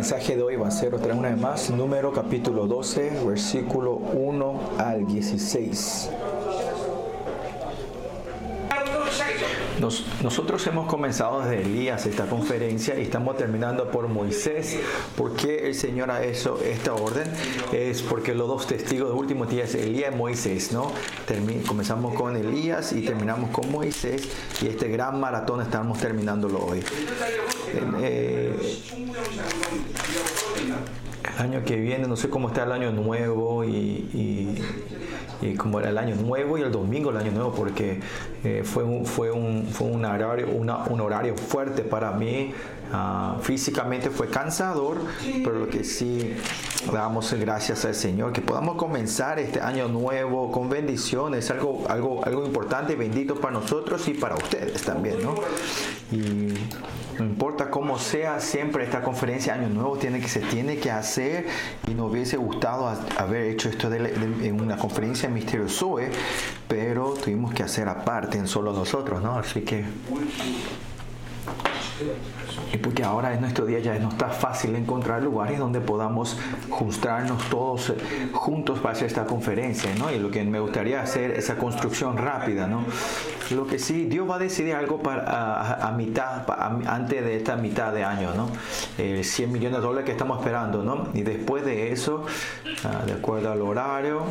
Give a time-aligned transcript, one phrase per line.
[0.00, 4.60] mensaje de hoy va a ser otra una vez más, número capítulo 12, versículo 1
[4.78, 6.08] al 16.
[9.78, 14.78] Nos- nosotros hemos comenzado desde Elías esta conferencia y estamos terminando por Moisés.
[15.16, 17.26] ¿Por qué el Señor ha hecho esta orden?
[17.72, 20.92] Es porque los dos testigos de último día es Elías y Moisés, ¿no?
[21.26, 24.28] Termi- comenzamos con Elías y terminamos con Moisés
[24.62, 26.82] y este gran maratón estamos terminándolo hoy.
[28.02, 28.54] Eh,
[31.24, 34.60] el año que viene, no sé cómo está el año nuevo y,
[35.42, 38.00] y, cómo era el año nuevo y el domingo el año nuevo, porque
[38.44, 42.52] eh, fue, un, fue, un, fue un, horario, un horario fuerte para mí.
[42.92, 44.96] Ah, físicamente fue cansador,
[45.44, 46.34] pero lo que sí
[46.92, 52.44] damos gracias al Señor, que podamos comenzar este año nuevo con bendiciones, algo, algo, algo
[52.44, 55.36] importante, bendito para nosotros y para ustedes también, ¿no?
[57.20, 61.46] No importa cómo sea, siempre esta conferencia Año Nuevo tiene que, se tiene que hacer
[61.86, 65.68] y nos hubiese gustado ha- haber hecho esto de, de- en una conferencia en Misterio
[65.68, 66.10] Zoe,
[66.68, 69.38] pero tuvimos que hacer aparte en solo nosotros, ¿no?
[69.38, 69.84] Así que...
[72.72, 76.36] Y porque ahora en nuestro día ya no está fácil encontrar lugares donde podamos
[76.68, 77.96] juntarnos todos eh,
[78.32, 80.10] juntos para hacer esta conferencia, ¿no?
[80.12, 82.84] Y lo que me gustaría hacer esa construcción rápida, ¿no?
[83.50, 87.36] Lo que sí, Dios va a decidir algo para, a, a mitad, a- antes de
[87.36, 88.48] esta mitad de año, ¿no?
[88.98, 91.08] Eh, 100 millones de dólares que estamos esperando, ¿no?
[91.14, 92.24] Y después de eso,
[92.84, 94.22] ah, de acuerdo al horario,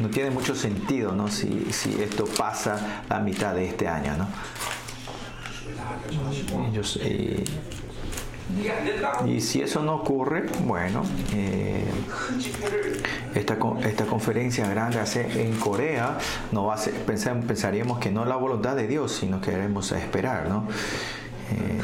[0.00, 1.28] no tiene mucho sentido, ¿no?
[1.28, 1.66] Si,
[2.00, 4.26] esto pasa la mitad de este año, ¿no?
[6.70, 7.44] Ellos, eh,
[9.26, 11.02] y si eso no ocurre, bueno,
[11.34, 11.84] eh,
[13.34, 16.16] esta, esta conferencia grande hace en Corea
[16.52, 19.50] no va a ser, pensar- pensaríamos que no es la voluntad de Dios, sino que
[19.50, 20.66] queremos esperar, ¿no?
[21.50, 21.80] Eh,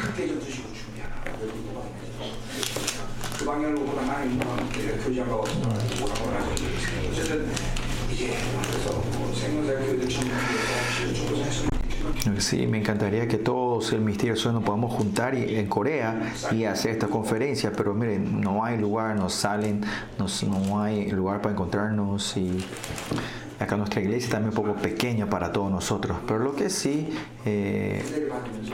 [12.38, 16.64] Sí, me encantaría que todos el misterio de nos podamos juntar y, en Corea y
[16.64, 19.82] hacer estas conferencias, pero miren, no hay lugar, nos salen,
[20.18, 22.64] nos, no hay lugar para encontrarnos y
[23.62, 27.08] acá nuestra iglesia también un poco pequeña para todos nosotros, pero lo que sí,
[27.44, 28.30] eh,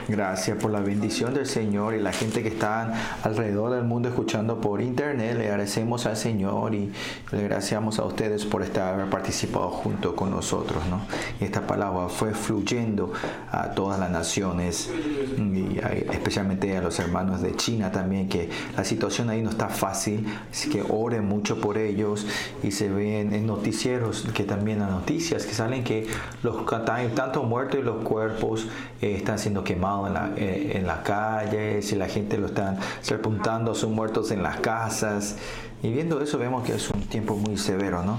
[0.07, 4.59] gracias por la bendición del Señor y la gente que está alrededor del mundo escuchando
[4.59, 6.91] por internet, le agradecemos al Señor y
[7.31, 11.01] le agradecemos a ustedes por estar haber participado junto con nosotros, ¿no?
[11.39, 13.13] Y esta palabra fue fluyendo
[13.51, 14.89] a todas las naciones
[15.37, 15.79] y
[16.11, 20.69] especialmente a los hermanos de China también, que la situación ahí no está fácil, así
[20.69, 22.25] que oren mucho por ellos
[22.63, 26.07] y se ven en noticieros que también las noticias que salen que
[26.43, 28.67] los tantos muertos y los cuerpos
[29.01, 32.77] eh, están siendo quemados en la, eh, en las calles y la gente lo están
[33.01, 35.37] sepultando a sus muertos en las casas
[35.81, 38.17] y viendo eso vemos que es un tiempo muy severo, ¿no?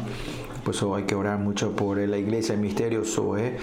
[0.64, 3.58] Por eso hay que orar mucho por la iglesia, el misterio Zoe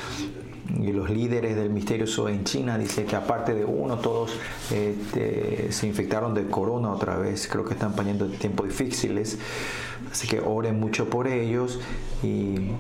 [0.80, 4.32] y los líderes del misterio Zoe en China dice que aparte de uno todos
[4.72, 7.48] este, se infectaron de corona otra vez.
[7.48, 9.38] Creo que están pasando tiempos difíciles.
[10.12, 11.80] Así que oren mucho por ellos
[12.24, 12.72] y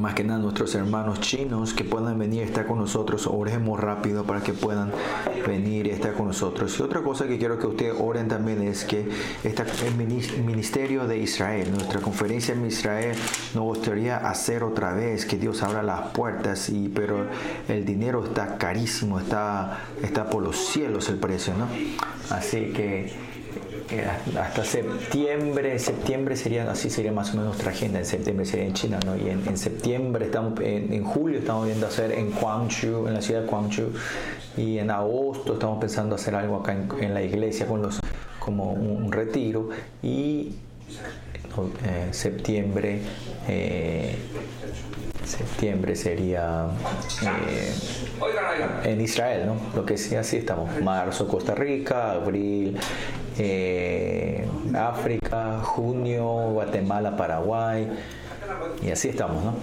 [0.00, 4.24] más que nada nuestros hermanos chinos que puedan venir a estar con nosotros, oremos rápido
[4.24, 4.90] para que puedan
[5.46, 6.78] venir y estar con nosotros.
[6.78, 9.08] Y otra cosa que quiero que ustedes oren también es que
[9.42, 13.16] esta, el minis- ministerio de Israel, nuestra conferencia en Israel,
[13.54, 17.26] nos gustaría hacer otra vez, que Dios abra las puertas, pero
[17.68, 21.68] el dinero está carísimo, está, está por los cielos el precio, ¿no?
[22.34, 23.12] Así que
[23.90, 24.06] eh,
[24.40, 28.72] hasta septiembre, septiembre sería, así sería más o menos nuestra agenda, en septiembre sería en
[28.72, 29.14] China, ¿no?
[29.14, 33.46] Y en, septiembre, estamos, en, julio estamos viendo hacer en Guangzhou, en la ciudad de
[33.46, 33.90] Guangzhou,
[34.56, 38.00] y en agosto estamos pensando hacer algo acá en, la iglesia con los,
[38.38, 39.68] como un, retiro,
[40.02, 40.54] y
[41.84, 43.00] eh, septiembre,
[43.48, 44.16] eh,
[45.26, 46.66] septiembre sería
[47.48, 47.74] eh,
[48.84, 49.56] en Israel, ¿no?
[49.74, 50.80] Lo que sí, así estamos.
[50.80, 52.78] Marzo, Costa Rica, abril,
[53.38, 57.88] eh, África, junio, Guatemala, Paraguay,
[58.82, 59.54] y así estamos, ¿no?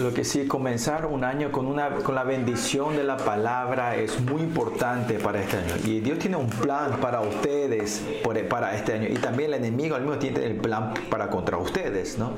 [0.00, 4.20] lo que sí, comenzar un año con, una, con la bendición de la palabra es
[4.20, 5.74] muy importante para este año.
[5.84, 9.08] Y Dios tiene un plan para ustedes por, e, para este año.
[9.08, 12.34] Y también el enemigo al mismo tiene el plan para contra ustedes, ¿no?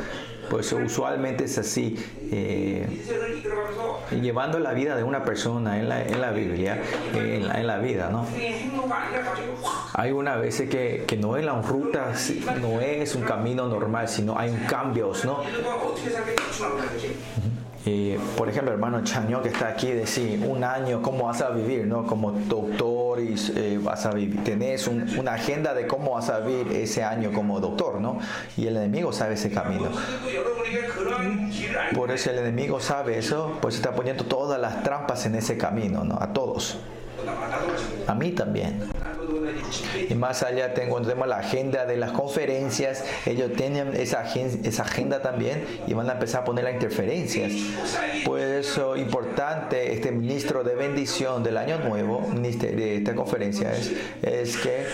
[0.50, 1.96] Pues usualmente es así.
[2.30, 2.86] Eh,
[4.10, 6.80] llevando la vida de una persona en la, en la Biblia,
[7.14, 8.26] en la, en vida, ¿no?
[9.94, 12.12] Hay unas veces que, que no es la ruta,
[12.60, 15.42] no es un camino normal, sino hay cambios, ¿no?
[18.36, 21.86] Por ejemplo, hermano Chaño que está aquí, decir un año, ¿cómo vas a vivir?
[21.86, 22.06] ¿no?
[22.06, 24.42] Como doctor, y, eh, vas a vivir.
[24.44, 28.18] Tenés una agenda de cómo vas a vivir ese año como doctor, ¿no?
[28.56, 29.90] Y el enemigo sabe ese camino.
[31.94, 36.04] Por eso el enemigo sabe eso, pues está poniendo todas las trampas en ese camino,
[36.04, 36.18] ¿no?
[36.20, 36.78] A todos.
[38.06, 38.80] A mí también.
[40.08, 45.64] Y más allá tengo, tenemos la agenda de las conferencias, ellos tienen esa, agenda también
[45.86, 47.52] y van a empezar a poner las interferencias.
[48.24, 53.92] Por eso importante este ministro de bendición del año nuevo, de esta conferencia, es,
[54.22, 54.86] es que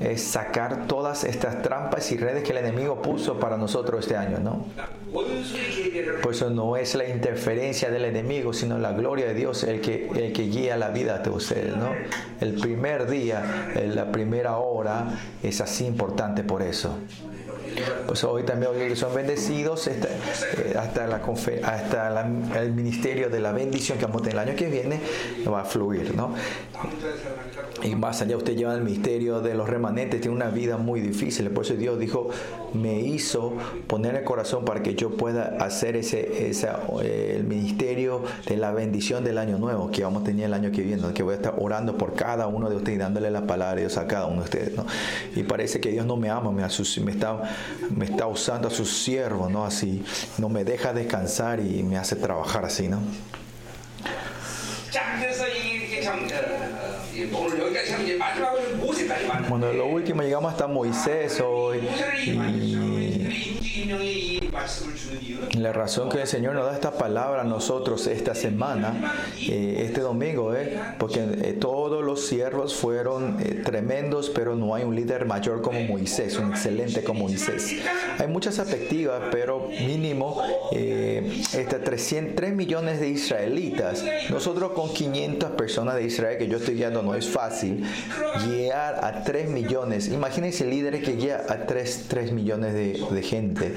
[0.00, 4.38] es sacar todas estas trampas y redes que el enemigo puso para nosotros este año,
[4.38, 4.66] ¿no?
[6.22, 10.08] Por eso no es la interferencia del enemigo, sino la gloria de Dios el que,
[10.14, 11.90] el que guía la vida de ustedes, ¿no?
[12.40, 16.98] El primer día, eh, la primera hora es así importante por eso.
[18.06, 21.22] Pues hoy también son bendecidos, hasta, eh, hasta, la,
[21.64, 25.00] hasta el ministerio de la bendición que vamos a tener el año que viene
[25.46, 26.34] va a fluir, ¿no?
[27.82, 31.50] Y más allá, usted lleva el ministerio de los remanentes, tiene una vida muy difícil.
[31.50, 32.30] Por eso Dios dijo,
[32.72, 33.54] me hizo
[33.86, 36.68] poner el corazón para que yo pueda hacer ese, ese
[37.02, 40.70] eh, el ministerio de la bendición del año nuevo que vamos a tener el año
[40.70, 43.46] que viene, que voy a estar orando por cada uno de ustedes y dándole la
[43.46, 44.76] palabra de Dios a cada uno de ustedes.
[44.76, 44.86] ¿no?
[45.34, 47.42] Y parece que Dios no me ama, me, me está
[47.90, 49.64] me está usando a su siervo, ¿no?
[49.64, 50.04] Así,
[50.38, 53.00] no me deja descansar y me hace trabajar así, ¿no?
[59.48, 61.80] Bueno, lo último llegamos hasta Moisés hoy.
[65.58, 69.14] La razón que el Señor nos da esta palabra a nosotros esta semana,
[69.48, 74.94] eh, este domingo, eh, porque eh, todos los siervos fueron tremendos, pero no hay un
[74.94, 77.76] líder mayor como Moisés, un excelente como Moisés.
[78.18, 80.42] Hay muchas expectativas, pero mínimo
[80.72, 84.04] este, hasta 3 millones de israelitas.
[84.30, 87.84] Nosotros con 500 personas de Israel que yo estoy guiando no es fácil
[88.46, 90.08] guiar a 3 millones.
[90.08, 93.74] Imagínense líderes que guía a 3, 3 millones de gente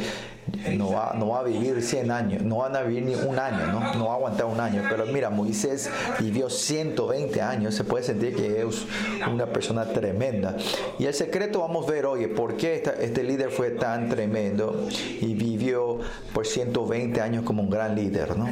[0.77, 3.67] no va, no va a vivir 100 años, no van a vivir ni un año,
[3.67, 3.93] ¿no?
[3.95, 4.83] no va a aguantar un año.
[4.89, 5.89] Pero mira, Moisés
[6.19, 8.85] vivió 120 años, se puede sentir que es
[9.31, 10.55] una persona tremenda.
[10.97, 14.87] Y el secreto vamos a ver, oye, por qué este líder fue tan tremendo
[15.21, 18.49] y vivió pues, por 120 años como un gran líder, ¿no?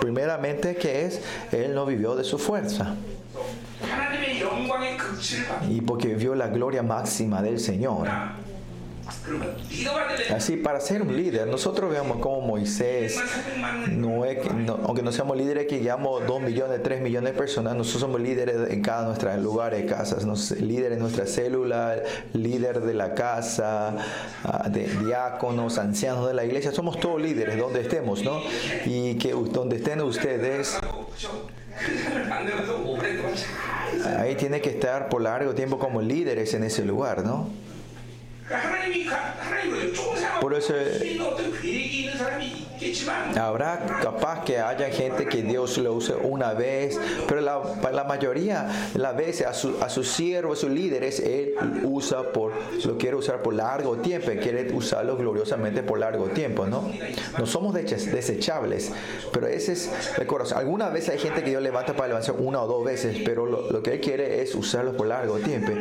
[0.00, 1.20] Primeramente que es,
[1.52, 2.96] él no vivió de su fuerza
[5.68, 8.08] y porque vio la gloria máxima del Señor.
[10.34, 13.18] Así, para ser un líder, nosotros vemos como Moisés,
[14.84, 18.70] aunque no seamos líderes que llamamos 2 millones, 3 millones de personas, nosotros somos líderes
[18.70, 21.96] en cada nuestro lugar de casas, nos, líder en nuestra célula,
[22.32, 23.96] líder de la casa,
[24.44, 28.40] ah, de diáconos, ancianos de la iglesia, somos todos líderes donde estemos, ¿no?
[28.86, 30.78] Y que donde estén ustedes,
[34.18, 37.48] ahí tiene que estar por largo tiempo como líderes en ese lugar, ¿no?
[40.40, 40.74] Por eso
[43.38, 46.98] habrá capaz que haya gente que Dios lo use una vez,
[47.28, 47.60] pero la,
[47.92, 51.54] la mayoría, la veces a, su, a sus siervos, a sus líderes, Él
[51.84, 52.52] usa por,
[52.84, 56.90] lo quiere usar por largo tiempo, quiere usarlo gloriosamente por largo tiempo, ¿no?
[57.38, 58.92] No somos desechables,
[59.32, 60.58] pero ese es el corazón.
[60.58, 63.70] Algunas veces hay gente que Dios levanta para levantar una o dos veces, pero lo,
[63.70, 65.72] lo que Él quiere es usarlo por largo tiempo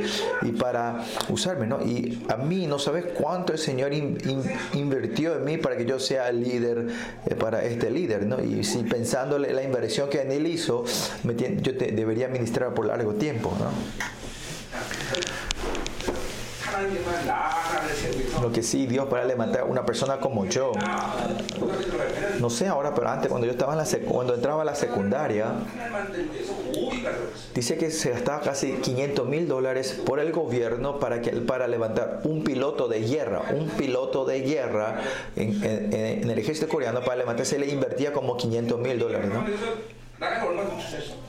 [0.41, 1.81] y para usarme, ¿no?
[1.81, 5.85] Y a mí no sabes cuánto el Señor in- in- invirtió en mí para que
[5.85, 6.87] yo sea líder
[7.25, 8.41] eh, para este líder, ¿no?
[8.43, 10.85] Y si pensándole la inversión que en él hizo,
[11.61, 13.69] yo te- debería ministrar por largo tiempo, ¿no?
[18.41, 20.71] Lo que sí, Dios para levantar una persona como yo.
[22.39, 25.53] No sé ahora, pero antes, cuando yo estaba en la cuando entraba a la secundaria,
[27.53, 32.21] dice que se gastaba casi 500 mil dólares por el gobierno para, que, para levantar
[32.23, 35.01] un piloto de guerra, un piloto de guerra
[35.35, 35.63] en,
[36.29, 39.29] el ejército coreano para levantar, se le invertía como 500 mil dólares.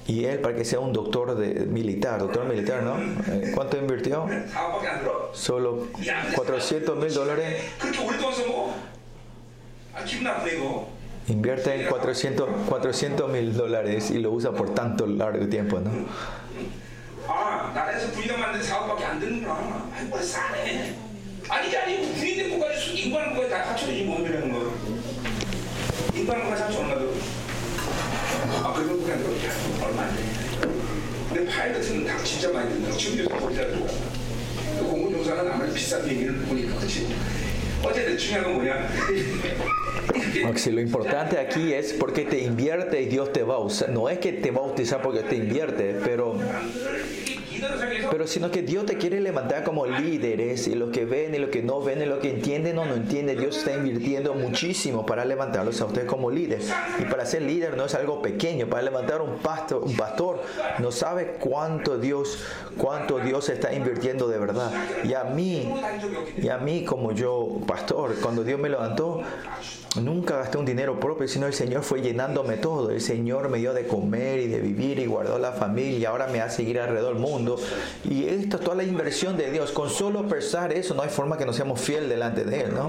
[0.07, 2.97] Y él para que sea un doctor de, militar, doctor militar, ¿no?
[2.99, 4.27] Eh, ¿Cuánto invirtió?
[5.33, 5.87] Solo
[6.35, 7.63] 400 mil dólares.
[11.29, 15.91] Invierte 400 mil dólares y lo usa por tanto largo tiempo, ¿no?
[17.29, 17.71] Ah,
[28.50, 29.86] 아 나라에서 분위기가 만든 4억밖에 안 드는구나 아이 뭘 싸네 아니 아니 분위기 국가지 인간국가에
[29.86, 30.02] 다 합쳐야지 뭐 이라는 거 인간국가 합쳐 얼마 들어 아 그런 국가 안 들어 얼마
[30.04, 30.24] 안 돼.
[31.30, 33.86] 근데 파일럿은 다 진짜 많이 든다 지금도 진짜 들어
[34.88, 37.08] 공군용사가 아무리 비싼 비행기를 보니까 그렇지
[37.84, 38.90] 어쨌든 중요한 건 뭐냐?
[40.44, 43.90] Aunque si lo importante aquí es porque te invierte y Dios te va a usar.
[43.90, 47.29] No es que te va a utilizar porque te invierte, pero 리더로 상에서
[48.11, 51.51] pero sino que Dios te quiere levantar como líderes y los que ven y los
[51.51, 55.25] que no ven y los que entienden o no entienden, Dios está invirtiendo muchísimo para
[55.25, 56.73] levantarlos a ustedes como líderes.
[56.99, 60.43] Y para ser líder no es algo pequeño, para levantar un pastor, un pastor
[60.79, 62.39] no sabe cuánto Dios,
[62.77, 64.73] cuánto Dios está invirtiendo de verdad.
[65.05, 65.73] Y a mí,
[66.37, 69.23] y a mí como yo, pastor, cuando Dios me levantó,
[70.01, 72.91] Nunca gasté un dinero propio, sino el Señor fue llenándome todo.
[72.91, 76.29] El Señor me dio de comer y de vivir y guardó la familia y ahora
[76.29, 77.50] me hace ir alrededor del mundo.
[78.09, 79.71] Y esto es toda la inversión de Dios.
[79.73, 82.89] Con solo pensar eso, no hay forma que no seamos fieles delante de Él, ¿no?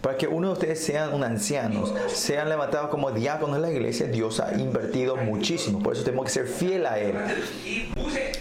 [0.00, 4.06] Para que uno de ustedes sean un ancianos, sean levantados como diáconos en la iglesia,
[4.06, 5.82] Dios ha invertido muchísimo.
[5.82, 7.14] Por eso tenemos que ser fiel a Él.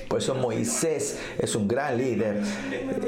[0.07, 2.41] Por eso Moisés es un gran líder,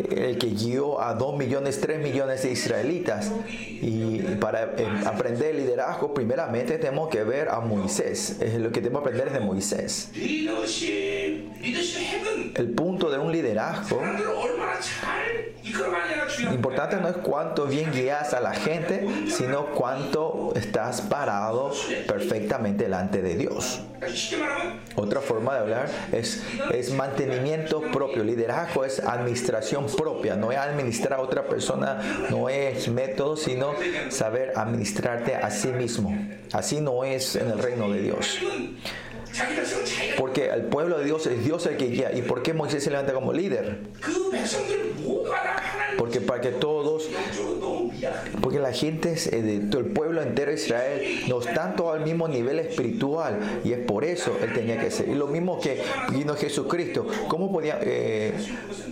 [0.09, 3.31] el que guió a dos millones, tres millones de israelitas.
[3.49, 8.37] Y para eh, aprender liderazgo, primeramente tenemos que ver a Moisés.
[8.39, 10.09] Es lo que tenemos que aprender es de Moisés.
[12.55, 14.01] El punto de un liderazgo
[16.51, 21.71] importante no es cuánto bien guías a la gente, sino cuánto estás parado
[22.07, 23.81] perfectamente delante de Dios.
[24.95, 28.23] Otra forma de hablar es, es mantenimiento propio.
[28.23, 30.35] Liderazgo es administración propia.
[30.35, 33.73] No es administrar a otra persona, no es método, sino
[34.09, 36.15] saber administrarte a sí mismo.
[36.51, 38.39] Así no es en el reino de Dios.
[40.17, 42.11] Porque el pueblo de Dios es Dios el que guía.
[42.13, 43.79] ¿Y por qué Moisés se levanta como líder?
[45.97, 47.09] Porque para que todos,
[48.41, 52.59] porque la gente, eh, el pueblo entero de Israel, no están todos al mismo nivel
[52.59, 53.61] espiritual.
[53.63, 55.09] Y es por eso él tenía que ser.
[55.09, 57.07] Y lo mismo que vino Jesucristo.
[57.27, 57.79] ¿Cómo podía?
[57.81, 58.33] Eh,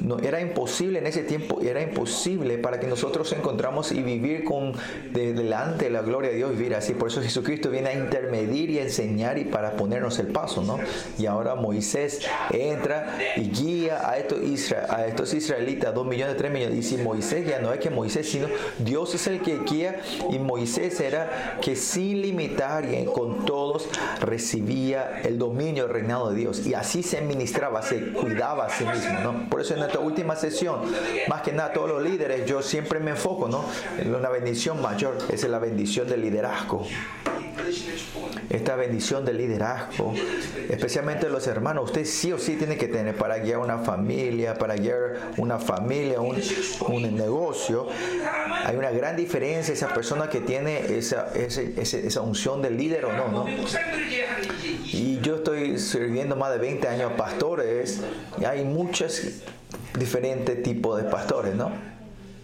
[0.02, 4.74] no, era imposible en ese tiempo, era imposible para que nosotros encontramos y vivir con
[5.12, 6.94] delante de la gloria de Dios, vivir así.
[6.94, 10.80] Por eso Jesucristo viene a intermedir y enseñar y para ponernos el paso, ¿no?
[11.18, 12.20] Y ahora Moisés
[12.52, 16.78] entra y guía a estos, isra- a estos israelitas, dos millones, tres millones.
[16.78, 18.48] Y si Moisés ya no es que Moisés, sino
[18.80, 23.88] Dios es el que guía y Moisés era que sin limitar y con todos
[24.20, 26.66] recibía el dominio, el reinado de Dios.
[26.66, 29.50] Y así se ministraba, se cuidaba a sí mismo, ¿no?
[29.50, 30.82] Por eso en nuestra última sesión,
[31.28, 33.64] más que nada todos los líderes, yo siempre me enfoco, ¿no?
[34.00, 36.86] En una bendición mayor, es la bendición del liderazgo
[38.50, 40.14] esta bendición del liderazgo,
[40.70, 41.86] especialmente los hermanos.
[41.86, 46.20] Usted sí o sí tiene que tener para guiar una familia, para guiar una familia,
[46.22, 46.42] un,
[46.88, 47.88] un negocio.
[48.66, 53.14] Hay una gran diferencia esa persona que tiene esa, esa, esa unción del líder o
[53.14, 53.46] no, ¿no?
[54.86, 58.02] Y yo estoy sirviendo más de 20 años a pastores
[58.40, 59.22] y hay muchos
[59.98, 61.72] diferentes tipos de pastores, ¿no?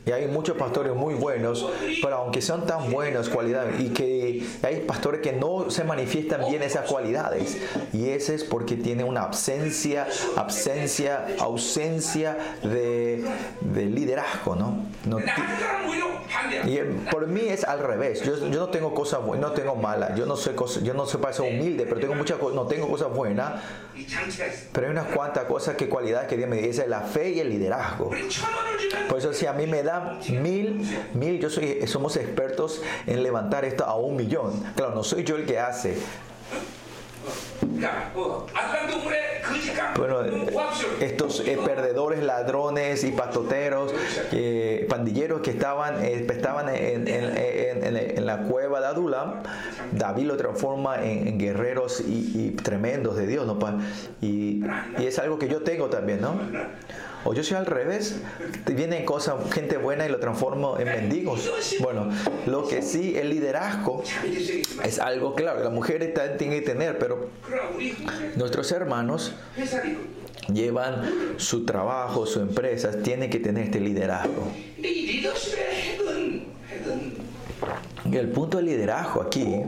[0.06, 1.68] Y hay muchos pastores muy buenos,
[2.02, 6.64] pero aunque son tan buenos cualidades, y que hay pastores que no se manifiestan bien
[6.64, 7.58] esas cualidades,
[7.94, 13.24] y ese es porque tiene una absencia, absencia, ausencia de,
[13.62, 14.86] de liderazgo, ¿no?
[15.06, 15.20] no
[16.66, 18.22] y el, por mí es al revés.
[18.22, 21.06] Yo, yo no tengo cosas buenas, no tengo malas, yo no soy cosa, yo no
[21.06, 23.62] soy para ser humilde, pero tengo muchas no tengo cosas buenas,
[24.72, 27.50] pero hay unas cuantas cosas que cualidades que Dios me dice, la fe y el
[27.50, 28.12] liderazgo.
[29.08, 29.89] Por eso si a mí me da
[30.30, 30.82] mil,
[31.14, 34.64] mil, yo soy, somos expertos en levantar esto a un millón.
[34.76, 35.98] Claro, no soy yo el que hace.
[39.96, 40.22] Bueno,
[41.00, 43.94] estos eh, perdedores, ladrones y pastoteros,
[44.32, 49.44] eh, pandilleros que estaban, eh, estaban en, la cueva de Adulam,
[49.92, 53.58] David lo transforma en, guerreros y, tremendos de Dios, ¿no?
[54.22, 54.64] Y,
[54.98, 56.36] y es algo que yo tengo también, ¿no?
[57.26, 58.18] O yo soy al revés,
[58.66, 61.50] viene cosa, gente buena y lo transformo en mendigos.
[61.82, 62.10] Bueno,
[62.46, 64.04] lo que sí, el liderazgo
[64.84, 67.30] es algo claro, la mujer también tiene que tener, pero
[68.36, 69.34] nuestros hermanos
[70.54, 74.48] llevan su trabajo, su empresa, tienen que tener este liderazgo.
[78.12, 79.62] El punto del liderazgo aquí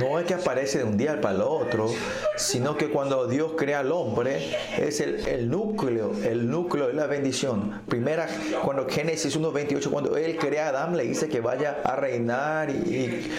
[0.00, 1.92] no es que aparece de un día para el otro,
[2.36, 7.06] sino que cuando Dios crea al hombre es el, el núcleo, el núcleo de la
[7.06, 7.82] bendición.
[7.88, 8.28] Primera,
[8.64, 12.72] cuando Génesis 1.28, cuando Él crea a Adán, le dice que vaya a reinar y,
[12.72, 13.32] y-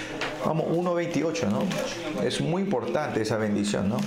[0.45, 1.63] vamos, 1.28, ¿no?
[2.23, 3.97] Es muy importante esa bendición, ¿no?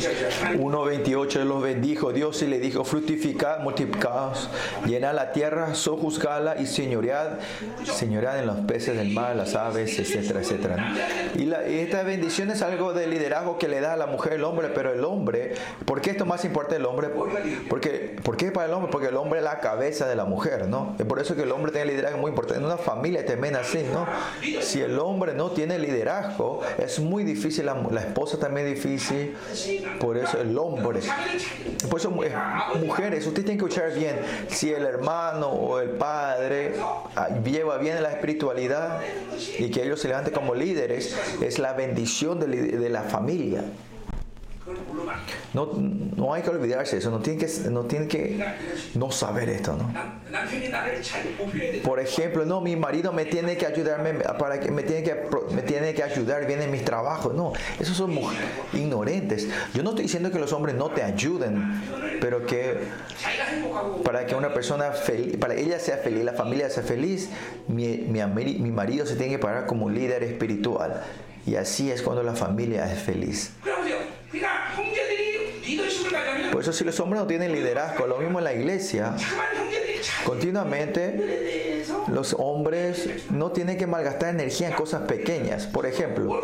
[0.00, 4.48] 1.28 los bendijo Dios y le dijo, fructificad, multiplicaos,
[4.86, 7.38] llenad la tierra, sojuzgala y señoread,
[7.84, 10.94] señoread en los peces del mar, las aves, etcétera, etcétera.
[11.34, 14.44] Y, la, esta bendición es algo de liderazgo que le da a la mujer el
[14.44, 17.08] hombre, pero el hombre, ¿por qué esto más importa el hombre?
[17.68, 18.90] Porque, ¿Por para el hombre?
[18.90, 20.94] Porque el hombre es la cabeza de la mujer, ¿no?
[20.98, 22.60] Es por eso que el hombre tiene liderazgo muy importante.
[22.60, 24.06] En una familia también así, ¿no?
[24.60, 29.36] Si el hombre no tiene liderazgo, es muy difícil, la, la esposa también es difícil,
[30.00, 31.00] por eso el hombre.
[31.88, 32.34] Por eso, eh,
[32.84, 34.16] mujeres, ustedes tienen que escuchar bien,
[34.48, 36.74] si el hermano o el padre
[37.14, 39.00] ah, lleva bien la espiritualidad
[39.58, 43.64] y que ellos se levanten como líderes, es la bendición de, la familia.
[45.54, 45.72] No,
[46.16, 48.44] no hay que olvidarse eso, no tiene que, no tiene que
[48.94, 49.92] no saber esto, ¿no?
[51.84, 55.16] Por ejemplo, no, mi marido me tiene que ayudarme para que me tiene que
[55.54, 58.18] me tiene que ayudar bien en mis trabajos, no, esos son
[58.72, 59.48] ignorantes.
[59.72, 61.80] Yo no estoy diciendo que los hombres no te ayuden,
[62.20, 62.78] pero que
[64.04, 64.92] para que una persona
[65.38, 67.30] para ella sea feliz, la familia sea feliz,
[67.68, 71.02] mi, mi, mi marido se tiene que parar como líder espiritual.
[71.46, 73.52] Y así es cuando la familia es feliz.
[76.56, 79.14] Por eso si los hombres no tienen liderazgo, lo mismo en la iglesia,
[80.24, 85.66] continuamente los hombres no tienen que malgastar energía en cosas pequeñas.
[85.66, 86.40] Por ejemplo,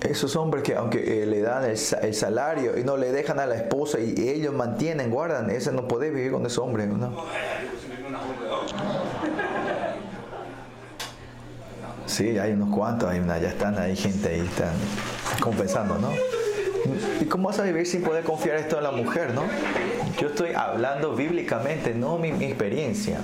[0.00, 3.46] esos hombres que aunque eh, le dan el, el, salario y no le dejan a
[3.46, 6.88] la esposa y ellos mantienen, guardan, ese no puede vivir con ese hombre.
[6.88, 7.24] ¿no?
[12.18, 14.74] Sí, hay unos cuantos, hay una, ya están ahí gente ahí, están
[15.38, 16.12] compensando, ¿no?
[17.20, 19.44] ¿Y cómo vas a vivir sin poder confiar esto en la mujer, no?
[20.20, 23.20] Yo estoy hablando bíblicamente, no mi, mi experiencia.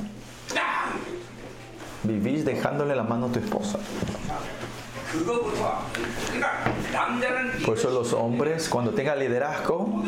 [2.04, 3.80] Vivís dejándole la mano a tu esposa.
[7.66, 10.04] Por eso los hombres, cuando tengan liderazgo,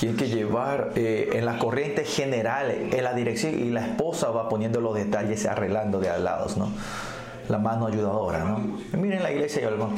[0.00, 4.48] tiene que llevar eh, en la corriente general, en la dirección, y la esposa va
[4.48, 6.72] poniendo los detalles, arreglando de al lados, ¿no?
[7.50, 8.78] La mano ayudadora, ¿no?
[8.98, 9.90] Miren la iglesia y algo.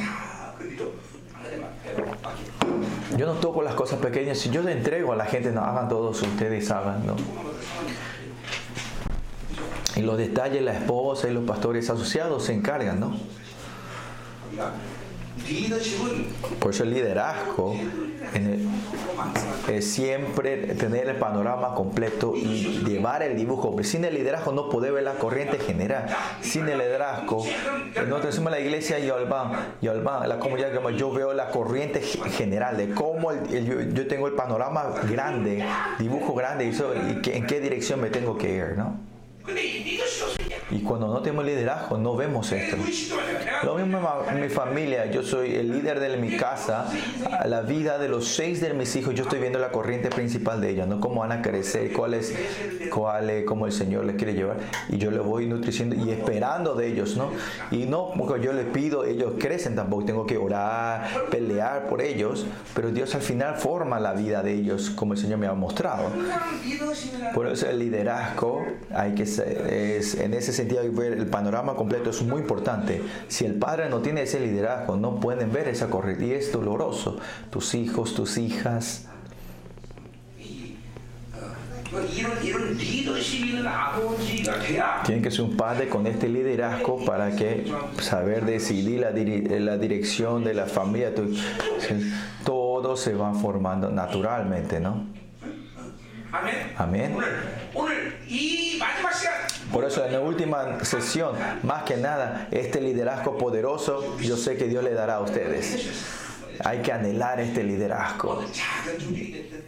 [3.15, 5.87] Yo no toco las cosas pequeñas, si yo le entrego a la gente, no hagan
[5.87, 7.15] todos ustedes, hagan, ¿no?
[9.95, 13.15] Y los detalles, la esposa y los pastores asociados se encargan, ¿no?
[16.59, 17.75] Por eso el liderazgo
[19.67, 23.75] es siempre tener el panorama completo y llevar el dibujo.
[23.83, 26.05] Sin el liderazgo no podemos ver la corriente general.
[26.41, 27.45] Sin el liderazgo,
[27.95, 32.91] nosotros decimos la iglesia y Yalban, la comunidad que yo veo la corriente general de
[32.91, 35.65] cómo yo, tengo el panorama grande,
[35.99, 39.12] dibujo grande y, en qué dirección me tengo que ir, ¿no?
[40.71, 42.77] Y cuando no tenemos liderazgo, no vemos esto.
[43.63, 46.85] Lo mismo en mi familia, yo soy el líder de mi casa.
[47.45, 50.71] La vida de los seis de mis hijos, yo estoy viendo la corriente principal de
[50.71, 52.33] ellos, no cómo van a crecer, cuál es,
[52.89, 54.57] cuál es, cómo el Señor les quiere llevar.
[54.89, 57.31] Y yo les voy nutriciendo y esperando de ellos, ¿no?
[57.69, 62.45] Y no, porque yo les pido, ellos crecen tampoco, tengo que orar, pelear por ellos,
[62.73, 66.09] pero Dios al final forma la vida de ellos como el Señor me ha mostrado.
[67.33, 72.21] Por eso el liderazgo hay que es, es, en ese sentido el panorama completo, es
[72.21, 73.01] muy importante.
[73.27, 77.17] Si el padre no tiene ese liderazgo, no pueden ver esa correcta y es doloroso.
[77.49, 79.07] Tus hijos, tus hijas.
[85.05, 90.43] Tiene que ser un padre con este liderazgo para que saber decidir la, la dirección
[90.43, 91.13] de la familia.
[92.43, 95.22] Todo se va formando naturalmente, ¿no?
[96.77, 97.15] Amén.
[99.71, 104.65] Por eso en la última sesión, más que nada, este liderazgo poderoso, yo sé que
[104.65, 105.89] Dios le dará a ustedes.
[106.63, 108.43] Hay que anhelar este liderazgo.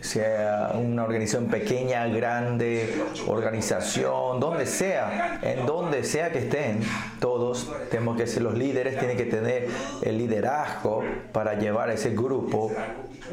[0.01, 6.81] Sea una organización pequeña, grande, organización, donde sea, en donde sea que estén,
[7.19, 9.67] todos tenemos que ser los líderes, tienen que tener
[10.03, 12.71] el liderazgo para llevar a ese grupo,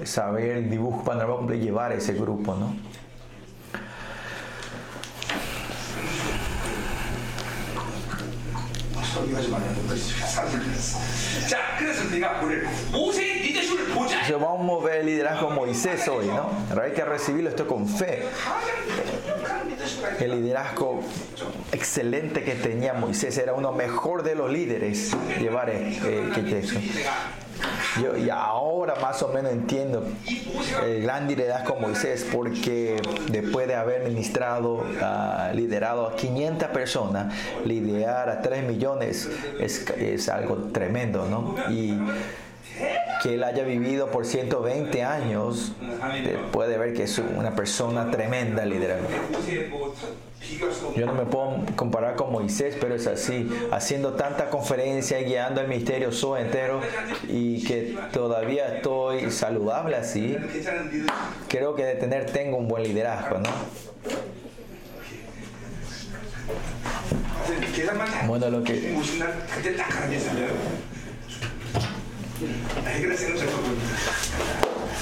[0.05, 1.05] saber el dibujo
[1.55, 2.75] llevar a ese grupo, ¿no?
[11.48, 14.22] 자, 그래서 내가 오늘 모세의 리더십을 보자.
[14.22, 16.50] Entonces vamos a ver el liderazgo de Moisés hoy, ¿no?
[16.70, 18.28] Pero hay que recibirlo esto con fe.
[18.43, 18.67] 가장
[19.28, 21.04] 독한 리더십을 가지고 El liderazgo
[21.72, 26.80] excelente que tenía Moisés era uno mejor de los líderes llevar eh, que texto.
[28.00, 30.05] Yo, y ahora más o menos entiendo
[30.85, 38.31] el gran liderazgo Moisés, porque después de haber ministrado, ah, liderado a 500 personas, liderar
[38.31, 39.28] a 3 millones
[39.61, 41.57] es, es algo tremendo, ¿no?
[41.70, 41.98] Y
[43.23, 45.73] que él haya vivido por 120 años,
[46.51, 49.16] puede ver que es una persona tremenda literalmente.
[50.97, 55.61] Yo no me puedo comparar con Moisés, pero es así, haciendo tanta conferencia y guiando
[55.61, 56.81] el misterio soy entero
[57.29, 60.37] y que todavía estoy saludable así.
[61.49, 63.51] Creo que de tener tengo un buen liderazgo, ¿no?
[68.27, 68.97] Bueno, lo que
[72.41, 74.98] 50날 그때 딱 가는 게 있으면 해결할 생각 잘 해봅니다.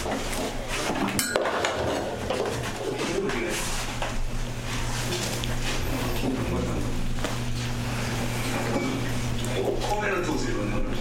[9.90, 10.98] 코멘트 옷을 입었네 오늘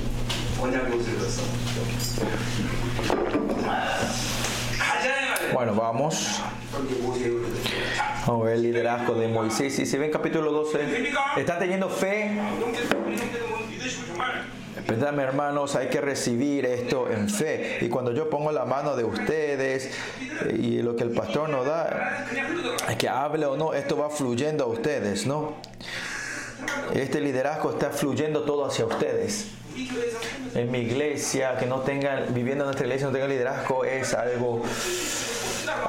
[0.60, 1.42] 원장 옷을 입었어
[4.78, 6.40] 가자야 말이야 Bueno, vamos
[6.74, 7.62] 여기 모세의 옷을.
[7.94, 9.78] 자 a ver el liderazgo de Moisés.
[9.78, 10.80] Y si ven capítulo 12,
[11.36, 12.40] están teniendo fe.
[14.85, 17.79] Perdóname hermanos, hay que recibir esto en fe.
[17.81, 19.91] Y cuando yo pongo la mano de ustedes
[20.45, 22.27] eh, y lo que el pastor nos da,
[22.97, 25.55] que hable o no, esto va fluyendo a ustedes, ¿no?
[26.93, 29.47] Este liderazgo está fluyendo todo hacia ustedes.
[30.55, 34.63] En mi iglesia, que no tengan, viviendo en nuestra iglesia, no tengan liderazgo, es algo,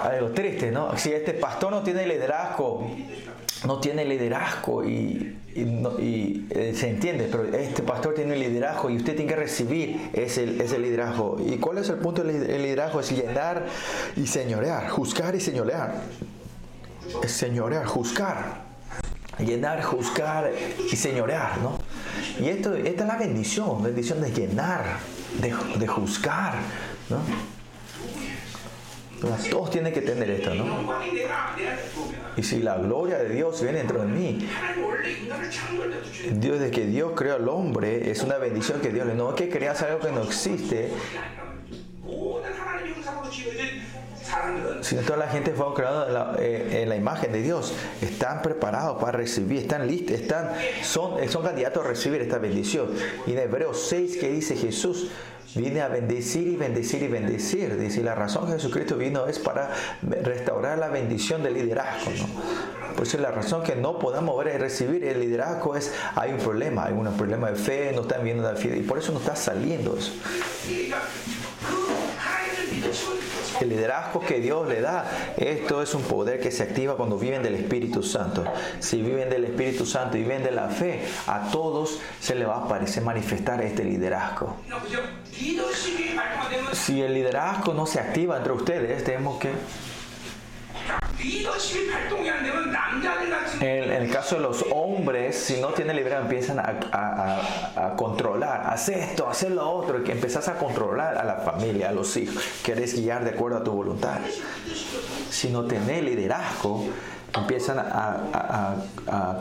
[0.02, 0.96] algo triste, ¿no?
[0.96, 2.88] Si este pastor no tiene liderazgo,
[3.66, 9.30] no tiene liderazgo y, eh, se entiende, pero este pastor tiene liderazgo y usted tiene
[9.30, 11.36] que recibir ese, ese liderazgo.
[11.44, 13.00] ¿Y cuál es el punto del lider- el liderazgo?
[13.00, 13.66] Es llenar
[14.16, 16.00] y señorear, juzgar y señorear.
[17.26, 18.70] Señorear, juzgar
[19.38, 20.52] llenar, juzgar
[20.92, 21.78] y señorear, ¿no?
[22.38, 24.84] Y esto, esta es la bendición, bendición de llenar,
[25.40, 26.56] de, de juzgar,
[27.08, 27.16] ¿no?
[29.50, 30.88] Todos tienen que tener esto, ¿no?
[32.36, 34.48] Y si la gloria de Dios viene dentro de mí,
[36.32, 39.36] Dios desde que Dios creó al hombre, es una bendición que Dios le no es
[39.36, 40.90] que creas algo que no existe,
[44.80, 48.42] sino toda la gente fue creada en la, eh, en la, imagen de Dios, están
[48.42, 50.52] preparados para recibir, están listos, están,
[50.82, 52.90] son, son candidatos a recibir esta bendición.
[53.26, 55.10] Y en Hebreos 6 que dice Jesús,
[55.54, 57.76] Viene a bendecir y bendecir y bendecir.
[57.76, 59.70] Dice, la razón que Jesucristo vino es para
[60.02, 62.10] restaurar la bendición del liderazgo.
[62.10, 62.94] ¿no?
[62.94, 66.38] Por eso la razón que no podamos ver y recibir el liderazgo es, hay un
[66.38, 69.18] problema, hay un problema de fe, no están viendo la fe, y por eso no
[69.18, 70.12] está saliendo eso.
[73.60, 75.04] El liderazgo que Dios le da,
[75.36, 78.44] esto es un poder que se activa cuando viven del Espíritu Santo.
[78.78, 82.56] Si viven del Espíritu Santo y viven de la fe, a todos se les va
[82.56, 84.56] a aparecer manifestar este liderazgo.
[86.72, 89.50] Si el liderazgo no se activa entre ustedes, tenemos que...
[93.60, 97.40] En, el caso de los hombres, si no tienen liderazgo, empiezan a, a,
[97.76, 101.90] a, a controlar, haz esto, haz lo otro, que empezás a controlar a la familia,
[101.90, 104.18] a los hijos, querés guiar de acuerdo a tu voluntad.
[105.30, 106.86] Si no tenés liderazgo,
[107.34, 107.82] empiezan a,
[108.32, 109.36] a, a,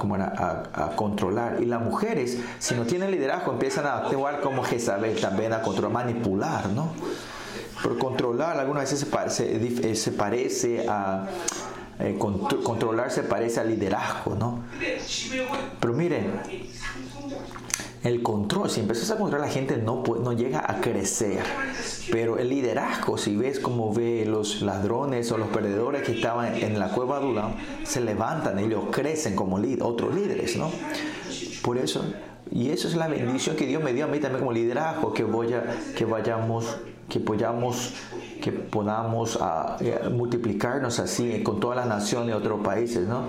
[0.74, 1.58] a, controlar.
[1.62, 5.92] Y las mujeres, si no tienen liderazgo, empiezan a actuar como Jezabel, también a controlar,
[6.06, 6.92] manipular, ¿no?
[7.82, 9.06] Pero controlar algunas veces se,
[10.12, 11.28] parece, eh, a...
[12.02, 14.64] Eh, controlar se parece a liderazgo, ¿no?
[15.82, 16.42] Pero miren,
[18.04, 21.44] el control, si empiezas a controlar la gente no, no llega a crecer.
[22.12, 26.80] Pero el liderazgo, si ves como ve los ladrones o los perdedores que estaban en
[26.80, 27.30] la cueva de
[27.84, 30.72] se levantan, ellos crecen como otros líderes, ¿no?
[31.62, 32.04] Por eso,
[32.52, 35.24] y eso es la bendición que Dios me dio a mí también como liderazgo, que,
[35.24, 35.64] voy a,
[35.96, 36.78] que vayamos,
[37.10, 37.94] que podamos,
[38.42, 39.78] que podamos ah,
[40.12, 43.24] multiplicarnos así con todas las naciones de otros países, ¿no?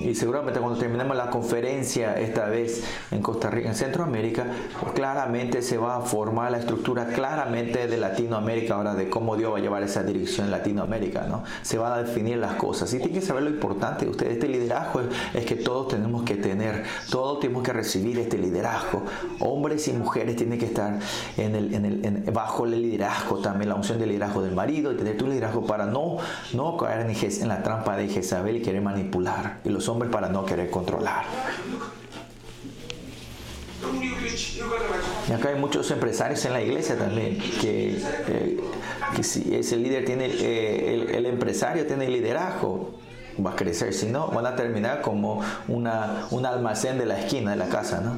[0.00, 4.44] Y seguramente cuando terminemos la conferencia esta vez en Costa Rica, en Centroamérica,
[4.80, 9.54] pues claramente se va a formar la estructura claramente de Latinoamérica ahora de cómo Dios
[9.54, 11.44] va a llevar esa dirección en Latinoamérica, ¿no?
[11.62, 12.92] Se van a definir las cosas.
[12.92, 14.34] Y tienen que saber lo importante de ustedes.
[14.34, 15.00] Este liderazgo
[15.32, 19.02] es, que todos tenemos que tener, todos tenemos que recibir este liderazgo.
[19.40, 20.98] Hombres y mujeres tienen que estar
[21.36, 25.26] en el, bajo el liderazgo también, la unción del liderazgo del marido y tener tu
[25.26, 26.18] liderazgo para no,
[26.52, 29.60] no caer en, en la trampa de Jezabel y querer manipular.
[29.64, 31.24] Y los los hombres para no querer controlar.
[35.28, 37.96] Y acá hay muchos empresarios en la iglesia también, que,
[38.28, 38.60] eh,
[39.22, 42.98] si ese líder tiene, eh, el, el, empresario tiene liderazgo,
[43.44, 47.52] va a crecer, si no, van a terminar como una, un almacén de la esquina
[47.52, 48.16] de la casa, ¿no?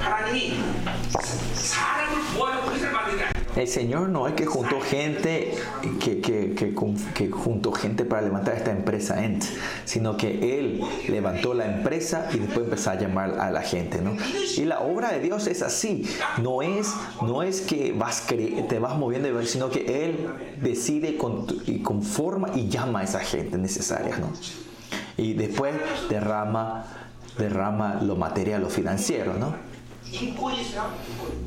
[0.00, 0.54] 하나님이
[1.54, 2.22] 사람을
[3.56, 5.54] El Señor no es que juntó gente
[5.98, 6.74] que, que, que,
[7.14, 9.44] que, juntó gente para levantar esta empresa Ent,
[9.86, 14.02] sino que Él levantó la empresa y después empezó a llamar a la gente.
[14.02, 14.14] ¿no?
[14.58, 16.06] Y la obra de Dios es así.
[16.42, 16.92] No es,
[17.22, 20.28] no es que vas te vas moviendo, sino que Él
[20.60, 24.18] decide con, y conforma y llama a esa gente necesaria.
[24.18, 24.30] ¿no?
[25.16, 25.74] Y después
[26.08, 26.84] derrama,
[27.38, 29.54] derrama lo material, lo financiero, ¿no?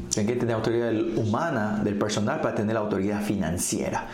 [0.10, 4.06] Tienen que tener autoridad humana del personal para tener la autoridad financiera.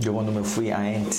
[0.00, 1.12] Yo cuando me fui a Ent,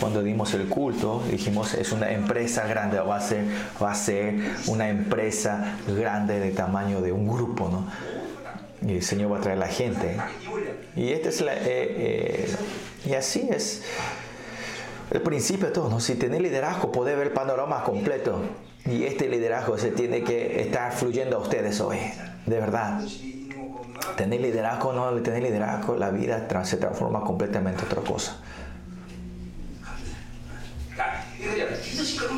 [0.00, 3.44] cuando dimos el culto, dijimos es una empresa grande, va a ser,
[3.82, 7.86] va a ser una empresa grande de tamaño de un grupo, ¿no?
[8.88, 10.16] Y el Señor va a traer la gente.
[10.96, 12.56] Y este es la, eh, eh,
[13.04, 13.82] y así es
[15.10, 16.00] el principio de todo, ¿no?
[16.00, 18.40] Si tenés liderazgo, podés ver el panorama completo.
[18.84, 21.98] Y este liderazgo se tiene que estar fluyendo a ustedes hoy,
[22.46, 23.00] de verdad.
[24.16, 28.38] Tener liderazgo, no tener liderazgo, la vida se transforma completamente en otra cosa.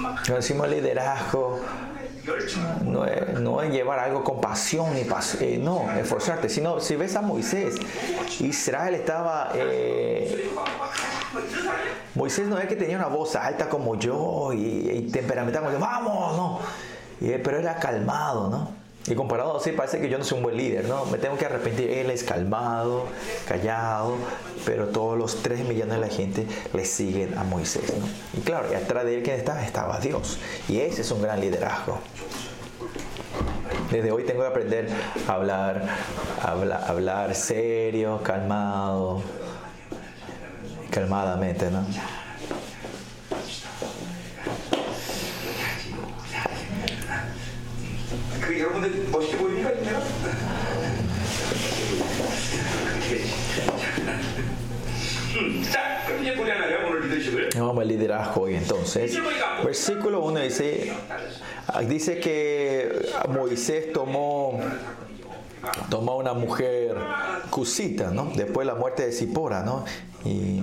[0.01, 1.61] Cuando decimos liderazgo,
[2.85, 5.07] no es, no es, llevar algo con pasión y
[5.41, 7.77] eh, no, esforzarte, sino si ves a Moisés,
[8.41, 10.51] Israel estaba eh,
[12.15, 16.37] Moisés no es que tenía una voz alta como yo y, temperamental como yo, vamos,
[16.37, 16.61] no.
[17.21, 18.78] pero era calmado, ¿no?
[19.09, 21.07] Y comparado así parece que yo no soy un buen líder, ¿no?
[21.07, 21.91] Me tengo que arrepentir.
[21.91, 23.07] Él es calmado,
[23.47, 24.17] callado,
[24.67, 28.07] pero todos los tres millones de la gente le siguen a Moisés, ¿no?
[28.39, 29.65] Y claro, y atrás de él, ¿quién estaba?
[29.65, 30.39] Estaba Dios.
[30.69, 31.99] Y ese es un gran liderazgo.
[33.91, 34.89] Desde hoy tengo que aprender
[35.27, 35.89] a hablar,
[36.43, 39.23] hablar, hablar serio, calmado,
[40.91, 41.87] calmadamente, ¿no?
[57.59, 59.19] Vamos al liderazgo hoy entonces.
[59.63, 60.93] Versículo 1 dice,
[61.87, 62.91] dice que
[63.29, 64.59] Moisés tomó
[65.91, 66.97] tomó una mujer
[67.51, 68.33] cusita, ¿no?
[68.35, 69.85] Después de la muerte de Zipora, ¿no?
[70.25, 70.63] Y,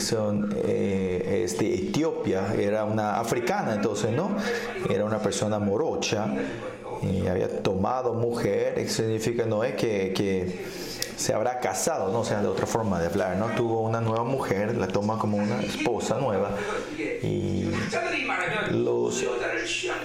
[0.00, 4.30] son, eh, de Etiopía, era una africana entonces, ¿no?
[4.90, 6.28] Era una persona morocha
[7.02, 10.12] y había tomado mujer, significa no es que
[11.16, 13.46] se habrá casado, no o sea, de otra forma de hablar, ¿no?
[13.56, 16.50] Tuvo una nueva mujer, la toma como una esposa nueva
[16.98, 17.70] y
[18.70, 19.24] los,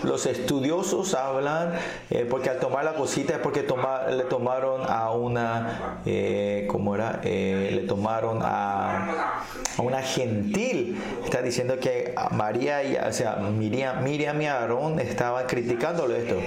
[0.03, 1.73] los estudiosos hablan,
[2.09, 7.19] eh, porque al tomar la cosita es porque le tomaron a una, eh, ¿cómo era?
[7.23, 9.43] Eh, le tomaron a,
[9.77, 10.97] a, una gentil.
[11.23, 16.39] Está diciendo que María, y, o sea, Miriam, Miriam y Aarón estaban criticándole esto.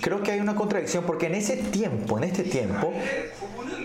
[0.00, 2.92] Creo que hay una contradicción porque en ese tiempo, en este tiempo,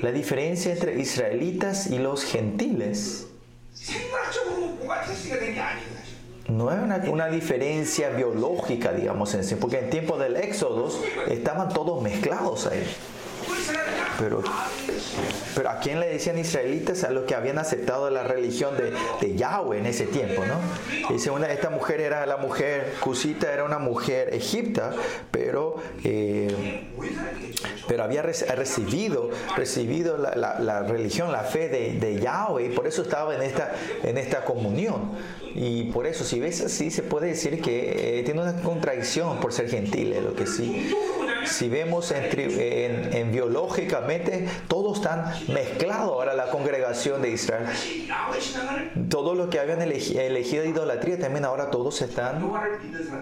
[0.03, 3.25] la diferencia entre israelitas y los gentiles
[6.49, 10.89] no es una, diferencia biológica, digamos, en sí, porque en tiempo del Éxodo
[11.29, 12.83] estaban todos mezclados ahí.
[14.19, 14.43] Pero,
[15.55, 17.03] pero ¿a quién le decían israelitas?
[17.03, 21.13] A los que habían aceptado la religión de, Yahweh en ese tiempo, ¿no?
[21.13, 24.91] Dice, una, esta mujer era la mujer, Cusita era una mujer egipta,
[25.31, 26.85] pero, eh,
[27.87, 33.41] pero había recibido, recibido la, religión, la fe de, Yahweh, y por eso estaba en
[33.41, 35.11] esta, en esta comunión.
[35.55, 39.53] Y por eso, si ves así, se puede decir que eh, tiene una contradicción por
[39.53, 40.93] ser gentil, lo que sí
[41.45, 47.67] si vemos en, en, biológicamente, todos están mezclados ahora la congregación de Israel.
[49.09, 52.51] Todos los que habían elegido idolatría, también ahora todos están,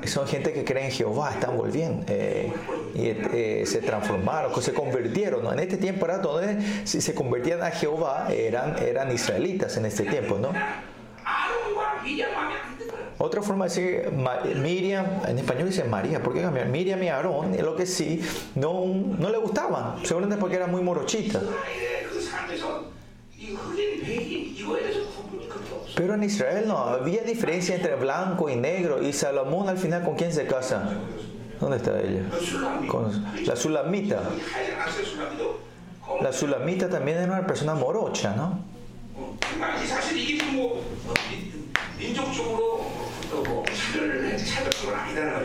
[0.06, 2.52] son gente que cree en Jehová, están volviendo eh,
[2.94, 5.52] y eh, se transformaron, se convirtieron.
[5.52, 6.42] En este tiempo era todo,
[6.84, 10.52] si se convertían a Jehová, eran, eran israelitas en este tiempo, ¿no?
[13.24, 14.12] Otra forma de decir
[14.56, 16.68] Miriam, en español dice María, ¿por qué cambiar?
[16.70, 18.20] Miriam y Aarón, lo que sí,
[18.56, 21.40] no, no le gustaban, seguramente porque era muy morochita.
[25.96, 29.04] Pero en Israel no, había diferencia entre blanco y negro.
[29.04, 30.90] Y Salomón al final, ¿con quién se casa?
[31.60, 32.24] ¿Dónde está ella?
[32.88, 34.24] Con la Sulamita.
[36.22, 38.72] La Sulamita también era una persona morocha, ¿no?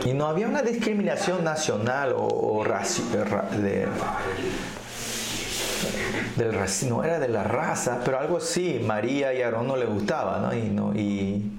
[0.05, 3.87] Y no había una discriminación nacional o, de,
[6.35, 6.53] del
[6.89, 10.53] no era de la raza, pero algo sí, María y Aarón no le gustaba, ¿no?
[10.53, 11.51] Y, no, y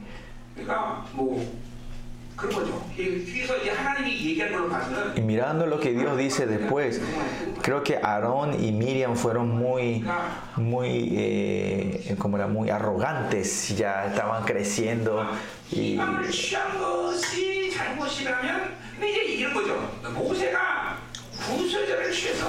[5.16, 7.00] Y mirando lo que Dios dice después,
[7.62, 10.04] creo que Aarón y Miriam fueron muy,
[10.56, 15.28] muy, eh, como era, muy arrogantes, ya estaban creciendo
[15.70, 15.98] y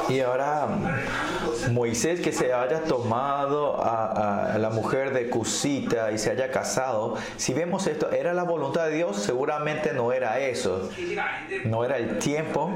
[0.09, 0.67] y ahora
[1.71, 7.53] Moisés que se haya tomado a, la mujer de Cusita y se haya casado, si
[7.53, 9.17] vemos esto, ¿era la voluntad de Dios?
[9.17, 10.89] Seguramente no era eso.
[11.65, 12.71] No era el tiempo.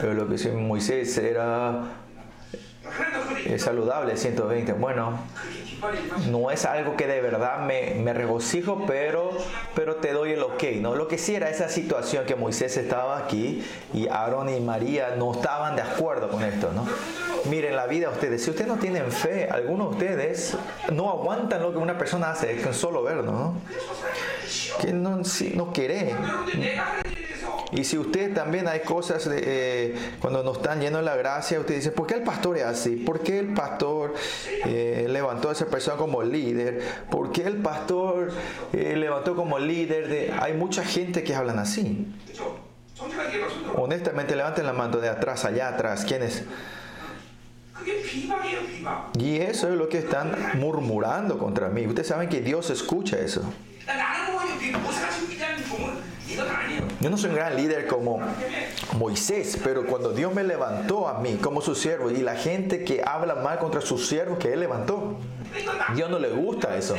[0.00, 1.82] Pero lo que hizo Moisés era
[3.44, 4.72] es saludable, 120.
[4.74, 5.18] Bueno,
[6.30, 9.30] no es algo que de verdad me, me, regocijo, pero,
[9.74, 10.62] pero te doy el ok.
[10.80, 10.94] ¿no?
[10.94, 15.32] Lo que sí era esa situación que Moisés estaba aquí y Aarón y María no
[15.32, 16.70] estaban de acuerdo con esto.
[16.72, 16.86] ¿no?
[17.50, 18.44] Miren la vida de ustedes.
[18.44, 20.56] Si ustedes no tienen fe, algunos de ustedes
[20.92, 23.32] no aguantan lo que una persona hace es con solo verlo.
[23.32, 23.54] ¿no?
[24.80, 26.14] Que no, si, no quiere.
[27.72, 31.76] Y si ustedes también hay cosas, eh, cuando nos están llenos de la gracia, usted
[31.76, 32.96] dice, ¿por qué el pastor es así?
[32.96, 34.14] ¿Por qué el pastor
[34.66, 36.82] eh, levantó a esa persona como líder?
[37.10, 38.30] ¿Por qué el pastor
[38.74, 40.34] eh, levantó como líder?
[40.40, 42.06] Hay mucha gente que hablan así.
[43.74, 46.04] Honestamente, levanten la mano de atrás, allá atrás.
[46.04, 46.44] ¿quiénes?
[49.18, 51.86] Y eso es lo que están murmurando contra mí.
[51.86, 53.42] Ustedes saben que Dios escucha eso.
[57.00, 58.20] Yo no soy un gran líder como
[58.96, 63.02] Moisés, pero cuando Dios me levantó a mí como su siervo y la gente que
[63.04, 65.16] habla mal contra su siervo que él levantó,
[65.94, 66.94] Dios no le gusta eso.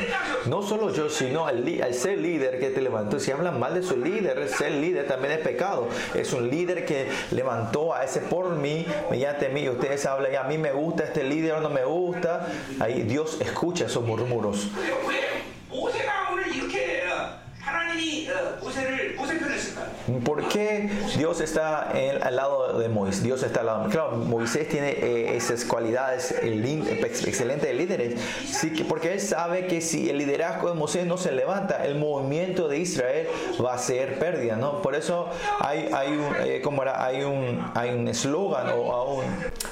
[0.46, 3.18] No solo yo, sino al, ser líder que te levantó.
[3.18, 5.88] Si hablan mal de su líder, ser líder también es pecado.
[6.14, 9.68] Es un líder que levantó a ese por mí, mediante mí.
[9.68, 12.48] Ustedes hablan, a mí me gusta este líder, no me gusta.
[12.80, 14.68] Ahí Dios escucha esos murmuros.
[20.24, 23.22] ¿Por qué Dios está en- al lado de Moisés?
[23.22, 23.88] Dios está al lado.
[23.88, 28.20] Claro, Moisés tiene eh, esas cualidades excelentes de líderes.
[28.46, 31.94] Sí, que- porque él sabe que si el liderazgo de Moisés no se levanta, el
[31.94, 33.28] movimiento de Israel
[33.64, 34.82] va a ser pérdida, ¿no?
[34.82, 35.28] Por eso
[35.60, 37.04] hay, hay un, eh, ¿cómo era?
[37.04, 39.22] Hay un, hay un eslogan o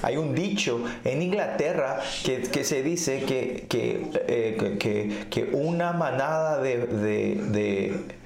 [0.03, 5.93] hay un dicho en Inglaterra que, que se dice que, que, eh, que- que una
[5.93, 8.22] manada de- de- de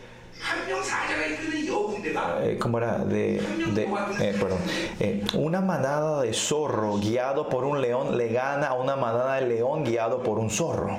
[2.42, 2.98] eh, ¿Cómo era?
[2.98, 3.40] De,
[3.74, 3.82] de
[4.20, 4.58] eh, perdón.
[5.00, 9.48] Eh, una manada de zorro guiado por un león le gana a una manada de
[9.48, 10.98] león guiado por un zorro.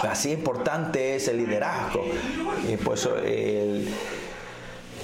[0.00, 2.04] Así importante es el liderazgo.
[2.68, 3.92] Y pues el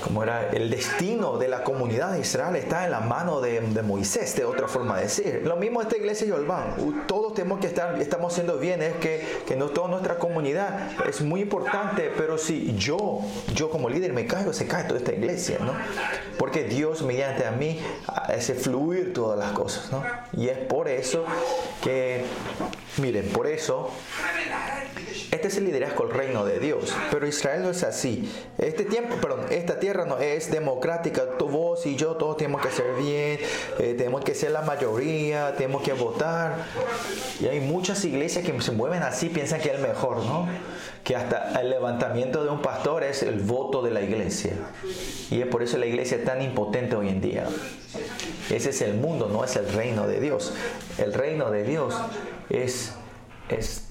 [0.03, 0.51] ¿cómo era?
[0.51, 4.45] el destino de la comunidad de Israel está en la mano de, de Moisés, de
[4.45, 5.43] otra forma de decir.
[5.45, 6.75] Lo mismo esta iglesia de Yolván.
[7.07, 11.21] Todos tenemos que estar, estamos haciendo bien, es que, que no toda nuestra comunidad es
[11.21, 13.21] muy importante, pero si yo,
[13.55, 15.73] yo como líder me caigo, se cae toda esta iglesia, ¿no?
[16.39, 20.03] Porque Dios mediante a mí hace fluir todas las cosas, ¿no?
[20.33, 21.25] Y es por eso
[21.83, 22.25] que,
[22.99, 23.91] miren, por eso
[25.31, 26.95] este es el liderazgo al reino de Dios.
[27.11, 28.33] Pero Israel no es así.
[28.57, 31.37] Este tiempo, perdón, esta tierra no es democrática.
[31.39, 33.39] Tú, vos y yo, todos tenemos que ser bien,
[33.79, 36.57] eh, tenemos que ser la mayoría, tenemos que votar.
[37.41, 40.49] Y hay muchas iglesias que se mueven así, piensan que es el mejor, ¿no?
[41.05, 44.53] Que hasta el levantamiento de un pastor es el voto de la iglesia.
[45.31, 47.47] Y es por eso la iglesia es tan impotente hoy en día.
[48.51, 50.55] Ese es el mundo, no es el reino de Dios.
[50.97, 51.95] El reino de Dios
[52.49, 52.93] es,
[53.51, 53.88] es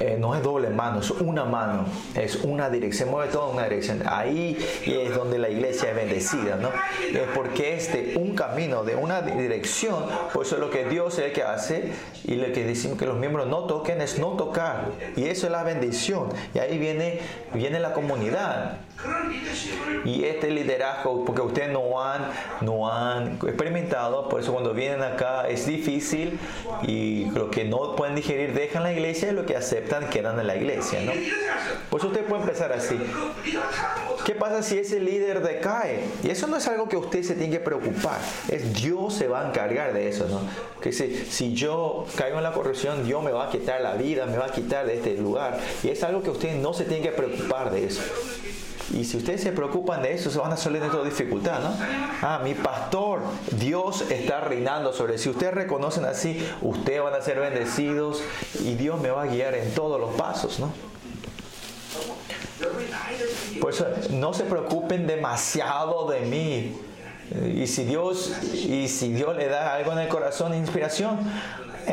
[0.00, 4.02] eh, no es doble mano, es una mano, es una dirección, mueve toda una dirección.
[4.06, 6.70] Ahí es donde la iglesia es bendecida, ¿no?
[7.08, 11.32] Es porque es un camino, de una dirección, por eso lo que Dios es el
[11.32, 11.92] que hace
[12.24, 14.90] y lo que decimos que los miembros no toquen es no tocar.
[15.16, 16.28] Y eso es la bendición.
[16.54, 17.20] Y ahí viene,
[17.54, 18.78] viene la comunidad.
[20.04, 22.30] Y este liderazgo, porque ustedes no han,
[22.60, 26.38] no han experimentado, por eso cuando vienen acá es difícil
[26.82, 30.46] y lo que no pueden digerir dejan la iglesia y lo que aceptan quedan en
[30.46, 31.00] la iglesia.
[31.02, 31.12] ¿no?
[31.90, 32.98] Por eso usted puede empezar así.
[34.24, 36.04] ¿Qué pasa si ese líder decae?
[36.24, 38.18] Y eso no es algo que usted se tiene que preocupar.
[38.48, 40.26] Es Dios se va a encargar de eso.
[40.28, 40.40] ¿no?
[40.80, 44.26] Que si, si yo caigo en la corrupción, Dios me va a quitar la vida,
[44.26, 45.58] me va a quitar de este lugar.
[45.82, 48.02] Y es algo que usted no se tiene que preocupar de eso.
[48.94, 51.76] Y si ustedes se preocupan de eso, se van a salir de toda dificultad, ¿no?
[52.22, 53.20] Ah, mi pastor,
[53.52, 55.18] Dios está reinando sobre.
[55.18, 58.22] Si ustedes reconocen así, ustedes van a ser bendecidos
[58.60, 60.72] y Dios me va a guiar en todos los pasos, ¿no?
[63.60, 66.76] Por eso, no se preocupen demasiado de mí.
[67.54, 71.18] Y si Dios, y si Dios le da algo en el corazón, inspiración,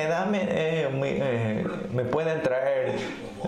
[0.03, 2.95] edad me, eh, me, eh, me, pueden traer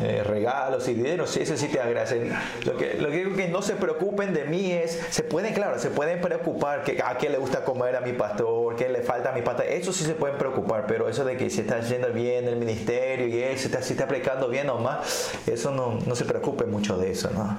[0.02, 2.32] eh, regalos y dinero, sí, eso sí te agradecen.
[2.66, 5.80] Lo que, lo que digo que no se preocupen de mí es, se pueden, claro,
[5.80, 9.30] se pueden preocupar que a qué le gusta comer a mi pastor, qué le falta
[9.30, 12.12] a mi pastor, eso sí se pueden preocupar, pero eso de que se está yendo
[12.12, 16.16] bien el ministerio y eso, se está, se está aplicando bien nomás, eso no, no
[16.16, 17.58] se preocupe mucho de eso, ¿no?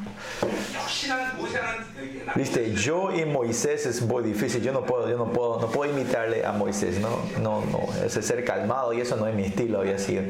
[2.34, 5.90] Viste, yo y Moisés es muy difícil, yo no puedo, yo no puedo, no puedo
[5.90, 7.08] imitarle a Moisés, no,
[7.40, 10.22] no, no, es ser calmado y eso no es mi estilo, había sido.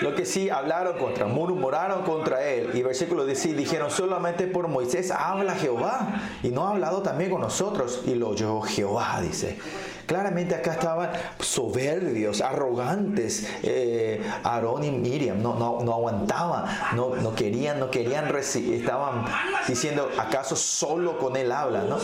[0.00, 2.70] Lo que sí hablaron contra, murmuraron contra él.
[2.74, 6.20] Y versículo 16 dijeron, solamente por Moisés habla Jehová.
[6.42, 8.02] Y no ha hablado también con nosotros.
[8.04, 9.58] Y lo oyó Jehová, dice.
[10.06, 13.48] Claramente acá estaban soberbios, arrogantes.
[13.62, 16.64] Eh, Aarón y Miriam no, no, no aguantaban,
[16.96, 18.80] no, no, querían, no querían recibir.
[18.80, 19.24] Estaban
[19.68, 21.84] diciendo, ¿acaso solo con él habla?
[21.84, 21.98] ¿no?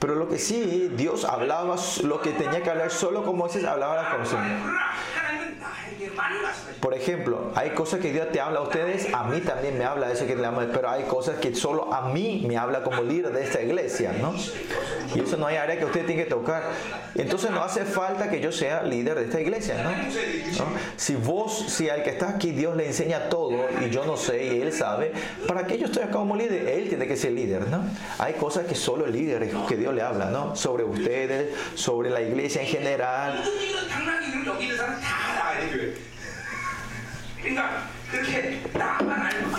[0.00, 3.96] Pero lo que sí, Dios hablaba lo que tenía que hablar solo con Moisés, hablaba
[3.96, 4.96] la consigna.
[6.80, 10.10] Por ejemplo, hay cosas que Dios te habla a ustedes, a mí también me habla
[10.10, 13.32] eso que le amo, pero hay cosas que solo a mí me habla como líder
[13.32, 14.34] de esta iglesia, ¿no?
[15.14, 16.62] Y eso no hay área que usted tiene que tocar.
[17.14, 19.90] Entonces no hace falta que yo sea líder de esta iglesia, ¿no?
[20.96, 24.44] Si vos, si al que está aquí Dios le enseña todo y yo no sé
[24.44, 25.12] y él sabe,
[25.46, 26.68] ¿para qué yo estoy acá como líder?
[26.68, 27.84] Él tiene que ser líder, ¿no?
[28.18, 30.56] Hay cosas que solo el líder es que Dios le habla, ¿no?
[30.56, 33.44] Sobre ustedes, sobre la iglesia en general.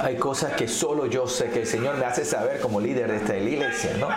[0.04, 3.18] Hay cosas que solo yo sé que el Señor me hace saber como líder de
[3.18, 4.10] esta iglesia, ¿no?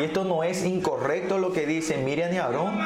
[0.00, 2.78] Y esto no es incorrecto lo que dice Miriam y Aarón.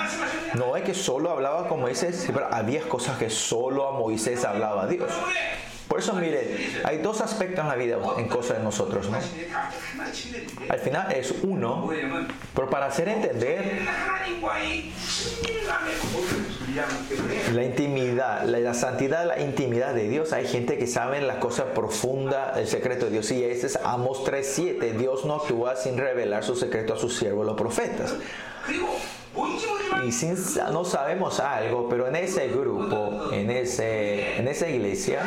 [0.54, 4.86] No es que solo hablaba como dice, pero había cosas que solo a Moisés hablaba
[4.86, 5.10] Dios.
[5.92, 9.10] Por eso, mire, hay dos aspectos en la vida, en cosas de nosotros.
[9.10, 9.18] ¿no?
[10.70, 11.90] Al final es uno,
[12.54, 13.82] pero para hacer entender
[17.52, 20.32] la intimidad, la, santidad, la intimidad de Dios.
[20.32, 23.30] Hay gente que sabe la cosa profunda, el secreto de Dios.
[23.30, 24.96] Y ese es Amos 3.7.
[24.96, 28.14] Dios no actúa sin revelar su secreto a sus siervos, los profetas
[30.06, 30.36] y sin,
[30.72, 35.22] no sabemos algo, pero en ese grupo, en, ese, en esa iglesia,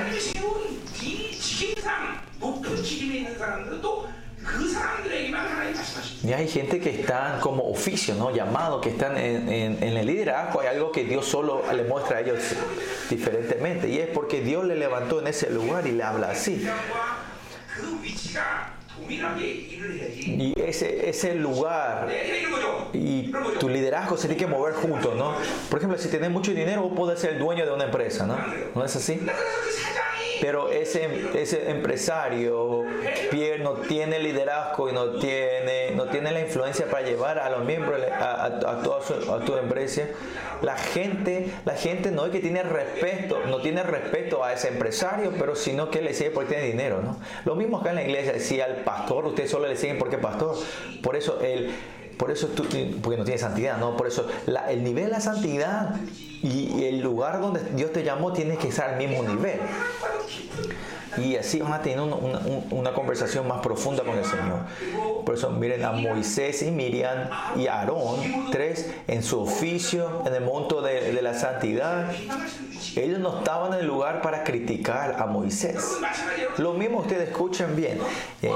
[6.24, 8.32] y hay gente que están como oficio, ¿no?
[8.32, 10.62] Llamado, que están en, en, en, el liderazgo.
[10.62, 12.40] Hay algo que Dios solo le muestra a ellos
[13.10, 13.90] diferentemente.
[13.90, 16.68] Y es porque Dios le levantó en ese lugar y le habla así.
[19.08, 22.08] Y ese, ese lugar
[22.94, 25.36] y tu liderazgo se tiene que mover juntos, ¿no?
[25.70, 28.38] Por ejemplo, si tienes mucho dinero, vos podés ser el dueño de una empresa, ¿no?
[28.74, 29.20] ¿No es así?
[30.42, 32.84] Pero ese, ese empresario,
[33.60, 38.00] no tiene liderazgo y no tiene, no tiene la influencia para llevar a los miembros,
[38.12, 39.14] a, toda su,
[39.46, 40.04] tu empresa.
[40.62, 45.34] La gente, la gente no es que tiene respeto, no tiene respeto a ese empresario,
[45.38, 47.20] pero sino que le sigue porque tiene dinero, ¿no?
[47.44, 50.56] Lo mismo acá en la iglesia, si al pastor, usted solo le siguen porque pastor.
[51.02, 51.72] Por eso el
[52.18, 52.64] por eso tú,
[53.02, 53.98] porque no tiene santidad, ¿no?
[53.98, 54.28] Por eso
[54.70, 55.96] el nivel de la santidad
[56.46, 59.60] y el lugar donde Dios te llamó tiene que estar al mismo nivel.
[61.18, 64.60] Y así van a tener una, conversación más profunda con el Señor.
[65.26, 68.20] Por eso miren a Moisés y Miriam y Aarón,
[68.52, 72.12] tres, en su oficio, en el monto de, la santidad.
[72.96, 75.98] Ellos no estaban en el lugar para criticar a Moisés.
[76.58, 78.00] Lo mismo ustedes escuchen bien.
[78.42, 78.52] Eh,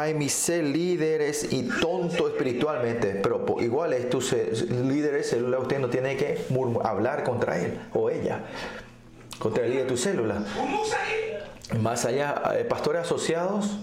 [0.00, 5.88] ay, mi ser y tonto espiritualmente, pero igual es tu líder es célula, usted no
[5.88, 6.46] tiene que
[6.82, 8.40] hablar contra él o ella,
[9.38, 10.42] contra el líder de tu célula.
[11.80, 13.78] Más allá, eh, pastores asociados,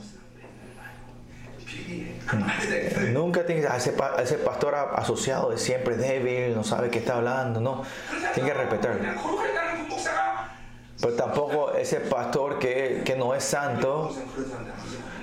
[3.12, 7.60] Nunca tiene a ese, ese, pastor asociado de siempre débil, no sabe qué está hablando,
[7.60, 7.84] no.
[8.34, 9.04] tiene que respetarlo.
[11.02, 14.16] Pero tampoco ese pastor que, que no es santo,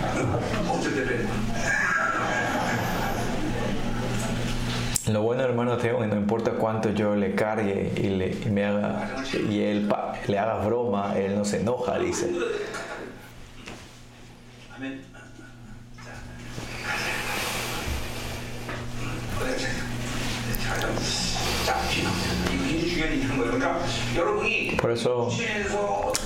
[5.10, 9.24] Lo bueno, hermano Teo, no importa cuánto yo le cargue y, le, y me haga,
[9.48, 12.30] y él pa, le haga broma, él no se enoja, dice.
[24.80, 25.28] Por eso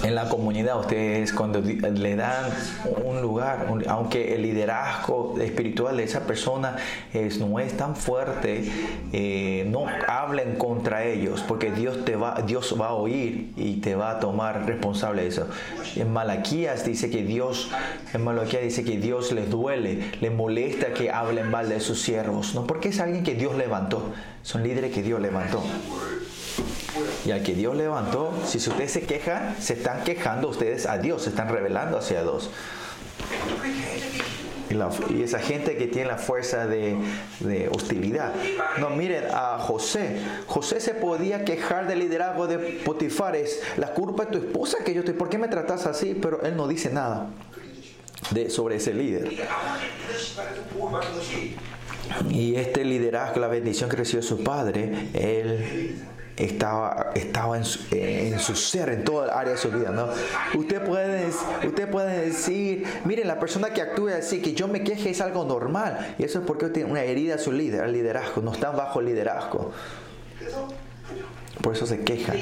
[0.04, 2.52] en la comunidad ustedes cuando le dan
[3.04, 6.76] un lugar, aunque el liderazgo espiritual de esa persona
[7.38, 8.64] no es tan fuerte,
[9.12, 13.94] eh, no hablen contra ellos, porque Dios te va, Dios va a oír y te
[13.94, 15.48] va a tomar responsable de eso.
[15.96, 17.70] En Malaquías dice que Dios,
[18.12, 22.54] en Malaquías dice que Dios les duele, les molesta que hablen mal de sus siervos,
[22.54, 24.12] no porque es alguien que Dios levantó,
[24.42, 25.62] son líderes que Dios levantó.
[27.24, 31.22] Y al que Dios levantó, si ustedes se quejan, se están quejando ustedes a Dios,
[31.22, 32.50] se están revelando hacia Dios.
[35.10, 36.98] Y, esa gente que tiene la fuerza de,
[37.72, 38.32] hostilidad.
[38.78, 40.18] No, miren a José.
[40.46, 43.36] José se podía quejar del liderazgo de Potifar.
[43.36, 45.14] Es la culpa de tu esposa que yo estoy.
[45.14, 46.18] ¿Por qué me tratas así?
[46.20, 47.28] Pero él no dice nada
[48.30, 49.30] de, sobre ese líder.
[52.30, 56.02] Y este liderazgo, la bendición que recibió su padre, él
[56.36, 59.90] estaba, estaba en, su, en su ser, en toda el área de su vida.
[59.90, 60.08] ¿no?
[60.58, 61.28] Usted, puede,
[61.66, 65.44] usted puede decir, miren, la persona que actúe así, que yo me queje es algo
[65.44, 66.16] normal.
[66.18, 69.00] Y eso es porque tiene una herida a su líder, al liderazgo, no están bajo
[69.00, 69.72] liderazgo.
[71.64, 72.36] Por eso se quejan.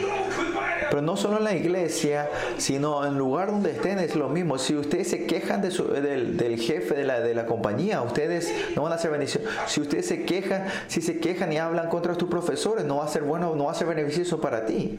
[0.90, 4.58] Pero no solo en la iglesia, sino en lugar donde estén es lo mismo.
[4.58, 8.52] Si ustedes se quejan de su, del, del, jefe de la, de la, compañía, ustedes
[8.74, 9.44] no van a ser bendición.
[9.68, 13.08] Si ustedes se quejan, si se quejan y hablan contra tus profesores, no va a
[13.08, 14.98] ser bueno, no va a ser beneficioso para ti.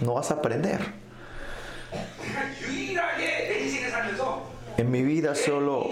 [0.00, 0.80] No vas a aprender.
[4.78, 5.90] En mi vida solo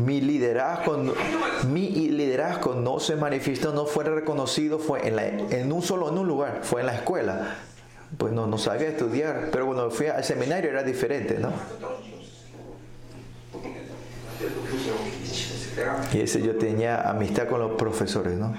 [0.00, 1.14] mi liderazgo,
[1.68, 6.18] mi liderazgo no se manifestó, no fue reconocido, fue en, la, en un solo, en
[6.18, 7.56] un lugar, fue en la escuela.
[8.18, 11.50] Pues no, no sabía estudiar, pero cuando fui al seminario era diferente, ¿no?
[16.12, 18.54] Y ese yo tenía amistad con los profesores, ¿no?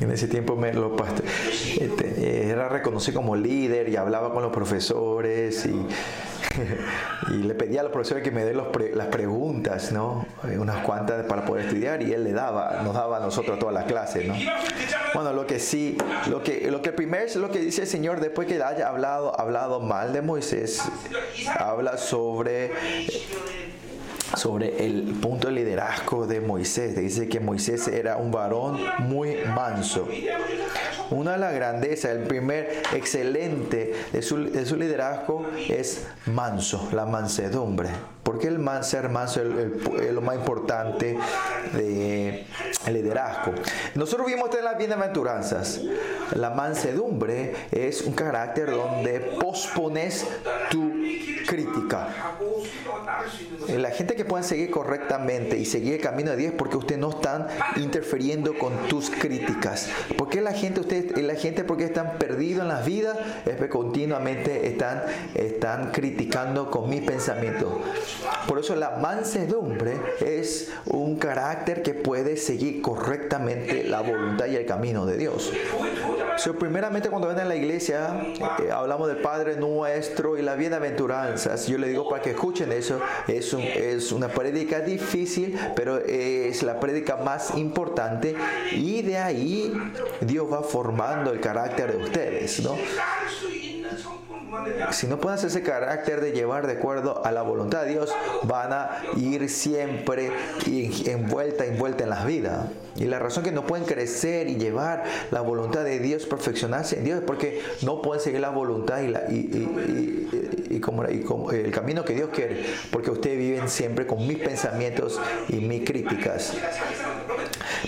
[0.00, 0.96] En ese tiempo me lo
[1.80, 5.86] este, era reconocido como líder y hablaba con los profesores y,
[7.30, 10.26] le pedía a los profesores que me den pre, las preguntas, ¿no?
[10.44, 13.74] Eh, unas cuantas para poder estudiar y él le daba, nos daba a nosotros todas
[13.74, 14.34] las clases, ¿no?
[15.14, 15.96] Bueno, lo que sí,
[16.28, 19.38] lo que, lo que primero es lo que dice el Señor después que haya hablado,
[19.40, 20.82] hablado mal de Moisés,
[21.58, 22.72] habla sobre
[24.36, 26.96] sobre el punto de liderazgo de Moisés.
[26.96, 30.08] Dice que Moisés era un varón muy manso.
[31.10, 37.04] Una de las grandezas, el primer excelente de su, de su liderazgo es manso, la
[37.04, 37.90] mansedumbre.
[38.22, 41.18] Porque el ser manso es, el, es, lo más importante
[41.74, 42.46] de
[42.90, 43.52] liderazgo.
[43.94, 45.80] Nosotros vimos en las bienaventuranzas.
[46.34, 50.26] La mansedumbre es un carácter donde pospones
[50.70, 50.92] tu
[51.46, 52.08] crítica.
[53.68, 57.10] La gente que pueda seguir correctamente y seguir el camino de Dios porque usted no
[57.10, 57.46] están
[57.76, 59.88] interfiriendo con tus críticas.
[60.16, 63.16] Porque la gente, usted, la gente porque están perdidos en las vidas
[63.46, 65.02] es que continuamente están,
[65.34, 67.72] están criticando con mis pensamientos.
[68.46, 74.66] Por eso la mansedumbre es un carácter que puede seguir correctamente la voluntad y el
[74.66, 75.52] camino de Dios.
[76.36, 78.16] So, primeramente cuando ven a la iglesia
[78.60, 81.66] eh, hablamos del Padre nuestro y las bienaventuranzas.
[81.66, 83.00] Yo le digo para que escuchen eso.
[83.28, 88.34] Es, un- es una prédica difícil, pero es la prédica más importante
[88.72, 89.72] y de ahí
[90.20, 92.76] Dios va formando el carácter de ustedes, ¿no?
[94.90, 98.14] si no pueden hacer ese carácter de llevar de acuerdo a la voluntad de Dios,
[98.42, 100.30] van a ir siempre
[101.06, 102.66] envuelta, envuelta en las vidas.
[102.96, 107.04] Y la razón que no pueden crecer y llevar la voluntad de Dios, perfeccionarse en
[107.04, 111.02] Dios, es porque no pueden seguir la voluntad y, la- y- y- y- como,
[111.50, 116.52] el camino que Dios quiere, porque ustedes viven siempre con mis pensamientos y mis críticas.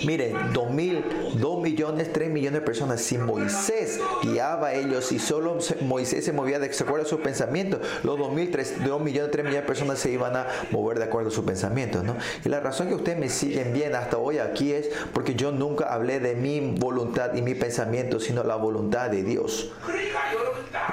[0.05, 1.03] Miren, dos mil,
[1.35, 3.01] dos millones, tres millones de personas.
[3.01, 7.79] Si Moisés guiaba a ellos y solo Moisés se movía de acuerdo a sus pensamientos,
[8.03, 11.05] los dos mil, tres, dos millones, tres millones de personas se iban a mover de
[11.05, 12.15] acuerdo a sus pensamientos, ¿no?
[12.43, 15.93] Y la razón que ustedes me siguen bien hasta hoy aquí es porque yo nunca
[15.93, 19.71] hablé de mi voluntad y mi pensamiento, sino la voluntad de Dios.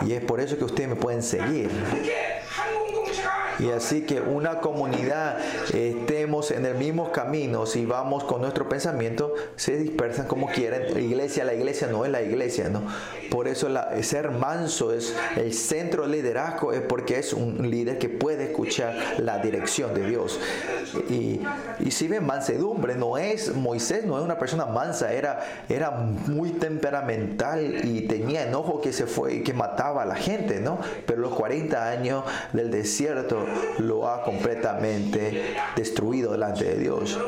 [0.07, 1.71] Y es por eso que ustedes me pueden seguir.
[3.63, 5.39] Y así que una comunidad
[5.73, 10.93] estemos en el mismo camino, si vamos con nuestro pensamiento, se dispersan como quieren.
[10.93, 12.83] La iglesia, la iglesia no es la iglesia, ¿no?
[13.31, 17.99] Por eso la, ser manso es el centro del liderazgo, es porque es un líder
[17.99, 20.41] que puede escuchar la dirección de Dios.
[21.09, 21.41] Y,
[21.81, 26.51] y si ven mansedumbre, no es Moisés, no es una persona mansa, era, era muy
[26.51, 30.79] temperamental y tenía enojo que se fue y que mataba a la gente, ¿no?
[31.07, 33.47] Pero los 40 años del desierto
[33.79, 37.19] lo ha completamente destruido delante de Dios.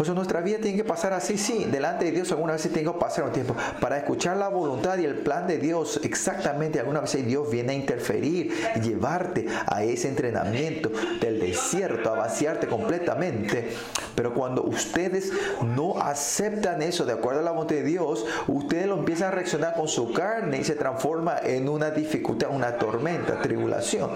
[0.00, 3.00] Por nuestra vida tiene que pasar así, sí, delante de Dios alguna vez tengo que
[3.00, 6.00] pasar un tiempo para escuchar la voluntad y el plan de Dios.
[6.02, 10.90] Exactamente, alguna vez Dios viene a interferir y llevarte a ese entrenamiento
[11.20, 13.74] del desierto, a vaciarte completamente.
[14.14, 15.32] Pero cuando ustedes
[15.62, 19.74] no aceptan eso de acuerdo a la voluntad de Dios, ustedes lo empiezan a reaccionar
[19.74, 24.12] con su carne y se transforma en una dificultad, una tormenta, tribulación.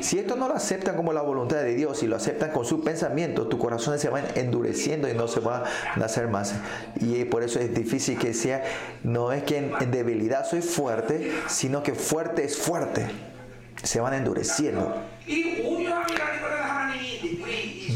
[0.00, 2.82] Si esto no lo aceptan como la voluntad de Dios y lo aceptan con su
[2.82, 6.54] pensamiento, tu corazón se va endureciendo y no se va a hacer más.
[6.96, 8.64] Y por eso es difícil que sea,
[9.02, 13.06] no es que en, debilidad soy fuerte, sino que fuerte es fuerte.
[13.82, 14.96] Se van endureciendo.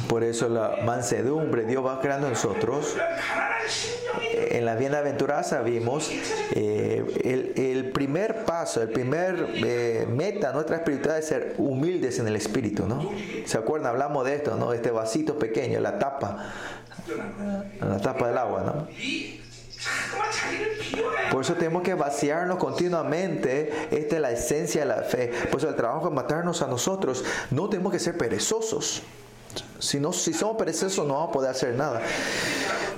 [0.08, 2.96] Por eso la mansedumbre Dios va creando en nosotros.
[4.50, 6.10] En la bienaventuranza vimos
[6.54, 7.02] eh,
[7.56, 12.86] el, primer paso, el primer eh, meta nuestra espiritualidad es ser humildes en el espíritu,
[12.86, 13.10] ¿no?
[13.46, 13.90] ¿Se acuerdan?
[13.90, 14.72] Hablamos de esto, ¿no?
[14.72, 16.52] Este vasito pequeño, la tapa,
[17.80, 18.88] la tapa del agua, ¿no?
[21.30, 23.88] Por eso tenemos que vaciarnos continuamente.
[23.90, 25.32] Esta es la esencia de la fe.
[25.50, 27.24] Por eso el trabajo es matarnos a nosotros.
[27.50, 29.02] No tenemos que ser perezosos.
[29.78, 32.00] Si, no, si somos perezosos no vamos a poder hacer nada.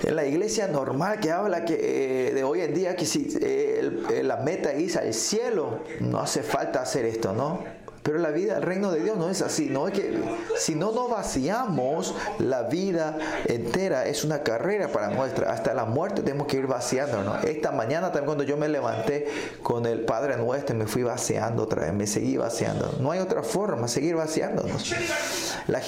[0.03, 4.21] En la iglesia normal que habla que, eh, de hoy en día que si eh,
[4.23, 7.65] la meta es al cielo, no hace falta hacer esto, ¿no?
[8.05, 10.23] Pero la vida, el reino de Dios no es así, no es que
[10.59, 15.51] si no nos vaciamos, la vida entera es una carrera para nuestra.
[15.51, 17.43] Hasta la muerte tenemos que ir vaciándonos.
[17.45, 19.27] Esta mañana también cuando yo me levanté
[19.63, 22.95] con el Padre Nuestro, me fui vaciando otra vez, me seguí vaciando.
[23.01, 24.95] No hay otra forma, seguir vaciándonos.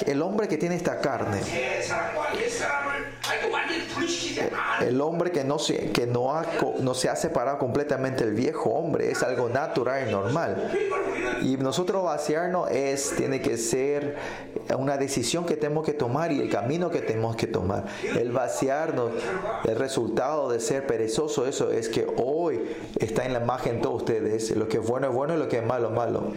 [0.07, 1.39] el hombre que tiene esta carne,
[4.81, 6.45] el hombre que no se, que no, ha,
[6.79, 10.71] no se ha separado completamente del viejo hombre, es algo natural y normal.
[11.41, 14.15] Y nosotros vaciarnos es, tiene que ser
[14.77, 17.85] una decisión que tenemos que tomar y el camino que tenemos que tomar.
[18.03, 19.11] El vaciarnos,
[19.65, 22.61] el resultado de ser perezoso, eso es que hoy
[22.99, 24.51] está en la imagen todos ustedes.
[24.55, 26.33] Lo que es bueno es bueno y lo que es malo es malo.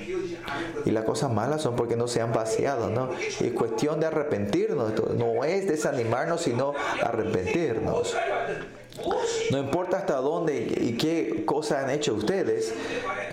[0.84, 3.10] Y las cosas malas son porque no se han vaciado, ¿no?
[3.40, 4.92] Y es cuestión de arrepentirnos.
[5.16, 8.16] No es desanimarnos, sino arrepentirnos.
[9.50, 12.74] No importa hasta dónde y qué cosas han hecho ustedes,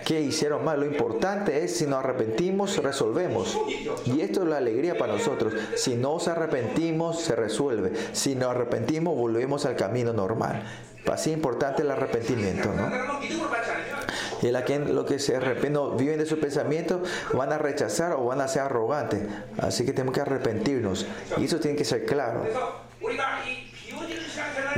[0.04, 0.80] qué hicieron mal.
[0.80, 3.58] Lo importante es si nos arrepentimos, resolvemos.
[4.06, 5.52] Y esto es la alegría para nosotros.
[5.76, 7.92] Si no nos arrepentimos, se resuelve.
[8.12, 10.62] Si nos arrepentimos, volvemos al camino normal.
[11.10, 12.90] Así importante el arrepentimiento, ¿no?
[14.42, 17.02] Y la que, lo que se arrepienten, viven de su pensamiento,
[17.34, 19.20] van a rechazar o van a ser arrogantes.
[19.58, 21.06] Así que tenemos que arrepentirnos.
[21.38, 22.44] Y eso tiene que ser claro.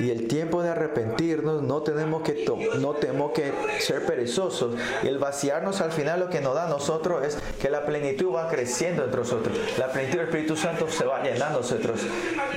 [0.01, 2.45] Y el tiempo de arrepentirnos no tenemos que,
[2.79, 4.75] no tenemos que ser perezosos.
[5.03, 8.35] Y el vaciarnos al final lo que nos da a nosotros es que la plenitud
[8.35, 9.57] va creciendo entre nosotros.
[9.79, 12.01] La plenitud del Espíritu Santo se va llenando nosotros.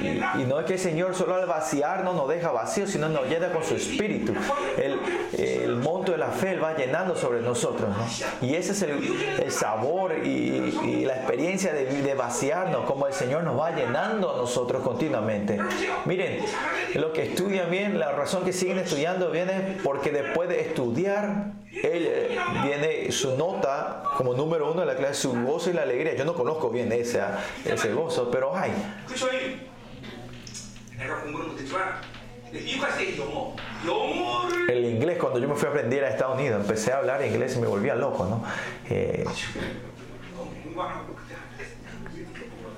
[0.02, 3.52] Y, no es que el Señor solo al vaciarnos nos deja vacío, sino nos llena
[3.52, 4.34] con su Espíritu.
[4.78, 5.00] El,
[6.34, 7.90] fe va llenando sobre nosotros.
[8.42, 13.60] Y ese es el, sabor y, la experiencia de, de vaciarnos, como el Señor nos
[13.60, 15.60] va llenando a nosotros continuamente.
[16.06, 16.40] Miren,
[16.96, 22.08] lo que estudian bien, la razón que siguen estudiando viene porque después de estudiar, él,
[22.08, 26.16] eh, viene su nota como número uno de la clase, su gozo y la alegría.
[26.16, 27.22] Yo no conozco bien ese,
[27.66, 28.72] ese gozo, pero hay.
[34.70, 37.56] El inglés, cuando yo me fui a aprender a Estados Unidos, empecé a hablar inglés
[37.56, 38.43] y me volvía loco, ¿no?
[38.89, 39.26] Eh,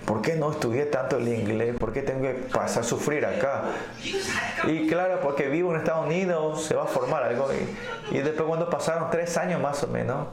[0.06, 1.76] ¿Por qué no estudié tanto el inglés?
[1.80, 3.64] ¿Por qué tengo que pasar a sufrir acá?
[4.68, 7.48] Y claro, porque vivo en Estados Unidos, se va a formar algo.
[8.12, 10.28] Y, después cuando pasaron tres años más o menos,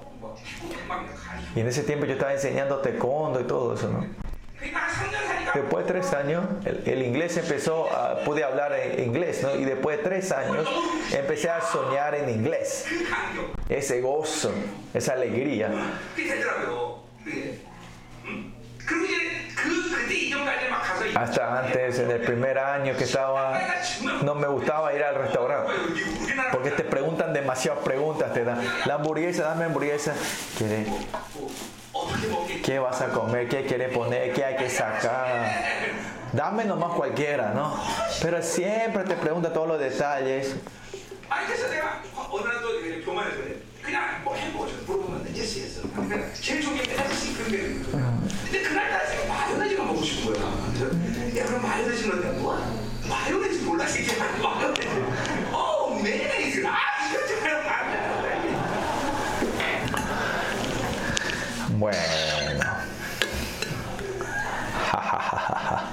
[1.57, 4.07] y en ese tiempo yo estaba enseñando taekwondo y todo eso, ¿no?
[5.55, 7.89] Después de tres años, el, inglés empezó,
[8.25, 9.55] pude hablar en inglés, ¿no?
[9.55, 10.67] Y después de tres años,
[11.13, 12.87] empecé a soñar en inglés.
[13.69, 14.53] Ese gozo,
[14.95, 15.71] esa alegría.
[21.15, 23.61] Hasta antes, en el primer año que estaba,
[24.23, 25.73] no me gustaba ir al restaurante.
[26.51, 30.15] Porque te preguntan demasiadas preguntas, te dan la hamburguesa, dame hamburguesa.
[32.65, 33.49] ¿Qué vas a comer?
[33.49, 34.33] ¿Qué quieres poner?
[34.33, 35.63] ¿Qué hay que sacar?
[36.33, 37.77] Dame nomás cualquiera, ¿no?
[38.23, 40.55] Pero siempre te pregunta todos los detalles.
[61.83, 61.97] Bueno.
[64.93, 65.91] Ja, ja, ja,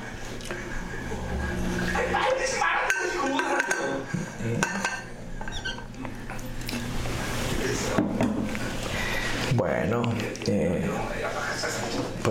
[9.55, 10.13] bueno,
[10.45, 10.88] eh,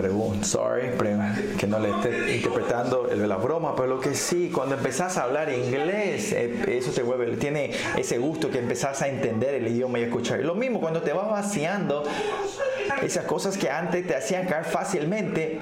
[0.01, 0.90] pregun- sorry,
[1.59, 5.53] que no le esté interpretando la broma, pero lo que sí, cuando empezás a hablar
[5.53, 10.03] inglés, eh, eso te vuelve, tiene ese gusto que empezás a entender el idioma y
[10.03, 10.40] escuchar.
[10.40, 12.05] Lo mismo cuando te vas vaciando,
[13.03, 15.59] esas cosas que antes te hacían caer fácilmente,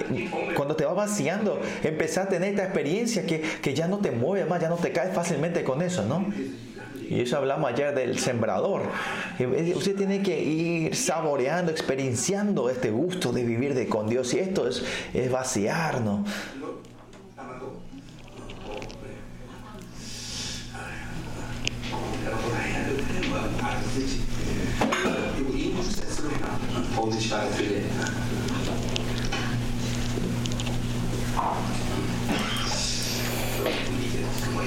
[0.55, 4.45] cuando te vas vaciando, empezás a tener esta experiencia que, que ya no te mueve
[4.45, 6.25] más, ya no te caes fácilmente con eso, ¿no?
[7.09, 8.81] Y eso hablamos ayer del sembrador.
[9.39, 14.33] Eh, Usted tiene que ir saboreando, experienciando este gusto de vivir de con Dios.
[14.33, 14.83] Y esto es,
[15.13, 16.27] es vaciarnos.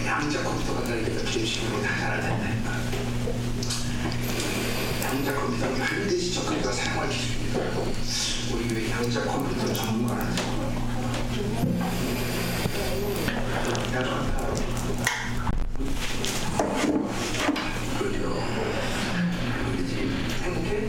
[0.06, 1.62] 양자 컴퓨터 간다니까 주십시오.
[1.82, 2.62] 하나라는
[5.02, 7.60] 양자 컴퓨터는 반드시 접근해서 사용할 기술입니다.
[8.52, 10.60] 우리 왜 양자 컴퓨터 전문가라서
[17.98, 18.42] 그죠?
[19.72, 20.10] 우리 집
[20.42, 20.88] 행복해?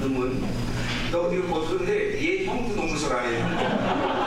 [0.00, 0.40] 너무
[1.10, 4.21] 너 어디로 벗었는데 얘 형도 농무소라 해.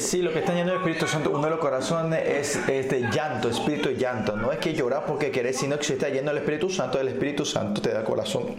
[0.00, 3.48] sí, lo que está yendo el Espíritu Santo, uno de los corazones es este llanto,
[3.48, 4.36] espíritu de llanto.
[4.36, 7.08] No es que llorar porque querés, sino que si está yendo el Espíritu Santo, el
[7.08, 8.56] Espíritu Santo te da corazón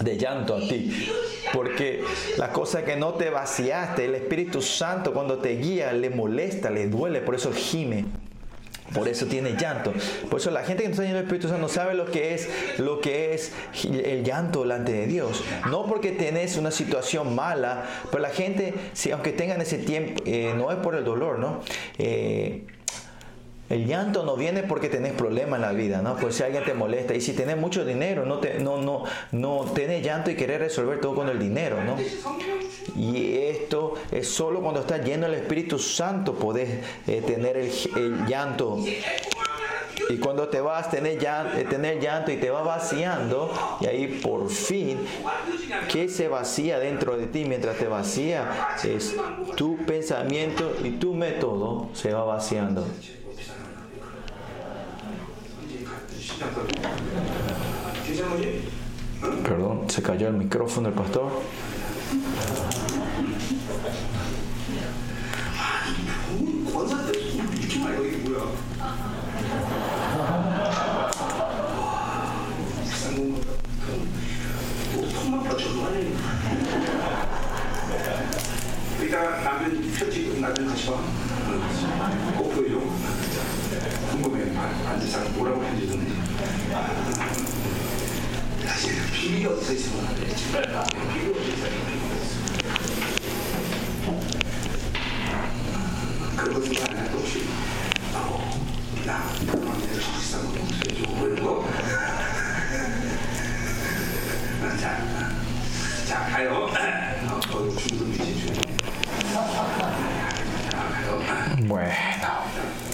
[0.00, 1.08] de llanto a ti.
[1.52, 2.02] Porque
[2.38, 6.88] las cosas que no te vaciaste, el Espíritu Santo cuando te guía, le molesta, le
[6.88, 8.04] duele, por eso gime.
[8.94, 9.92] Por eso tiene llanto.
[10.28, 12.48] Por eso la gente que no está llena del Espíritu Santo sabe lo que es
[12.78, 13.52] lo que es
[13.84, 15.42] el llanto delante de Dios.
[15.70, 20.52] No porque tenés una situación mala, pero la gente, si aunque tengan ese tiempo, eh,
[20.56, 21.60] no es por el dolor, ¿no?
[21.98, 22.64] Eh,
[23.72, 26.16] el llanto no viene porque tenés problemas en la vida, ¿no?
[26.16, 27.14] Pues si alguien te molesta.
[27.14, 31.00] Y si tenés mucho dinero, no, te, no, no, no tenés llanto y querés resolver
[31.00, 31.96] todo con el dinero, ¿no?
[32.94, 36.68] Y esto es solo cuando estás lleno del Espíritu Santo podés
[37.06, 38.78] eh, tener el, llanto.
[40.10, 43.50] Y cuando te vas, tener llanto, eh, tener llanto y te va vaciando,
[43.80, 44.98] y ahí por fin,
[45.90, 47.46] ¿qué se vacía dentro de ti?
[47.46, 49.16] Mientras te vacía, es
[49.56, 52.84] tu pensamiento y tu método se va vaciando.
[59.44, 61.30] Perdón, se cayó el micrófono del pastor.
[82.36, 82.80] 꼭 보여줘.
[84.10, 84.52] 궁금해.
[84.84, 86.21] 반지상
[88.66, 89.44] 사실 비밀이
[99.04, 99.22] 나,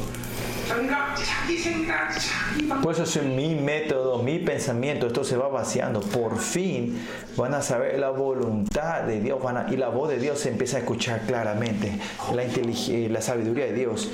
[0.69, 2.83] 그러니까 자기 생각, 자기 방.
[2.83, 6.01] Por eso es mi método, mi pensamiento, esto se va vaciando.
[6.01, 6.99] Por fin
[7.37, 10.51] van a saber la voluntad de Dios van a- y la voz de Dios se
[10.51, 11.93] empieza a escuchar claramente,
[12.35, 14.11] la, intelig- eh, la sabiduría de Dios.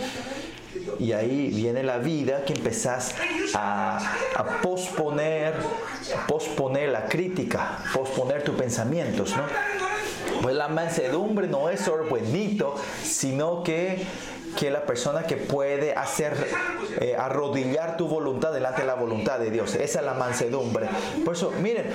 [1.00, 3.14] Y ahí viene la vida que empezás
[3.55, 3.98] a,
[4.36, 5.55] a posponer,
[6.28, 9.42] posponer la crítica, posponer tus pensamientos, ¿no?
[10.42, 14.05] Pues la mansedumbre no es solo buenito, sino que
[14.57, 16.33] que la persona que puede hacer
[16.99, 19.75] eh, arrodillar tu voluntad delante de la voluntad de Dios.
[19.75, 20.87] Esa es la mansedumbre.
[21.23, 21.85] Por eso, miren,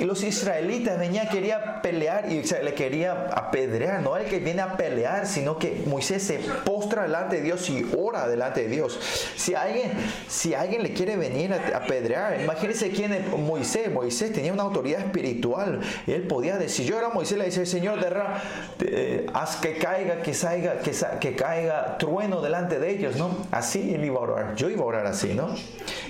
[0.00, 4.02] los israelitas venían, quería pelear y le quería apedrear.
[4.02, 7.86] No el que viene a pelear, sino que Moisés se postra delante de Dios y
[7.96, 8.98] ora delante de Dios.
[9.36, 9.92] Si alguien,
[10.28, 13.90] si alguien le quiere venir a apedrear, imagínense quién es Moisés.
[13.92, 15.80] Moisés tenía una autoridad espiritual.
[16.06, 18.42] Él podía decir, yo era Moisés, le dice, Señor, derra,
[18.80, 23.30] eh, haz que caiga, que salga, que, que caiga trueno delante de ellos, ¿no?
[23.50, 24.54] Así él iba a orar.
[24.56, 25.54] Yo iba a orar así, ¿no?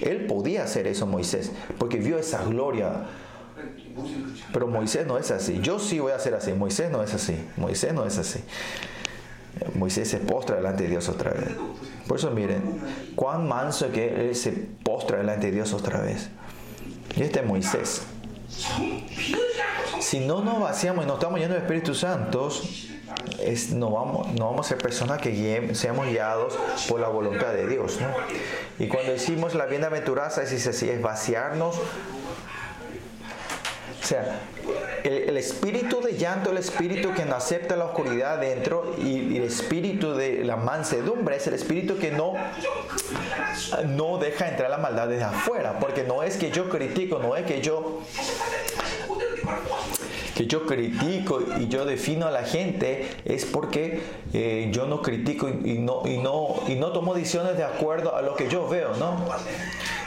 [0.00, 3.04] Él podía hacer eso, Moisés, porque vio esa gloria.
[4.52, 5.60] Pero Moisés no es así.
[5.62, 6.52] Yo sí voy a hacer así.
[6.52, 7.36] Moisés no es así.
[7.56, 8.40] Moisés no es así.
[9.74, 11.50] Moisés se postra delante de Dios otra vez.
[12.06, 12.62] Por eso miren,
[13.14, 16.28] cuán manso que él se postra delante de Dios otra vez.
[17.16, 18.02] Y este es Moisés.
[20.00, 22.50] Si no nos vaciamos y no estamos llenos de Espíritu Santo,
[23.40, 27.66] es, no, vamos, no vamos a ser personas que seamos guiados por la voluntad de
[27.66, 27.98] Dios.
[28.78, 31.76] Y cuando decimos la bienaventuranza, es así, es vaciarnos.
[34.02, 34.40] O sea,
[35.02, 40.14] el, espíritu de llanto, el espíritu que no acepta la oscuridad dentro y, el espíritu
[40.14, 42.34] de la mansedumbre es el espíritu que no,
[43.86, 45.78] no deja entrar la maldad desde afuera.
[45.80, 48.02] Porque no es que yo critico, no es que yo
[50.34, 55.48] que yo critico y yo defino a la gente es porque eh, yo no critico
[55.48, 58.94] y, no, y, no, y no tomo decisiones de acuerdo a lo que yo veo,
[58.96, 59.16] ¿no?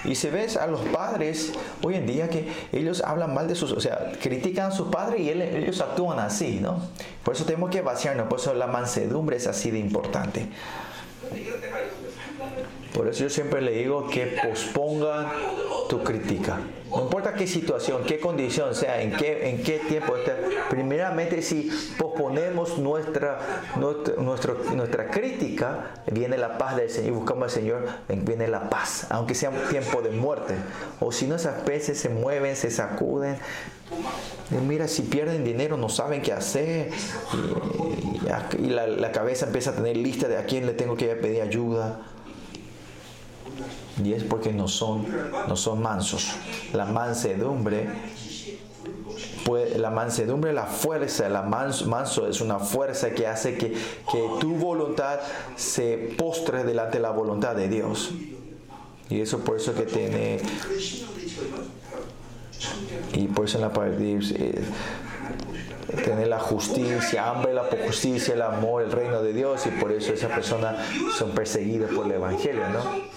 [0.03, 3.71] Y si ves a los padres hoy en día que ellos hablan mal de sus,
[3.71, 6.81] o sea, critican a sus padres y ellos actúan así, ¿no?
[7.23, 10.47] Por eso tenemos que vaciarnos, por eso la mansedumbre es así de importante.
[12.97, 15.27] Por eso yo siempre le digo que pospongan
[15.87, 16.57] tu crítica.
[16.89, 20.33] No importa qué situación, qué condición sea, en qué, en qué tiempo esté.
[20.71, 21.69] Primeramente, si
[21.99, 23.37] posponemos nuestra,
[23.75, 27.13] nuestra, nuestra, crítica, viene la paz del Señor.
[27.13, 30.55] Buscamos al Señor, viene la paz, aunque sea un tiempo de muerte.
[30.99, 33.37] O si no, esas peces se mueven, se sacuden.
[34.67, 36.89] Mira, si pierden dinero, no saben qué hacer.
[38.57, 41.43] Y, la, la cabeza empieza a tener lista de a quién le tengo que pedir
[41.43, 41.99] ayuda.
[44.03, 45.05] Y es porque no son,
[45.47, 46.35] no son mansos.
[46.73, 47.87] La mansedumbre,
[49.77, 55.19] la mansedumbre, la fuerza, la manso, es una fuerza que hace que, que tu voluntad
[55.55, 58.11] se postre delante de la voluntad de Dios.
[59.09, 60.41] Y eso por eso que tiene
[63.13, 64.63] y por eso en la parte eh,
[66.03, 70.13] tener la justicia, hambre la justicia, el amor, el reino de Dios y por eso
[70.13, 70.75] esa persona
[71.17, 73.16] son perseguidas por el Evangelio, ¿no?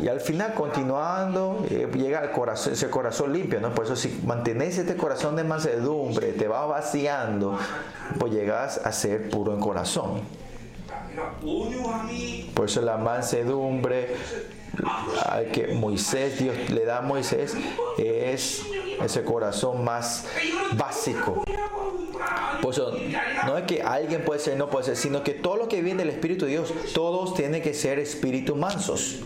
[0.00, 3.74] Y al final, continuando, eh, llega al corazón, ese corazón limpio, ¿no?
[3.74, 7.58] Por eso si mantienes este corazón de mansedumbre, te va vaciando,
[8.18, 10.20] pues llegas a ser puro en corazón.
[12.54, 14.14] Por eso la mansedumbre
[15.26, 17.56] al que Moisés, Dios le da a Moisés,
[17.98, 18.62] es
[19.02, 20.26] ese corazón más
[20.72, 21.44] básico.
[22.62, 22.92] Por eso,
[23.48, 26.04] no es que alguien puede ser, no puede ser, sino que todo lo que viene
[26.04, 29.20] del Espíritu de Dios, todos tienen que ser espíritu mansos.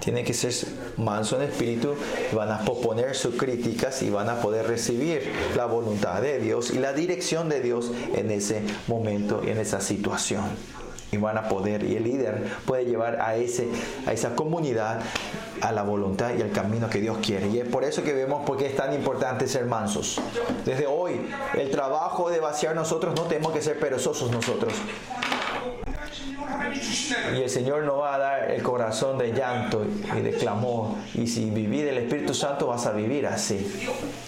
[0.00, 0.52] Tienen que ser
[0.98, 1.94] mansos en espíritu
[2.34, 6.78] van a proponer sus críticas y van a poder recibir la voluntad de Dios y
[6.78, 10.44] la dirección de Dios en ese momento y en esa situación
[11.14, 13.68] y van a poder, y el líder puede llevar a, ese,
[14.06, 15.00] a esa comunidad
[15.60, 17.48] a la voluntad y al camino que Dios quiere.
[17.48, 20.20] Y es por eso que vemos por qué es tan importante ser mansos.
[20.64, 21.20] Desde hoy,
[21.54, 24.74] el trabajo de vaciar nosotros no tenemos que ser perezosos nosotros.
[27.36, 29.84] Y el Señor nos va a dar el corazón de llanto
[30.16, 30.90] y de clamor.
[31.14, 33.66] Y si vivís del Espíritu Santo vas a vivir así.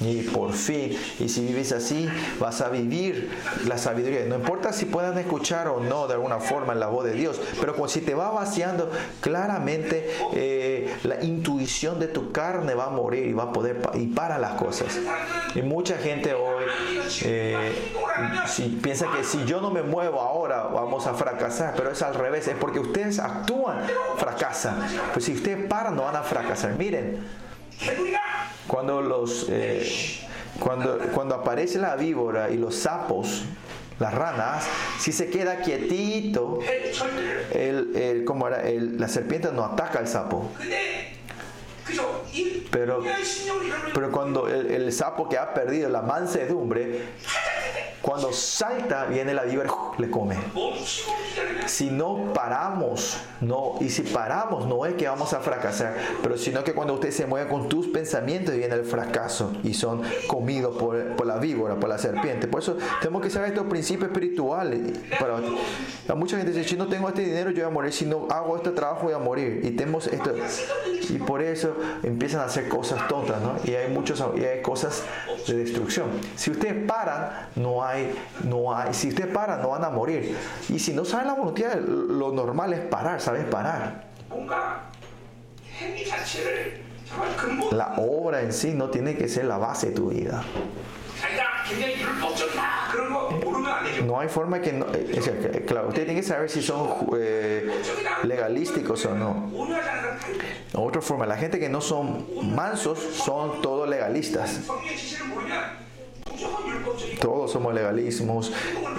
[0.00, 2.08] Y por fin, y si vives así,
[2.38, 3.30] vas a vivir
[3.66, 4.24] la sabiduría.
[4.26, 7.74] No importa si puedan escuchar o no de alguna forma la voz de Dios, pero
[7.88, 13.32] si te va vaciando, claramente eh, la intuición de tu carne va a morir y
[13.32, 14.98] va a poder y para las cosas.
[15.54, 16.64] Y mucha gente hoy
[17.22, 17.72] eh,
[18.82, 22.48] piensa que si yo no me muevo ahora vamos a fracasar, pero es al revés,
[22.48, 23.78] es porque ustedes actúan,
[24.16, 24.78] fracasan.
[25.12, 26.76] Pues si ustedes paran, no van a fracasar.
[26.76, 27.18] Miren,
[28.66, 30.26] cuando los eh,
[30.58, 33.44] cuando, cuando aparece la víbora y los sapos,
[33.98, 34.64] las ranas,
[34.98, 36.58] si se queda quietito,
[37.52, 40.50] el, como era, la serpiente no ataca al sapo.
[42.70, 43.02] Pero,
[43.94, 47.02] pero cuando el, el, sapo que ha perdido la mansedumbre,
[48.06, 50.36] cuando salta, viene la víbora, le come.
[51.66, 56.62] Si no paramos, no, y si paramos, no es que vamos a fracasar, pero sino
[56.62, 61.16] que cuando usted se mueve con tus pensamientos, viene el fracaso y son comidos por,
[61.16, 62.46] por la víbora, por la serpiente.
[62.46, 64.80] Por eso tenemos que saber estos principios espirituales.
[65.18, 65.38] Para,
[66.08, 67.92] a mucha gente dice, si no tengo este dinero, yo voy a morir.
[67.92, 69.62] Si no hago este trabajo, voy a morir.
[69.64, 70.32] Y tenemos esto.
[71.08, 73.56] Y por eso empiezan a hacer cosas tontas, ¿no?
[73.64, 75.02] Y hay muchas y hay cosas
[75.46, 76.06] de destrucción.
[76.36, 77.95] Si ustedes paran, no hay
[78.44, 80.36] no hay, si usted para, no van a morir.
[80.68, 83.44] Y si no sabe la voluntad, lo normal es parar, ¿sabes?
[83.44, 84.06] Parar.
[87.72, 90.42] La obra en sí no tiene que ser la base de tu vida.
[94.04, 94.86] No hay forma que no.
[94.86, 97.68] Es decir, claro, usted tiene que saber si son eh,
[98.24, 99.50] legalísticos o no.
[100.74, 104.60] Otra forma, la gente que no son mansos son todos legalistas.
[107.20, 108.52] Todos somos legalismos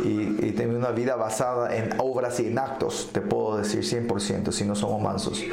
[0.03, 4.65] y, tenemos una vida basada en obras y en actos, te puedo decir 100%, si
[4.65, 5.43] no somos mansos.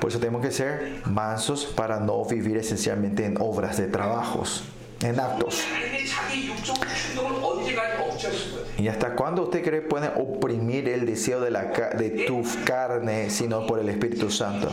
[0.00, 4.62] Por eso tenemos que ser mansos para no vivir esencialmente en obras de trabajos,
[5.02, 5.64] en actos.
[8.78, 11.64] ¿Y hasta cuándo usted cree que puede oprimir el deseo de, la,
[11.98, 14.70] de tu carne sino por el Espíritu Santo?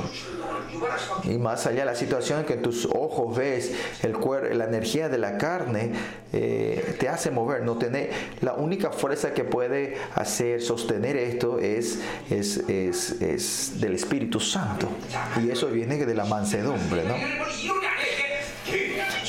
[1.23, 5.17] Y más allá la situación en que tus ojos ves, el cuerpo, la energía de
[5.17, 5.91] la carne
[6.33, 7.63] eh, te hace mover.
[7.63, 11.99] No tener, la única fuerza que puede hacer sostener esto es,
[12.29, 14.87] es, es, es del Espíritu Santo.
[15.43, 17.15] Y eso viene de la mansedumbre, ¿no?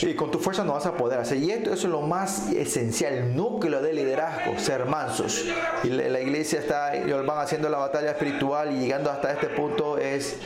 [0.02, 1.38] Y con tu fuerza no vas a poder hacer.
[1.38, 5.44] Y esto eso es lo más esencial, el núcleo del liderazgo, ser mansos.
[5.84, 6.92] Y la, iglesia está,
[7.26, 10.36] van haciendo la batalla espiritual y llegando hasta este punto es,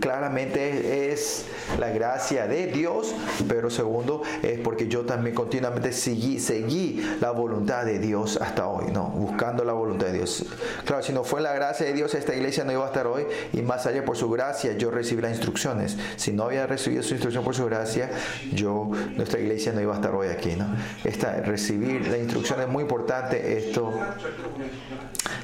[0.00, 1.46] claramente es
[1.78, 3.14] la gracia de Dios,
[3.48, 8.90] pero segundo es porque yo también continuamente seguí, seguí la voluntad de Dios hasta hoy,
[8.92, 9.04] ¿no?
[9.10, 10.44] Buscando la voluntad de Dios.
[10.84, 13.26] Claro, si no fue la gracia de Dios, esta iglesia no iba a estar hoy
[13.52, 15.96] y más allá por su gracia yo recibí las instrucciones.
[16.16, 18.10] Si no había recibido su instrucción por su gracia,
[18.52, 20.66] yo, nuestra iglesia no iba a estar hoy aquí, ¿no?
[21.04, 23.92] Esta, recibir la instrucción es muy importante, esto,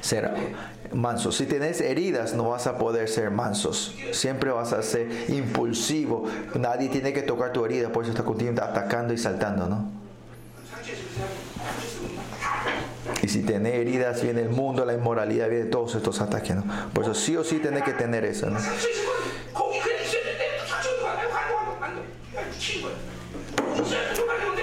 [0.01, 0.31] ser
[0.93, 1.31] manso.
[1.31, 3.95] Si tienes heridas, no vas a poder ser mansos.
[4.11, 6.25] Siempre vas a ser impulsivo.
[6.55, 9.97] Nadie tiene que tocar tu herida, por eso está continuamente atacando y saltando, ¿no?
[13.21, 16.63] Y si tenés heridas, viene el mundo, la inmoralidad, viene todos estos ataques, ¿no?
[16.93, 18.47] Por eso sí o sí tenés que tener eso.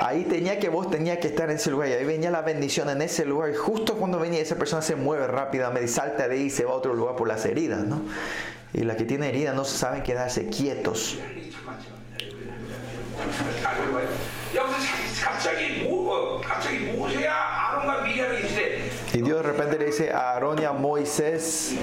[0.01, 2.91] Ahí tenía que vos tenía que estar en ese lugar y ahí venía la bendición
[2.91, 6.43] en ese lugar y justo cuando venía esa persona se mueve rápidamente salta de ahí
[6.43, 8.03] y se va a otro lugar por las heridas, ¿no?
[8.73, 11.19] Y las que tienen heridas no saben quedarse quietos.
[19.15, 21.77] Y Dios de repente le dice a Aarón y a Moisés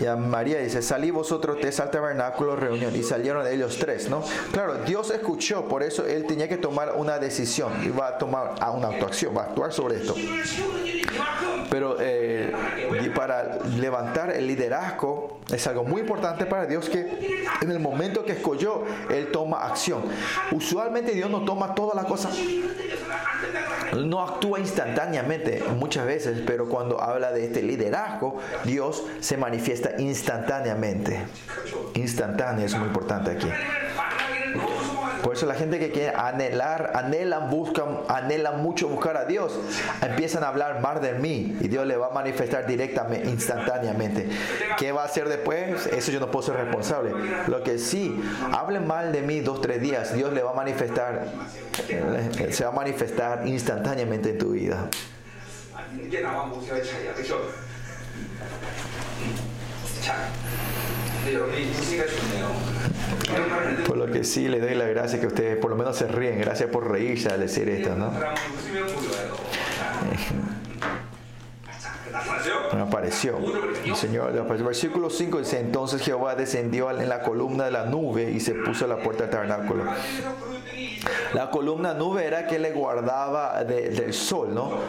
[0.00, 2.94] y a María, dice, salí vosotros tres al tabernáculo reunión.
[2.94, 4.22] Y salieron ellos tres, ¿no?
[4.52, 8.54] Claro, Dios escuchó, por eso él tenía que tomar una decisión y va a tomar
[8.60, 10.14] a una actuación, va a actuar sobre esto.
[11.70, 12.52] Pero eh,
[13.14, 18.32] para levantar el liderazgo es algo muy importante para Dios que en el momento que
[18.32, 20.02] escogió, Él toma acción.
[20.52, 22.38] Usualmente Dios no toma todas las cosas,
[23.96, 25.64] no actúa instantáneamente.
[25.76, 31.18] Muy muchas veces, pero cuando habla de este liderazgo, Dios se manifiesta instantáneamente.
[31.94, 33.48] Instantáneo es muy importante aquí.
[35.22, 39.58] Por eso la gente que quiere anhelar, anhelan, buscan, anhelan mucho buscar a Dios,
[40.02, 44.28] empiezan a hablar más de mí y Dios le va a manifestar directamente, instantáneamente.
[44.76, 45.86] ¿Qué va a hacer después?
[45.86, 47.12] Eso yo no puedo ser responsable.
[47.46, 48.22] Lo que sí,
[48.52, 51.24] hablen mal de mí dos, tres días, Dios le va a manifestar,
[52.50, 54.88] se va a manifestar instantáneamente en tu vida.
[56.05, 57.41] 이게 나와 모세와의 차이야, 그렇죠?
[60.01, 60.27] 자,
[61.17, 62.55] 근데 여러분이 웃으니까 좋네요.
[63.31, 65.77] 이런 말을 했는데 Por lo que sí le doy la gracia que ustedes por lo
[65.77, 66.39] menos se ríen.
[66.41, 68.11] Gracias por reírse al decir esto, ¿no?
[68.11, 69.35] 사람은 웃으면 보여요.
[69.77, 69.99] 자,
[71.79, 72.73] 자, 나타나세요?
[72.73, 73.37] me apareció.
[73.85, 78.29] El Señor, el versículo 5 dice, entonces Jehová descendió en la columna de la nube
[78.31, 79.83] y se puso a la puerta del tabernáculo.
[79.85, 80.99] 하나님께서 그들이
[81.33, 84.79] La columna nube era que le guardaba de- del sol, ¿no?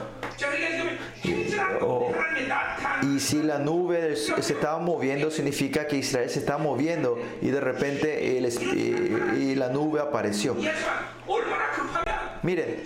[1.82, 2.12] Oh.
[3.02, 7.60] Y si la nube se estaba moviendo, significa que Israel se estaba moviendo y de
[7.60, 10.56] repente eh, la nube apareció.
[12.44, 12.84] Mire,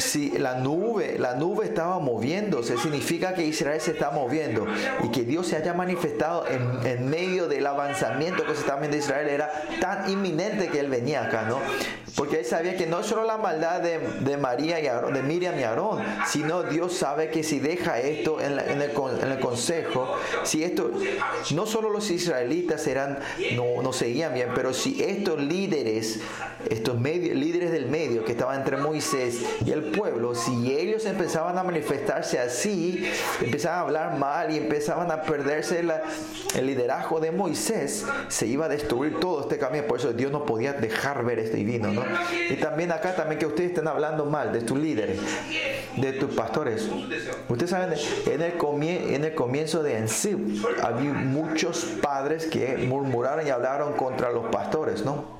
[0.00, 4.66] si la nube, la nube estaba moviéndose, significa que Israel se está moviendo
[5.04, 8.96] y que Dios se haya manifestado en, en medio del avanzamiento que se está viendo
[8.96, 9.50] Israel era
[9.80, 11.58] tan inminente que él venía acá, ¿no?
[12.16, 15.56] Porque él sabía que no solo la maldad de, de María y Aarón, de Miriam
[15.58, 20.90] y Aarón, sino Dios sabe que si deja esto en, en, el, consejo, si esto,
[21.54, 23.20] no solo los israelitas eran,
[23.54, 26.20] no, no seguían bien, pero si estos líderes,
[26.68, 31.56] estos medio, líderes del medio que estaban entre Moisés y el pueblo, si ellos empezaban
[31.58, 33.08] a manifestarse así,
[33.40, 36.02] empezaban a hablar mal y empezaban a perderse la-
[36.54, 39.84] el liderazgo de Moisés, se iba a destruir todo este camino.
[39.86, 42.02] Por eso Dios no podía dejar ver este divino, ¿no?
[42.50, 45.20] Y también acá también que ustedes estén hablando mal de tus líderes,
[45.96, 46.88] de tus pastores.
[47.48, 47.92] Ustedes saben,
[48.26, 48.52] en el,
[49.14, 50.38] en el comienzo de Ensib
[50.82, 55.37] había muchos padres que murmuraron y hablaron contra los pastores, ¿no?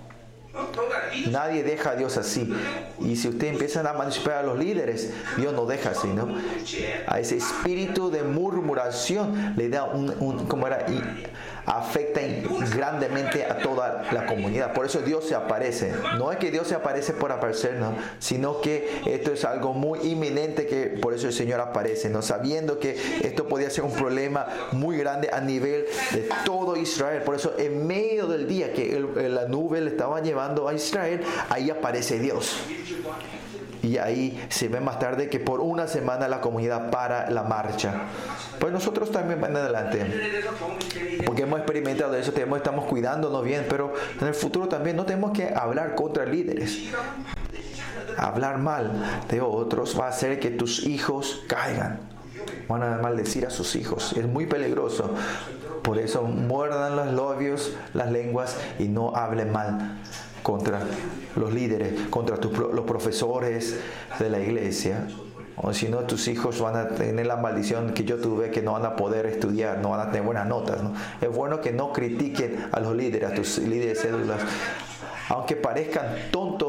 [1.31, 2.53] Nadie deja a Dios así.
[3.01, 6.29] Y si ustedes empiezan a manipular a los líderes, Dios no deja así, ¿no?
[7.07, 10.87] A ese espíritu de murmuración le da un, un ¿cómo era?
[11.69, 12.21] Afecta
[12.75, 14.73] grandemente a toda la comunidad.
[14.73, 15.93] Por eso Dios se aparece.
[16.17, 17.95] No es que Dios se aparece por aparecer, ¿no?
[18.19, 22.23] Sino que esto es algo muy inminente que por eso el Señor aparece, ¿no?
[22.23, 27.23] Sabiendo que esto podía ser un problema muy grande a nivel de todo Israel.
[27.23, 31.21] Por eso en medio del día que el- la nube le estaba llevando a Israel,
[31.51, 32.57] ahí aparece Dios.
[33.83, 38.03] Y ahí se ve más tarde que por una semana la comunidad para la marcha.
[38.59, 40.05] Pues nosotros también van adelante.
[41.25, 45.33] Porque hemos experimentado eso, tenemos, estamos cuidándonos bien, pero en el futuro también no tenemos
[45.33, 46.91] que hablar contra líderes.
[48.17, 52.01] Hablar mal de otros va a hacer que tus hijos caigan.
[52.69, 54.13] Van a maldecir a sus hijos.
[54.15, 55.15] Es muy peligroso.
[55.83, 59.99] Por eso muerdan los labios, las lenguas y no hablen mal
[60.43, 60.81] contra
[61.37, 63.79] los líderes, contra tus los profesores
[64.19, 65.07] de la iglesia.
[65.61, 68.73] O si no, tus hijos van a tener la maldición que yo tuve, que no
[68.73, 70.83] van a poder estudiar, no van a tener buenas notas.
[70.83, 70.93] ¿no?
[71.21, 74.41] Es bueno que no critiquen a los líderes, a tus líderes de células.
[75.31, 76.68] Aunque parezcan tontos,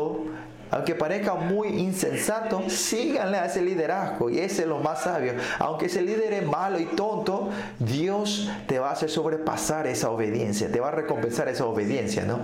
[0.72, 5.34] aunque parezca muy insensato, síganle a ese liderazgo y ese es lo más sabio.
[5.58, 7.50] Aunque ese líder es malo y tonto,
[7.80, 12.42] Dios te va a hacer sobrepasar esa obediencia, te va a recompensar esa obediencia, ¿no?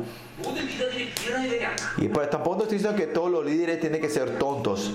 [1.98, 4.94] Y pero pues tampoco estoy diciendo que todos los líderes tienen que ser tontos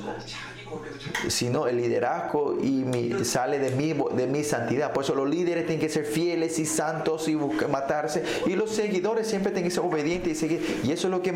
[1.28, 4.92] sino el liderazgo y mi, sale de mi, de mi santidad.
[4.92, 8.22] Por eso los líderes tienen que ser fieles y santos y buscar, matarse.
[8.46, 10.80] Y los seguidores siempre tienen que ser obedientes y seguir.
[10.84, 11.30] Y eso es lo que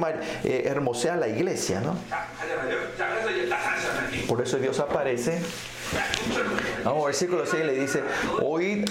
[0.45, 1.97] eh, hermosea la iglesia, ¿no?
[4.29, 5.41] Por eso Dios aparece
[6.85, 8.03] no, versículo 6 le dice,
[8.43, 8.89] oíd,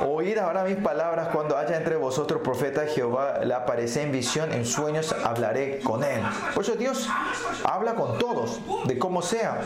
[0.00, 4.66] oíd ahora mis palabras cuando haya entre vosotros profeta Jehová, le aparece en visión, en
[4.66, 6.20] sueños hablaré con él.
[6.54, 7.08] Por eso Dios
[7.64, 9.60] habla con todos, de cómo sea,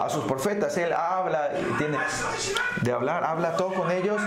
[0.00, 1.98] a sus profetas, él habla, tiene
[2.80, 4.20] de hablar, habla todo con ellos,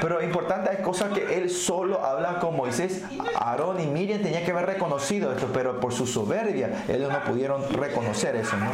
[0.00, 3.02] pero importante es cosas que él solo habla con Moisés,
[3.36, 7.62] Aarón y Miriam tenían que haber reconocido esto, pero por su soberbia ellos no pudieron
[7.72, 8.70] reconocer eso, ¿no?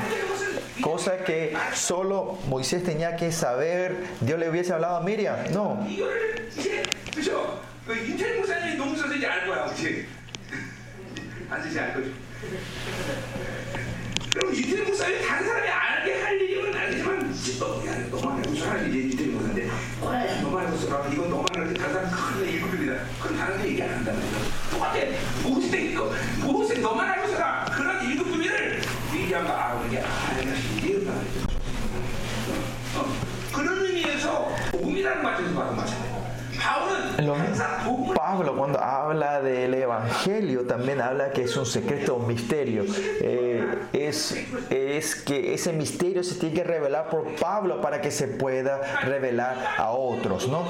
[0.81, 3.97] Cosa que solo Moisés tenía que saber.
[4.21, 5.37] Dios le hubiese hablado a Miriam.
[5.53, 5.87] No.
[38.15, 42.85] Pablo cuando habla del Evangelio también habla que es un secreto, un misterio.
[43.21, 44.37] Eh, es,
[44.71, 49.57] es que ese misterio se tiene que revelar por Pablo para que se pueda revelar
[49.79, 50.65] a otros, ¿no?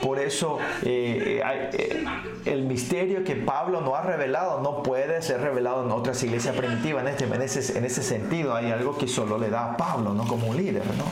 [0.00, 2.04] Por eso eh, eh,
[2.46, 7.02] el misterio que Pablo no ha revelado no puede ser revelado en otras iglesias primitivas.
[7.02, 7.08] En,
[7.42, 10.26] este, en, ese, sentido hay algo que solo le da a Pablo, ¿no?
[10.26, 11.04] Como líder, ¿no?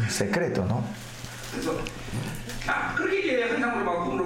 [0.00, 0.82] Un secreto, ¿no?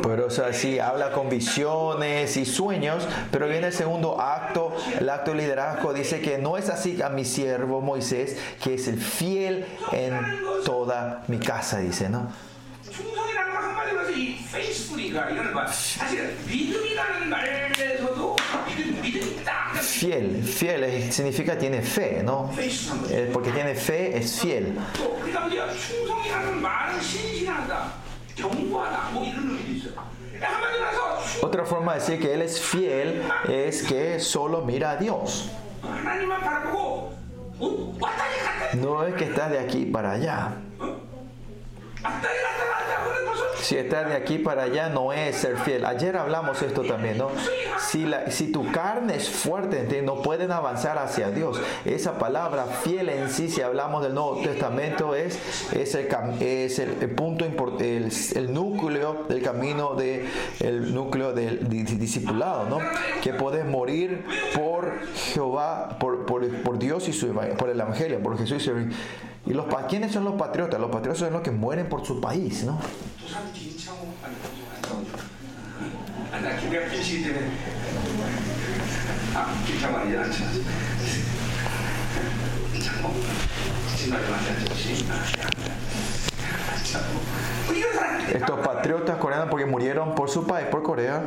[0.03, 0.51] Pero o sea,
[0.86, 6.20] habla con visiones y sueños, pero viene el segundo acto, el acto de liderazgo, dice
[6.20, 10.18] que no es así a mi siervo Moisés, que es el fiel en
[10.64, 12.28] toda mi casa, dice, ¿no?
[19.80, 22.50] Fiel, fiel significa tiene fe, ¿no?
[23.11, 24.79] Eh, porque tiene fe es fiel.
[31.42, 35.50] Otra forma de decir que Él es fiel es que solo mira a Dios.
[38.75, 40.53] No es que estás de aquí para allá.
[43.61, 45.85] Si estás de aquí para allá no es ser fiel.
[45.85, 47.29] Ayer hablamos esto también, ¿no?
[47.79, 50.05] Si, la- si tu carne es fuerte, ¿entiendes?
[50.17, 51.61] no pueden avanzar hacia Dios.
[51.85, 55.39] Esa palabra fiel en sí, si hablamos del Nuevo Testamento, es,
[55.75, 56.09] es, el,
[56.41, 60.27] es el, el punto el, el núcleo del camino de
[60.61, 62.79] el núcleo del di- di- discipulado, ¿no?
[63.22, 64.25] Que puedes morir
[64.55, 64.91] por
[65.35, 68.72] Jehová, por, por, por Dios y su por el Evangelio, por Jesús y su
[69.51, 70.79] ¿Y los, quiénes son los patriotas?
[70.79, 72.79] Los patriotas son los que mueren por su país, ¿no?
[88.33, 91.22] Estos patriotas coreanos porque murieron por su país, por Corea.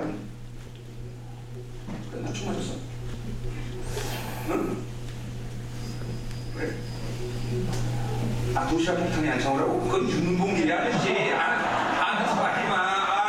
[8.54, 8.54] 나총 맞았어 응?
[8.54, 8.56] 왜?
[8.58, 9.80] 아 도시락 폭탄이 안 차오라고?
[9.80, 11.58] 그건 윤봉길이 아니지 안
[12.00, 12.74] 하지 마지마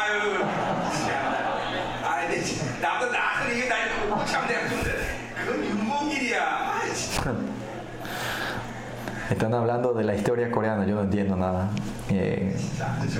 [0.04, 0.46] 아유
[0.94, 4.84] 진짜 아이 내 진짜 나도 나도 이게 날참 내가 좀
[5.36, 7.36] 그건 윤봉길이야 아 진짜
[9.30, 11.70] Están hablando de la historia coreana, yo no entiendo nada.
[12.10, 12.52] Eh,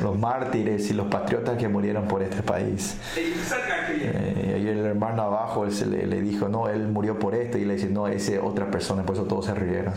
[0.02, 2.98] los mártires y los patriotas que murieron por este país.
[3.16, 6.88] 내 입살 갈거리 Eh, y el hermano abajo él se le, le dijo, no, él
[6.88, 7.60] murió por esto.
[7.60, 9.04] Y le dice, no, ese es otra persona.
[9.04, 9.94] Por eso todos se rieron.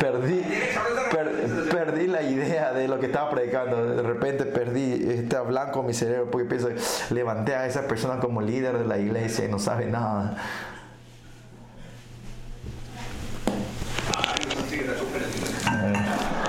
[0.00, 0.42] Perdí,
[1.10, 3.94] per- perdí la idea de lo que estaba predicando.
[3.96, 6.68] De repente perdí, está blanco mi cerebro porque pienso,
[7.10, 10.36] levanté a esa persona como líder de la iglesia y no sabe nada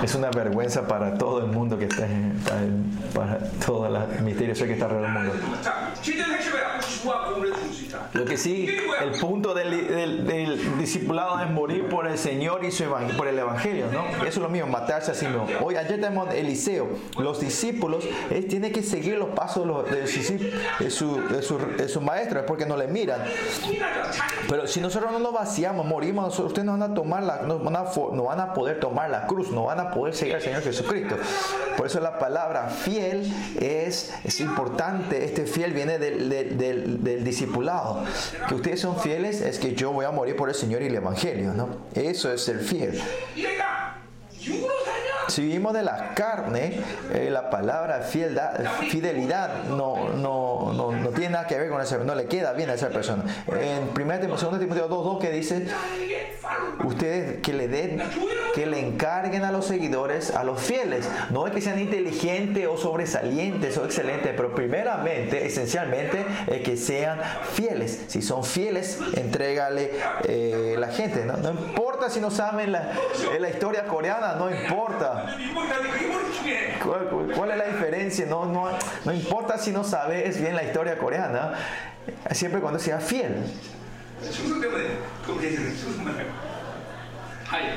[0.04, 2.38] es una vergüenza para todo el mundo que está, en,
[3.14, 5.32] para todo el misterio que está alrededor del mundo.
[8.12, 8.68] Lo que sí,
[9.02, 12.84] el punto del, del, discipulado es morir por el Señor y su
[13.16, 14.04] por el Evangelio, ¿no?
[14.18, 15.26] Eso es lo mismo, matarse a sí.
[15.62, 21.88] Hoy, ayer tenemos Eliseo, los discípulos, él tiene que seguir los pasos de, los, de,
[21.88, 23.22] su, maestro, es porque no le miran.
[24.48, 27.76] Pero si nosotros no nos vaciamos, morimos, ustedes no van a tomar la, no van
[27.76, 30.62] a, no van a poder tomar la cruz, no van a poder seguir al Señor
[30.62, 31.16] Jesucristo.
[31.76, 35.24] Por eso la palabra fiel es, es importante.
[35.24, 38.04] Este fiel viene del, del- discipulado.
[38.48, 40.94] Que ustedes son fieles es que yo voy a morir por el Señor y el
[40.96, 41.68] Evangelio, ¿no?
[41.94, 43.00] Eso es ser fiel.
[45.28, 46.80] Si vivimos de la carne,
[47.12, 52.14] eh, la palabra fidelidad no, no, no, no, tiene nada que ver con esa persona,
[52.14, 53.24] no le queda bien a esa persona.
[53.48, 55.66] En 1 Timoteo 2.2 que dice,
[56.84, 58.02] ustedes que le den,
[58.54, 62.76] que le encarguen a los seguidores, a los fieles, no es que sean inteligentes o
[62.76, 67.18] sobresalientes o excelentes, pero primeramente, esencialmente, es que sean
[67.52, 68.04] fieles.
[68.08, 69.92] Si son fieles, entrégale
[70.24, 71.24] eh, la gente.
[71.24, 71.36] ¿no?
[71.36, 72.92] no, importa si no saben la,
[73.38, 75.13] la historia coreana, no importa.
[75.39, 78.25] 이번 달에 그게 머리 중에 ¿Cuál, cuál es la diferencia?
[78.25, 78.69] No, no,
[79.05, 81.53] no importa si no sabes bien la historia coreana,
[82.31, 83.43] siempre cuando seas fiel.
[84.21, 86.25] 충성 때문에 그거 계속 충성만 해요.
[87.45, 87.73] 하이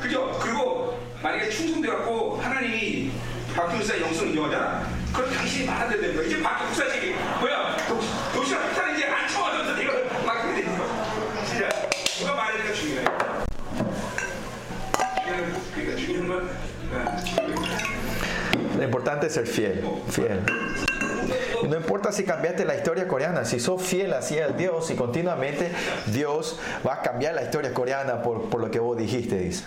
[0.00, 0.38] 그죠?
[0.40, 3.10] 그리고 만약에 충성돼 갖고 하나님이
[3.54, 4.86] 박교사 영성 인정하잖아.
[5.12, 6.26] 그럼 당신이 말안 되는 거야.
[6.26, 7.76] 이제 박교사식이 뭐야?
[18.91, 20.41] importante es ser fiel, fiel.
[21.65, 25.71] No importa si cambiaste la historia coreana, si sos fiel hacia el Dios y continuamente
[26.07, 29.63] Dios va a cambiar la historia coreana por, por lo que vos dijiste, dice.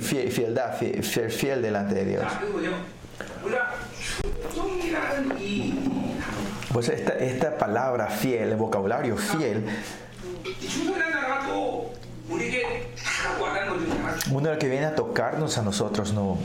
[0.00, 2.24] Fiel, fieldad, fiel, fiel, delante de Dios.
[6.72, 9.64] Pues esta, esta palabra fiel, el vocabulario fiel,
[14.30, 16.38] uno el que viene a tocarnos a nosotros no,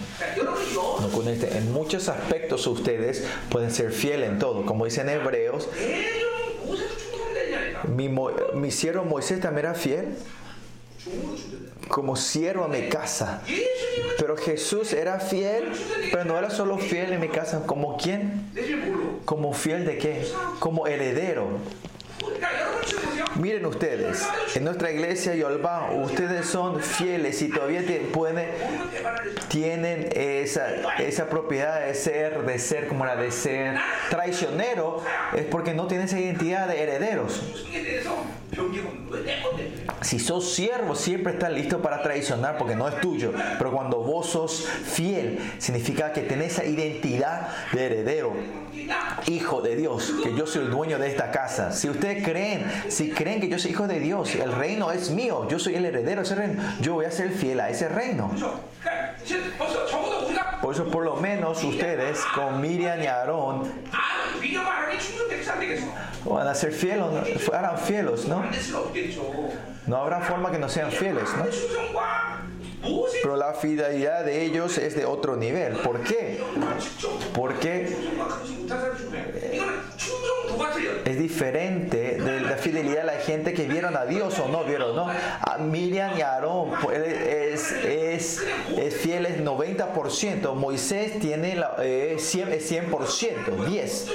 [1.01, 1.47] no conecta.
[1.47, 1.57] Este.
[1.57, 4.65] En muchos aspectos ustedes pueden ser fieles en todo.
[4.65, 5.68] Como dicen hebreos,
[7.88, 10.15] mi, Mo, mi siervo Moisés también era fiel
[11.89, 13.41] como siervo a mi casa.
[14.18, 15.72] Pero Jesús era fiel,
[16.11, 17.64] pero no era solo fiel en mi casa.
[17.65, 18.49] ¿Como quién?
[19.26, 20.27] ¿Como fiel de qué?
[20.60, 21.47] Como heredero.
[23.39, 28.49] Miren ustedes, en nuestra iglesia Yolba, ustedes son fieles y todavía pueden,
[29.47, 33.77] tienen esa, esa propiedad de ser, de ser como la de ser
[34.09, 35.01] traicionero,
[35.33, 37.41] es porque no tienen esa identidad de herederos.
[40.01, 43.31] Si sos siervo, siempre estás listo para traicionar porque no es tuyo.
[43.57, 48.33] Pero cuando vos sos fiel, significa que tenés esa identidad de heredero
[49.27, 51.72] hijo de Dios, que yo soy el dueño de esta casa.
[51.72, 55.47] Si ustedes creen, si creen que yo soy hijo de Dios, el reino es mío,
[55.49, 58.31] yo soy el heredero de ese reino, yo voy a ser fiel a ese reino.
[60.61, 63.72] Por eso, por lo menos ustedes con Miriam y Aarón
[66.26, 67.06] van a ser fieles,
[67.53, 68.43] harán fieles, ¿no?
[69.88, 71.45] No habrá forma que no sean fieles, ¿no?
[72.81, 75.73] Pero la fidelidad de ellos es de otro nivel.
[75.77, 76.41] ¿Por qué?
[77.34, 77.95] Porque
[81.06, 84.95] es diferente de la fidelidad de la gente que vieron a Dios o no vieron,
[84.95, 85.07] ¿no?
[85.07, 88.44] A Miriam y Aarón pues, es, es,
[88.77, 94.07] es fiel es 90%, Moisés tiene la, eh, 100, es 100%, 10.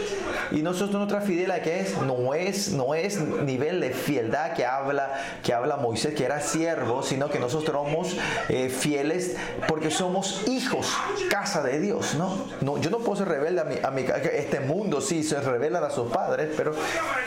[0.52, 5.12] Y nosotros nuestra fidelidad que es no es no es nivel de fieldad que habla
[5.42, 8.16] que habla Moisés que era siervo, sino que nosotros somos
[8.48, 9.36] eh, fieles
[9.68, 10.92] porque somos hijos,
[11.30, 12.36] casa de Dios, ¿no?
[12.60, 15.84] no yo no puedo ser rebelde a mi, a mi este mundo sí se revelan
[15.84, 16.72] a sus padres, pero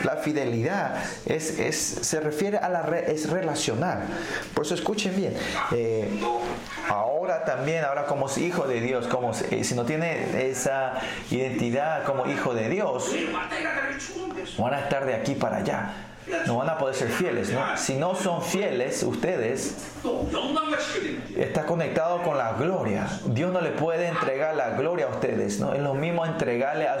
[0.04, 4.04] la fidelidad es, se refiere a la re, es relacional.
[4.54, 5.34] Por eso escuchen bien.
[5.72, 6.20] Eh,
[6.88, 10.94] ahora también, ahora como hijo de Dios, como eh, si no tiene esa
[11.30, 13.10] identidad como hijo de Dios,
[14.58, 16.07] van a estar de aquí para allá
[16.46, 17.50] no van a poder ser fieles.
[17.50, 17.60] ¿no?
[17.76, 19.76] Si no son fieles, ustedes
[21.36, 23.06] está conectado con la gloria.
[23.26, 25.60] Dios no le puede entregar la gloria a ustedes.
[25.60, 25.74] ¿no?
[25.74, 26.98] Es lo mismo entregarle a,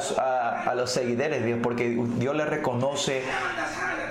[0.64, 3.22] a, los seguidores de Dios, porque Dios le reconoce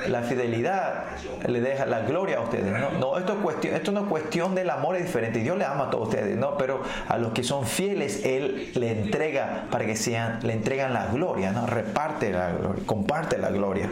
[0.07, 1.05] la fidelidad,
[1.47, 2.71] le deja la gloria a ustedes.
[2.71, 5.39] No, no esto, es cuestión, esto no es cuestión del amor es diferente.
[5.39, 6.57] Dios le ama a todos ustedes, ¿no?
[6.57, 11.07] pero a los que son fieles, Él le entrega para que sean, le entregan la
[11.07, 11.65] gloria, ¿no?
[11.65, 13.89] reparte la gloria, comparte la gloria.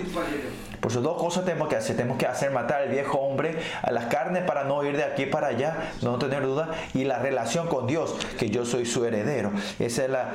[0.79, 1.95] Por sus dos cosas tenemos que hacer.
[1.95, 5.25] Tenemos que hacer matar al viejo hombre a las carnes para no ir de aquí
[5.25, 6.69] para allá, no tener duda.
[6.93, 9.51] Y la relación con Dios, que yo soy su heredero.
[9.79, 10.31] Esa es la...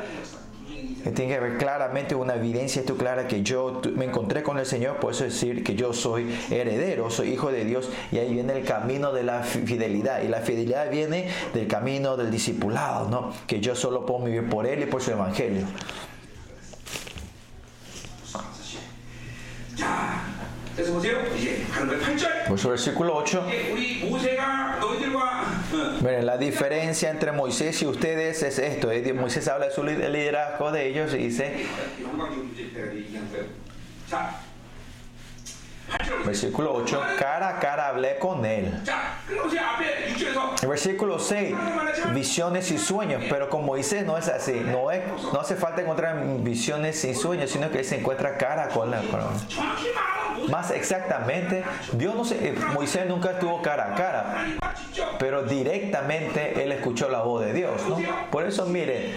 [1.14, 4.96] Tiene que haber claramente una evidencia esto clara que yo me encontré con el Señor,
[4.96, 8.66] por eso decir que yo soy heredero, soy hijo de Dios y ahí viene el
[8.66, 13.32] camino de la fi- fidelidad y la fidelidad viene del camino del discipulado, ¿no?
[13.46, 15.64] Que yo solo puedo vivir por Él y por su evangelio.
[20.98, 23.46] Verso pues versículo 8.
[26.02, 28.88] Miren, la diferencia entre Moisés y ustedes es esto.
[29.14, 31.66] Moisés habla de su liderazgo de ellos y dice,
[36.24, 38.72] Versículo 8, cara a cara hablé con él.
[40.62, 41.54] Versículo 6,
[42.14, 45.02] visiones y sueños, pero con Moisés no es así, no, es,
[45.32, 49.36] no hace falta encontrar visiones y sueños, sino que se encuentra cara con la palabra.
[50.48, 51.62] Más exactamente,
[51.92, 54.46] Dios no se, eh, Moisés nunca estuvo cara a cara,
[55.18, 57.82] pero directamente él escuchó la voz de Dios.
[57.88, 57.98] ¿no?
[58.30, 59.12] Por eso mire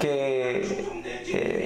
[0.00, 0.84] que
[1.26, 1.65] eh,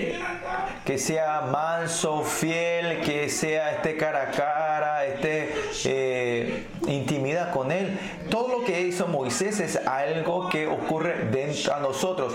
[0.90, 5.54] que sea manso, fiel, que sea esté cara a cara, esté
[5.84, 7.96] eh, intimidad con él.
[8.28, 12.34] Todo lo que hizo Moisés es algo que ocurre dentro a nosotros.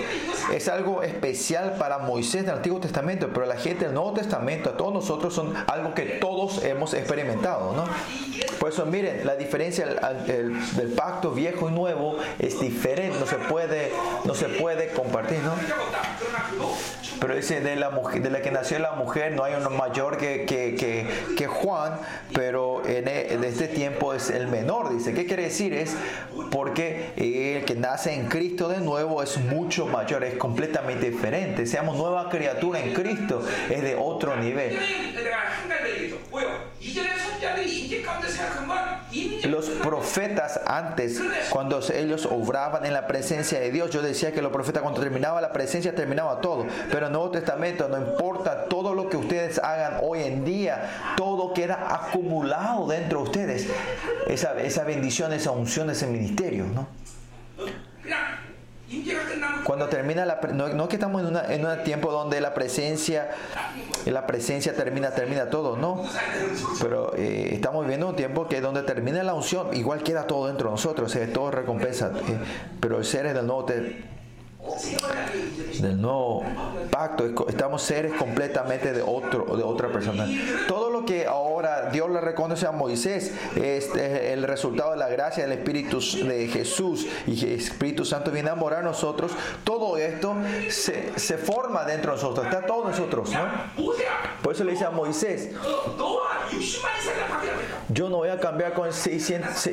[0.54, 4.78] Es algo especial para Moisés del Antiguo Testamento, pero la gente del Nuevo Testamento, a
[4.78, 7.74] todos nosotros, son algo que todos hemos experimentado.
[7.74, 7.84] ¿no?
[8.58, 13.26] Por eso miren, la diferencia el- el- del pacto viejo y nuevo es diferente, no
[13.26, 13.92] se puede,
[14.24, 15.40] no se puede compartir.
[15.40, 15.52] ¿no?
[17.20, 20.18] pero dice de la, mujer, de la que nació la mujer no hay uno mayor
[20.18, 22.00] que, que, que, que Juan,
[22.34, 25.14] pero en, e, en, este tiempo es el menor, dice.
[25.14, 25.74] ¿Qué quiere decir?
[25.74, 25.96] Es
[26.52, 31.66] porque el que nace en Cristo de nuevo es mucho mayor, es completamente diferente.
[31.66, 34.78] Seamos nueva criatura en Cristo, es de otro nivel.
[39.48, 44.52] Los profetas antes, cuando ellos obraban en la presencia de Dios, yo decía que los
[44.52, 49.10] profetas cuando terminaba la presencia terminaba todo, pero pero Nuevo Testamento, no importa todo lo
[49.10, 53.68] que ustedes hagan hoy en día, todo queda acumulado dentro de ustedes.
[54.28, 56.88] Esa, bendición, esa unción, ese ministerio, ¿no?
[59.64, 63.32] Cuando termina la no, no que estamos en, una, un tiempo donde la presencia
[64.06, 66.04] la presencia termina termina todo no
[66.80, 70.68] pero eh, estamos viviendo un tiempo que donde termina la unción igual queda todo dentro
[70.68, 72.38] de nosotros eh, todo recompensa eh,
[72.80, 74.04] pero el ser es del nuevo te,
[75.80, 76.44] del nuevo
[76.90, 80.28] pacto, estamos seres completamente de otro, de otra persona.
[80.68, 85.44] Todo lo que ahora Dios le reconoce a Moisés es el resultado de la gracia
[85.44, 89.32] del Espíritu de Jesús y el Espíritu Santo viene a morar en nosotros.
[89.64, 90.36] Todo esto
[90.70, 93.46] se, se forma dentro de nosotros, está todo nosotros, ¿no?
[94.42, 95.50] Por eso le dice a Moisés,
[97.90, 99.70] yo no voy a cambiar con 600,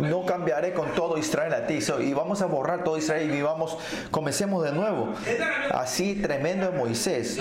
[0.00, 1.78] no cambiaré con todo Israel a ti.
[2.00, 3.78] y vamos a borrar todo Israel y vivamos,
[4.14, 5.12] comencemos de nuevo.
[5.72, 7.40] Así tremendo es Moisés.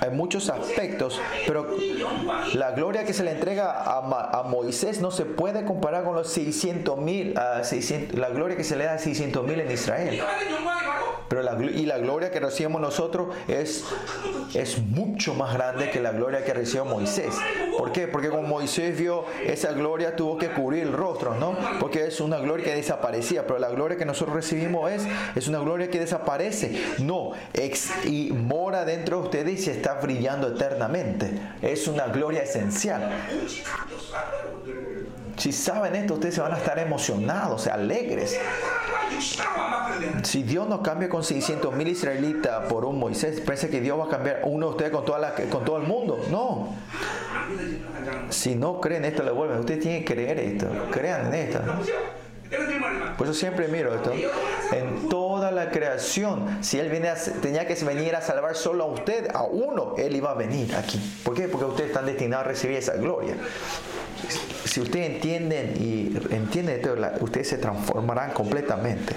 [0.00, 1.74] Hay muchos aspectos, pero
[2.52, 6.98] la gloria que se le entrega a, Moisés no se puede comparar con los 600
[6.98, 10.22] mil, la gloria que se le da a 600 mil en Israel.
[11.28, 13.84] Pero la, y la gloria que recibimos nosotros es,
[14.54, 17.34] es mucho más grande que la gloria que recibió Moisés.
[17.76, 18.06] ¿Por qué?
[18.06, 21.56] Porque como Moisés vio esa gloria tuvo que cubrir el rostro, ¿no?
[21.80, 25.58] Porque es una gloria que desaparecía, pero la gloria que nosotros recibimos es, es una
[25.58, 26.80] gloria que desaparece.
[26.98, 31.30] No, ex, y mora dentro de ustedes y está brillando eternamente.
[31.62, 33.10] Es una gloria esencial.
[35.36, 38.38] Si saben esto, ustedes se van a estar emocionados, alegres.
[40.22, 44.06] Si Dios no cambia con 600 mil israelitas por un Moisés, piensa que Dios va
[44.06, 46.24] a cambiar uno de ustedes con, todo el mundo.
[46.30, 46.74] No.
[48.30, 49.60] Si no creen esto, le vuelven.
[49.60, 50.66] Ustedes tienen que creer esto.
[50.90, 51.60] Crean en esto.
[53.16, 54.12] Por eso siempre miro esto.
[54.72, 59.28] En toda la creación, si Él viene tenía que venir a salvar solo a usted,
[59.34, 61.00] a uno, Él iba a venir aquí.
[61.24, 61.48] ¿Por qué?
[61.48, 63.34] Porque ustedes están destinados a recibir esa gloria.
[64.64, 69.14] Si ustedes entienden y entienden esto, ustedes se transformarán completamente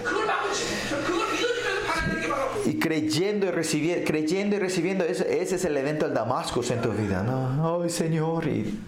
[2.66, 6.82] y creyendo y recibiendo, creyendo y recibiendo, ese, ese, es el evento del Damasco en
[6.82, 7.24] tu vida.
[7.24, 7.82] ¿no?
[7.82, 8.80] Ay, Señor, y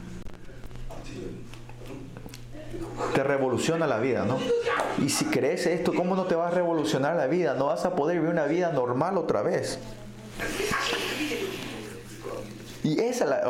[3.14, 4.38] te revoluciona la vida, ¿no?
[5.00, 7.54] Y si crees esto, ¿cómo no te va a revolucionar la vida?
[7.56, 9.80] No vas a poder vivir una vida normal otra vez.
[12.84, 13.44] Y esa la,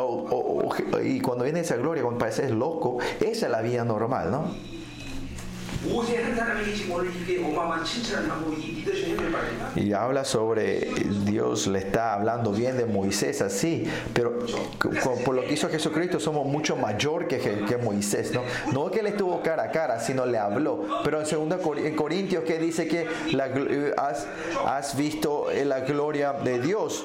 [1.02, 4.54] y cuando viene esa gloria, cuando pareces loco, esa es la vida normal, ¿no?
[9.76, 10.88] Y habla sobre
[11.24, 14.38] Dios le está hablando bien de Moisés así, pero
[15.24, 18.42] por lo que hizo Jesucristo somos mucho mayor que, que Moisés, ¿no?
[18.72, 20.84] No que le estuvo cara a cara, sino le habló.
[21.04, 23.48] Pero en 2 en Corintios que dice que la,
[23.96, 24.26] has,
[24.66, 27.04] has visto la gloria de Dios.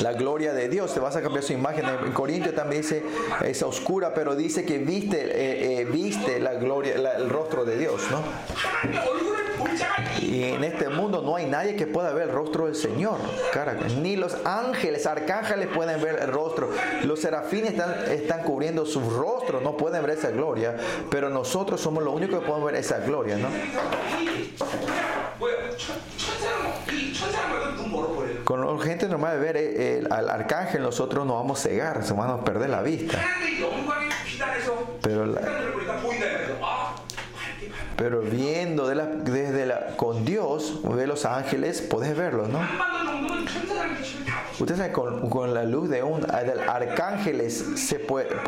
[0.00, 1.84] La gloria de Dios, te vas a cambiar su imagen.
[2.06, 3.02] En Corintios también dice
[3.44, 8.00] es oscura, pero dice que viste, eh, eh, viste la gloria, el rostro de Dios.
[10.20, 13.18] Y en este mundo no hay nadie que pueda ver el rostro del Señor.
[14.00, 16.70] Ni los ángeles, arcángeles pueden ver el rostro.
[17.04, 20.76] Los serafines están, están cubriendo su rostro, no pueden ver esa gloria.
[21.10, 23.48] Pero nosotros somos los únicos que podemos ver esa gloria, ¿no?
[28.44, 32.12] Con la gente normal de ver el, al arcángel, nosotros nos vamos a cegar, se
[32.12, 33.18] van a perder la vista.
[35.00, 35.40] Pero la,
[38.02, 42.58] pero viendo desde con Dios, ve los ángeles, puedes verlos, ¿no?
[44.58, 47.64] Ustedes saben, con, la luz de un arcángeles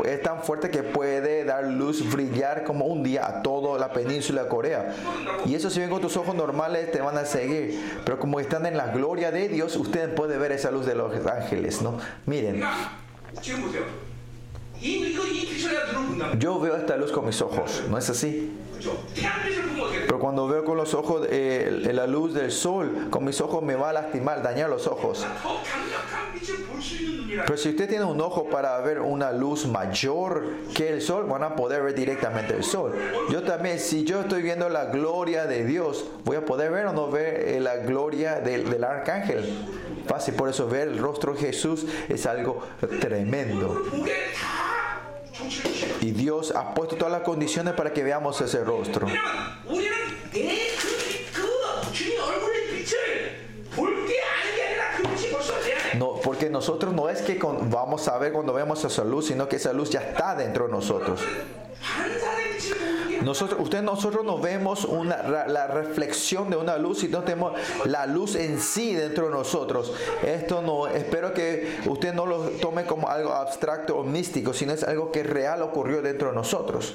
[0.03, 4.43] es tan fuerte que puede dar luz, brillar como un día a toda la península
[4.43, 4.93] de Corea.
[5.45, 8.01] Y eso si ven con tus ojos normales te van a seguir.
[8.03, 11.25] Pero como están en la gloria de Dios, ustedes pueden ver esa luz de los
[11.25, 11.97] ángeles, ¿no?
[12.25, 12.61] Miren.
[16.39, 18.51] Yo veo esta luz con mis ojos, ¿no es así?
[20.05, 23.75] Pero cuando veo con los ojos eh, la luz del sol, con mis ojos me
[23.75, 25.25] va a lastimar, dañar los ojos.
[27.45, 31.43] Pero si usted tiene un ojo para ver una luz mayor que el sol, van
[31.43, 32.93] a poder ver directamente el sol.
[33.29, 36.93] Yo también, si yo estoy viendo la gloria de Dios, voy a poder ver o
[36.93, 39.43] no ver eh, la gloria del, del arcángel.
[40.07, 42.61] Fácil, por eso ver el rostro de Jesús es algo
[43.01, 43.81] tremendo.
[46.01, 49.07] Y Dios ha puesto todas las condiciones para que veamos ese rostro.
[55.97, 57.39] No, porque nosotros no es que
[57.69, 60.71] vamos a ver cuando vemos esa luz, sino que esa luz ya está dentro de
[60.71, 61.21] nosotros.
[63.25, 67.53] Nosotros, usted, nosotros no vemos una, la, reflexión de una luz, sino tenemos
[67.85, 69.91] la luz en sí dentro de nosotros.
[70.23, 74.83] Esto no, espero que usted no lo tome como algo abstracto o místico, sino es
[74.83, 76.93] algo que real ocurrió dentro de nosotros.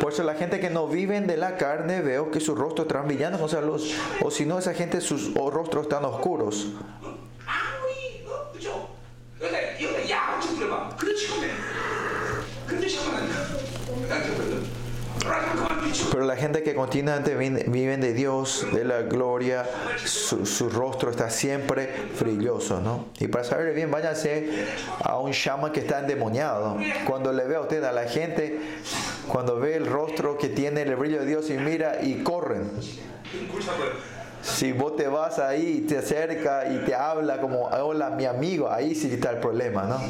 [0.00, 3.02] Por eso la gente que no viven de la carne veo que su rostro está
[3.02, 3.92] brillando con esa luz.
[4.22, 6.68] O si no, esa gente sus rostros están oscuros.
[16.10, 19.64] Pero la gente que continuamente vive de Dios, de la gloria,
[20.04, 23.06] su, rostro está siempre brilloso, ¿no?
[23.18, 24.66] Y para saber bien, váyase
[25.02, 26.76] a un shaman que está endemoniado.
[27.06, 28.60] Cuando le ve a usted, a la gente,
[29.28, 32.70] cuando ve el rostro que tiene el brillo de Dios y mira y corren.
[34.42, 38.94] Si vos te vas ahí, te acerca y te habla como, hola mi amigo, ahí
[38.94, 40.00] sí está el problema, ¿no?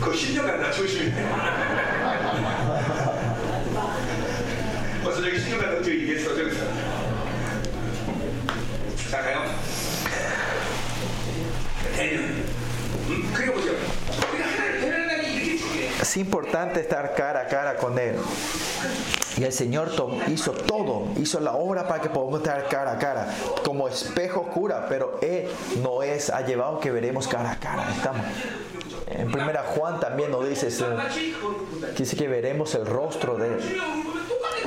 [0.00, 1.10] 그 10년간 나 조심해.
[5.02, 6.66] 벌써 저기 10년간 넘겨 얘기했어, 저기서.
[9.10, 9.54] 자, 가요.
[11.96, 12.24] 대륙.
[13.08, 13.50] 음, 그게
[16.10, 18.16] Es importante estar cara a cara con Él.
[19.36, 19.92] Y el Señor
[20.26, 23.28] hizo todo, hizo la obra para que podamos estar cara a cara,
[23.64, 25.48] como espejo oscura, pero Él
[25.84, 27.88] no es ha llevado que veremos cara a cara.
[27.92, 28.26] Estamos.
[29.06, 30.66] En primera Juan también nos dice,
[31.96, 33.80] dice que veremos el rostro de Él.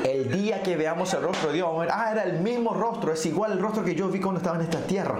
[0.05, 2.73] El día que veamos el rostro de Dios, vamos a ver, ah, era el mismo
[2.73, 5.19] rostro, es igual el rostro que yo vi cuando estaba en esta tierra.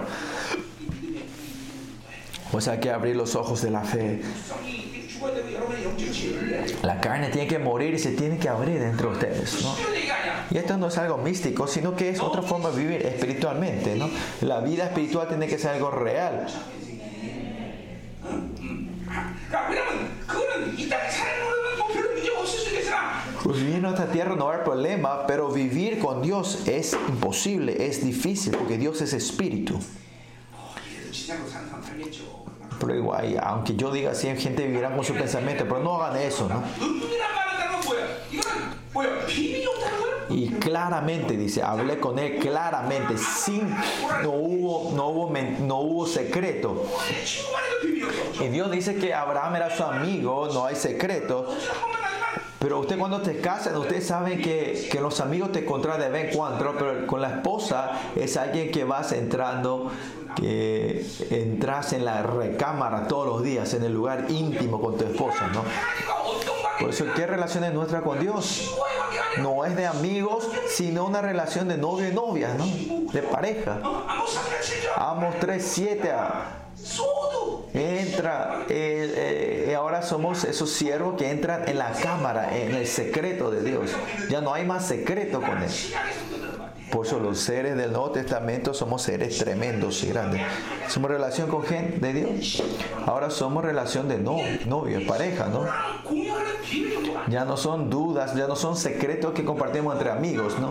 [2.50, 4.22] O sea, hay que abrir los ojos de la fe
[6.82, 9.62] la carne tiene que morir y se tiene que abrir dentro de ustedes.
[9.62, 9.74] ¿no?
[10.50, 13.96] Y esto no es algo místico, sino que es otra forma de vivir espiritualmente.
[13.96, 14.08] ¿no?
[14.42, 16.46] La vida espiritual tiene que ser algo real.
[23.42, 28.02] Pues vivir en nuestra tierra no hay problema, pero vivir con Dios es imposible, es
[28.02, 29.78] difícil, porque Dios es espíritu.
[32.80, 36.48] Pero igual, aunque yo diga así, gente vivirá con su pensamiento, pero no hagan eso,
[36.48, 36.62] ¿no?
[40.30, 43.70] Y claramente dice, hablé con él claramente, sin
[44.22, 46.84] no hubo no hubo no hubo secreto.
[48.40, 51.48] Y Dios dice que Abraham era su amigo, no hay secreto.
[52.58, 56.30] Pero usted cuando te casan, ustedes saben que, que, los amigos te encuentran de vez
[56.30, 59.90] en cuando, pero con la esposa es alguien que vas entrando
[60.34, 65.48] que entras en la recámara todos los días, en el lugar íntimo con tu esposa,
[65.48, 65.64] ¿no?
[66.80, 68.74] Por eso, ¿qué relación es nuestra con Dios?
[69.38, 72.66] No es de amigos, sino una relación de novio y novia, ¿no?
[73.12, 73.80] De pareja.
[74.96, 76.12] Amos 3.7
[77.74, 82.86] entra, eh, eh, eh, ahora somos esos siervos que entran en la cámara, en el
[82.86, 83.90] secreto de Dios.
[84.30, 85.70] Ya no hay más secreto con Él.
[86.94, 90.42] Por eso los seres del Nuevo Testamento somos seres tremendos y grandes.
[90.86, 92.62] Somos relación con gente de Dios.
[93.04, 95.66] Ahora somos relación de novio, novio pareja, ¿no?
[97.26, 100.70] Ya no son dudas, ya no son secretos que compartimos entre amigos, ¿no?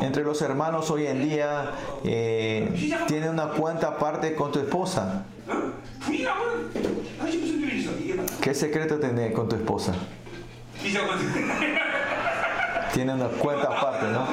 [0.00, 1.72] Entre los hermanos hoy en día
[2.04, 5.24] eh, tiene una cuanta parte con tu esposa.
[8.40, 9.92] ¿Qué secreto tenés con tu esposa?
[12.94, 14.26] Tiene una cuenta aparte, ¿no?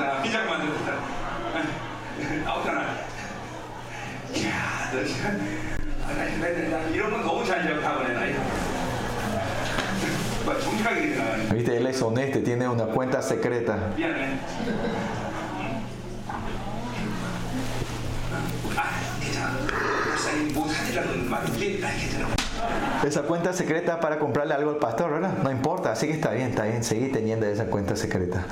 [11.54, 13.78] Viste, él es honesto, tiene una cuenta secreta.
[23.06, 25.38] Esa cuenta secreta para comprarle algo al pastor, ¿verdad?
[25.44, 28.46] No importa, así que está bien, está bien, seguir teniendo esa cuenta secreta.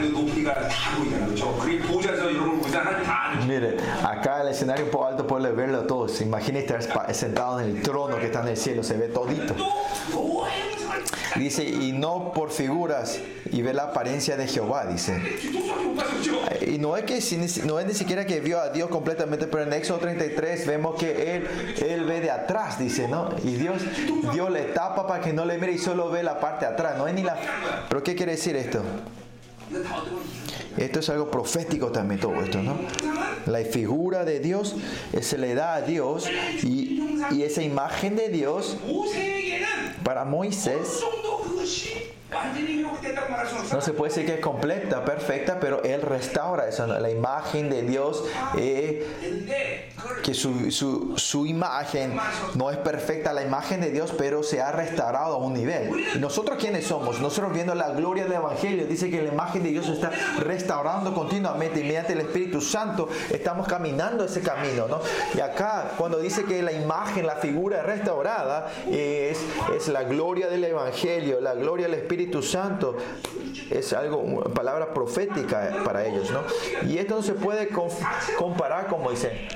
[0.00, 1.26] 여기만 해도 높이가 다 보이잖아.
[1.26, 1.54] 그렇죠?
[1.58, 5.26] 그게 보좌에서 이런 걸 보자 하나님 다 아는 Mire, acá el escenario un poco alto
[5.26, 6.08] puede verlo todo.
[6.08, 9.08] Se imagina estar pa- sentado en el trono que está en el cielo, se ve
[9.08, 9.54] todito.
[9.54, 9.64] 또
[10.12, 11.04] 노아의 형상을
[11.36, 13.18] Dice, y no por figuras,
[13.52, 15.12] y ve la apariencia de Jehová, dice.
[15.42, 16.10] 뒤통수밖에 못 봤어.
[16.16, 16.46] 그렇죠?
[16.66, 19.62] Y no es que si- no es ni siquiera que vio a Dios completamente, pero
[19.64, 21.46] en Éxodo 33 vemos que él,
[21.86, 23.28] él ve de atrás, dice, ¿no?
[23.44, 23.82] Y Dios,
[24.32, 26.96] Dios le tapa para que no le mire y solo ve la parte de atrás,
[26.96, 27.36] no es ni la...
[27.88, 28.82] ¿Pero qué quiere decir esto?
[30.77, 32.77] Esto es algo profético también todo esto, ¿no?
[33.45, 34.75] La figura de Dios
[35.21, 36.29] se le da a Dios
[36.63, 38.77] y, y esa imagen de Dios
[40.03, 41.03] para Moisés
[43.73, 47.81] no se puede decir que es completa, perfecta, pero Él restaura eso, la imagen de
[47.81, 48.23] Dios,
[48.57, 49.05] eh,
[50.23, 52.17] que su, su, su, imagen
[52.55, 55.91] no es perfecta, la imagen de Dios, pero se ha restaurado a un nivel.
[56.15, 57.19] ¿Y nosotros quiénes somos?
[57.19, 61.13] Nosotros viendo la gloria del Evangelio, dice que la imagen de Dios se está restaurando
[61.13, 64.87] continuamente y mediante el Espíritu Santo estamos caminando ese camino.
[64.87, 65.01] ¿no?
[65.35, 69.39] Y acá, cuando dice que la imagen, la figura restaurada, es,
[69.75, 72.95] es la gloria del Evangelio, la gloria del Espíritu Santo,
[73.69, 76.29] es algo, palabra profética para ellos.
[76.31, 76.41] ¿no?
[76.89, 77.69] Y esto no se puede
[78.37, 79.47] comparar como dice.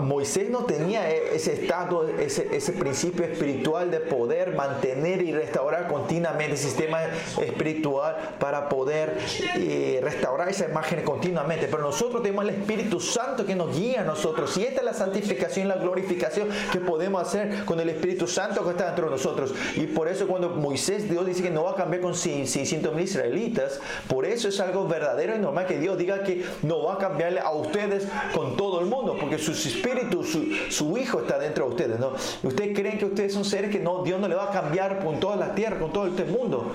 [0.00, 6.52] Moisés no tenía ese estado, ese, ese, principio espiritual de poder mantener y restaurar continuamente
[6.52, 7.00] el sistema
[7.40, 9.18] espiritual para poder
[9.56, 11.66] eh, restaurar esa imagen continuamente.
[11.70, 14.56] Pero nosotros tenemos el Espíritu Santo que nos guía a nosotros.
[14.56, 18.64] Y esta es la santificación y la glorificación que podemos hacer con el Espíritu Santo
[18.64, 19.54] que está dentro de nosotros.
[19.74, 23.04] Y por eso cuando Moisés, Dios dice que no va a cambiar con 600 mil
[23.04, 26.98] israelitas, por eso es algo verdadero y normal que Dios diga que no va a
[26.98, 31.70] cambiarle a ustedes con todo el mundo, porque su espíritu, su, hijo está dentro de
[31.70, 32.00] ustedes.
[32.00, 32.12] ¿no?
[32.42, 35.20] Ustedes creen que ustedes son seres que no, Dios no le va a cambiar con
[35.20, 36.72] toda la tierra, con todo este mundo.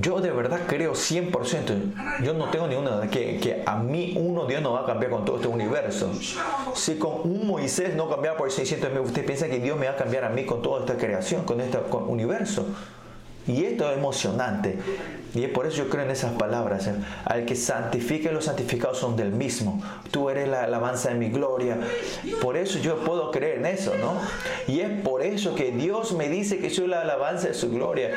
[0.00, 4.62] Yo de verdad creo 100%, yo no tengo ninguna que, que a mí uno Dios
[4.62, 6.10] no va a cambiar con todo este universo.
[6.74, 9.92] Si con un Moisés no cambiaba por 600 mil, usted piensa que Dios me va
[9.92, 12.66] a cambiar a mí con toda esta creación, con este universo.
[13.50, 14.76] Y esto es emocionante.
[15.34, 16.86] Y es por eso yo creo en esas palabras.
[16.86, 16.94] ¿eh?
[17.24, 19.82] Al que santifica, los santificados son del mismo.
[20.10, 21.78] Tú eres la alabanza de mi gloria.
[22.40, 24.20] Por eso yo puedo creer en eso, ¿no?
[24.72, 28.12] Y es por eso que Dios me dice que soy la alabanza de su gloria.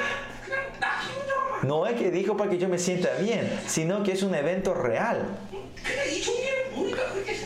[1.64, 4.74] No es que dijo para que yo me sienta bien, sino que es un evento
[4.74, 5.26] real.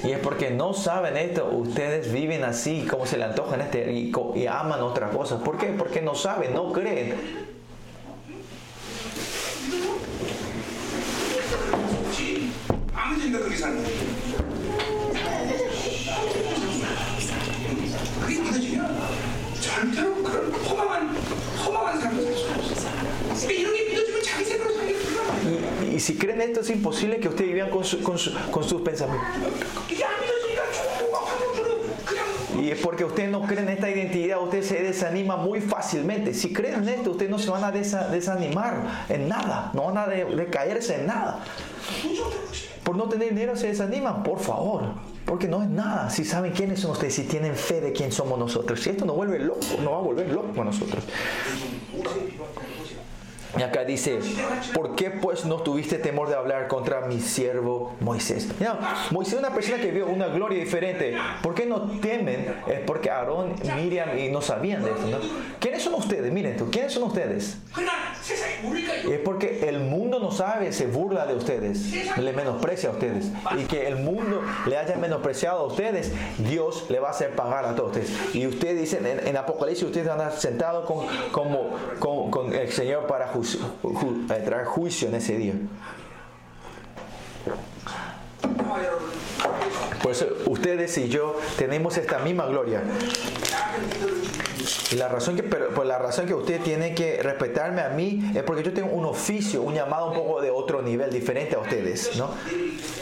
[0.03, 4.11] Y es porque no saben esto, ustedes viven así como se le antojan este y,
[4.35, 5.41] y aman otras cosas.
[5.41, 5.67] ¿Por qué?
[5.67, 7.46] Porque no saben, no creen.
[13.06, 13.92] 아무 생각 그렇게 사는 거야.
[18.20, 18.98] 그게 믿어지면
[19.60, 21.08] 절대로 그런 허망한
[21.64, 22.88] 허망한 삶을 살 수가 없어.
[23.46, 25.62] 그러니까 이런 게 믿어지면 자기 생각으로 살기 불가능해.
[25.82, 28.62] Y, y si creen esto, es imposible que ustedes vivan con, su- con su- con
[28.64, 29.52] sus pensamientos.
[32.59, 36.33] Y es porque usted no cree en esta identidad, usted se desanima muy fácilmente.
[36.33, 40.07] Si creen en esto, ustedes no se van a desanimar en nada, no van a
[40.07, 41.43] decaerse en nada.
[42.83, 44.83] Por no tener dinero se desaniman, por favor.
[45.25, 46.09] Porque no es nada.
[46.09, 48.81] Si saben quiénes son ustedes, si tienen fe de quién somos nosotros.
[48.81, 51.03] Si esto nos vuelve loco, nos va a volver loco a nosotros.
[53.57, 54.19] Y acá dice,
[54.73, 58.47] ¿por qué pues no tuviste temor de hablar contra mi siervo Moisés?
[58.59, 58.77] No,
[59.11, 61.15] Moisés es una persona que vio una gloria diferente.
[61.41, 62.55] ¿Por qué no temen?
[62.67, 65.07] Es porque Aarón, Miriam y no sabían de esto.
[65.07, 65.17] ¿no?
[65.59, 66.31] ¿Quiénes son ustedes?
[66.31, 67.57] Miren tú, ¿quiénes son ustedes?
[69.09, 73.31] Es porque el mundo no sabe, se burla de ustedes, le menosprecia a ustedes.
[73.57, 77.65] Y que el mundo le haya menospreciado a ustedes, Dios le va a hacer pagar
[77.65, 78.35] a todos ustedes.
[78.35, 82.53] Y ustedes dicen, en, en Apocalipsis ustedes van a estar sentados con, como, con, con
[82.53, 83.27] el Señor para
[84.27, 85.53] traer juicio en ese día.
[90.01, 92.81] Por eso ustedes y yo tenemos esta misma gloria.
[94.91, 98.31] Y la razón que, por pues, la razón que usted tiene que respetarme a mí
[98.33, 101.59] es porque yo tengo un oficio, un llamado un poco de otro nivel, diferente a
[101.59, 102.29] ustedes, ¿no?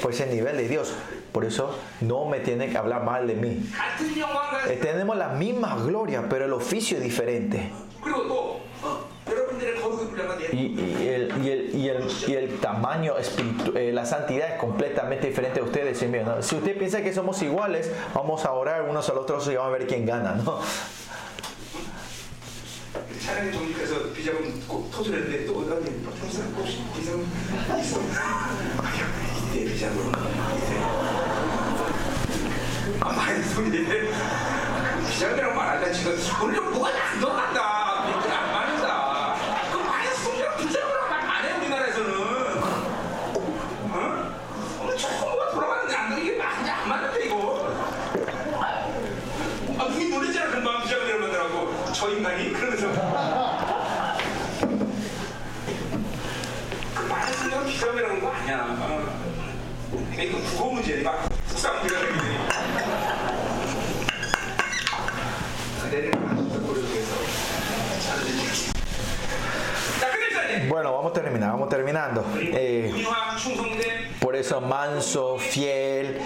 [0.02, 0.94] Pues el nivel de Dios.
[1.32, 3.70] Por eso no me tiene que hablar mal de mí.
[4.68, 7.72] Eh, tenemos la misma gloria, pero el oficio es diferente
[10.52, 15.28] y, el, y, el, y, el, y el tamaño, espiritu, eh, la santidad es completamente
[15.28, 16.42] diferente a ustedes y.
[16.42, 19.74] Si usted piensa que somos iguales, vamos a orar unos a los otros y vamos
[19.74, 20.60] a ver quién gana, ¿no?
[71.40, 72.24] vamos terminando.
[72.40, 73.06] Eh,
[74.20, 76.18] por eso manso, fiel,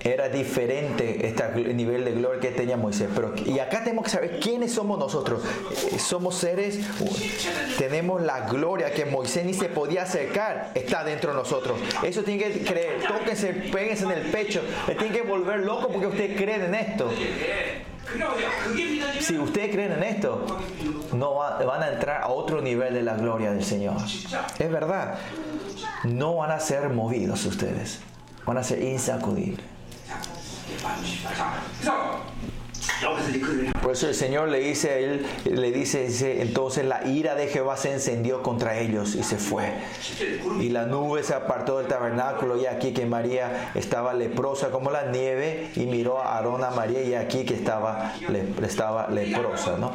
[0.00, 3.08] era diferente este nivel de gloria que tenía Moisés.
[3.14, 5.42] Pero, y acá tenemos que saber quiénes somos nosotros.
[5.92, 11.32] Eh, somos seres, uh, tenemos la gloria que Moisés ni se podía acercar, está dentro
[11.32, 11.78] de nosotros.
[12.02, 16.36] Eso tiene que creer, tóquense, péguense en el pecho, tiene que volver loco porque usted
[16.36, 17.10] cree en esto.
[19.20, 20.46] Si ustedes creen en esto,
[21.12, 23.96] no van a entrar a otro nivel de la gloria del Señor.
[24.58, 25.18] Es verdad.
[26.04, 28.00] No van a ser movidos ustedes.
[28.46, 29.64] Van a ser insacudibles.
[33.82, 37.48] Por eso el Señor le dice a él, le dice, dice, entonces la ira de
[37.48, 39.72] Jehová se encendió contra ellos y se fue.
[40.60, 45.06] Y la nube se apartó del tabernáculo y aquí que María estaba leprosa como la
[45.10, 49.92] nieve y miró a Aarón a María y aquí que estaba, le, estaba leprosa, ¿no?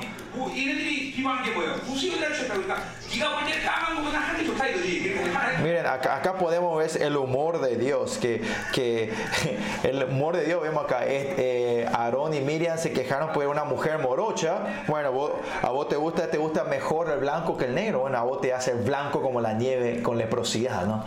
[5.63, 8.41] Miren, acá, acá, podemos ver el humor de Dios, que,
[8.73, 9.13] que
[9.84, 13.64] el humor de Dios vemos acá, es, eh, Aarón y Miriam se quejaron por una
[13.64, 14.84] mujer morocha.
[14.88, 15.32] Bueno,
[15.64, 18.02] a vos te gusta, te gusta mejor el blanco que el negro.
[18.02, 21.03] Bueno, a vos te hace el blanco como la nieve con leprosidad, ¿no?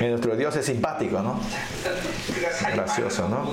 [0.00, 1.38] Y nuestro Dios es simpático, ¿no?
[2.72, 3.50] Gracioso, ¿no?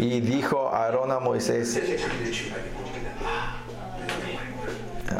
[0.00, 1.80] Y dijo Aarón a Moisés,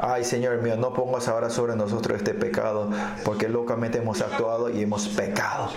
[0.01, 2.91] ay Señor mío, no pongas ahora sobre nosotros este pecado,
[3.25, 5.71] porque locamente hemos actuado y hemos pecado.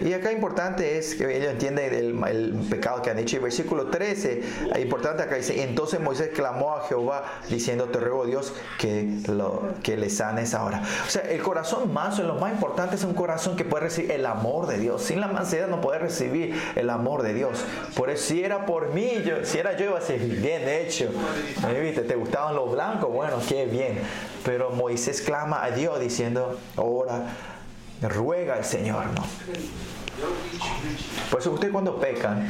[0.00, 3.36] Y acá importante es que ellos entienden el, el pecado que han hecho.
[3.36, 4.42] Y versículo 13,
[4.74, 9.74] es importante acá dice, entonces Moisés clamó a Jehová diciendo, te ruego Dios que, lo,
[9.82, 10.82] que le sanes ahora.
[11.06, 14.26] O sea, el corazón manso, lo más importante es un corazón que puede recibir el
[14.26, 15.02] amor de Dios.
[15.02, 17.64] Sin la mansedad no puede recibir el amor de Dios.
[17.96, 21.10] Por eso, si era por mí, yo, si era yo iba a ser bien hecho.
[21.62, 22.02] ¿Me viste?
[22.02, 23.12] ¿Te gustaban los blancos?
[23.12, 24.00] Bueno, qué bien.
[24.44, 27.26] Pero Moisés clama a Dios diciendo, ahora
[28.02, 29.24] ruega al Señor, ¿no?
[31.30, 32.48] Por eso usted cuando pecan,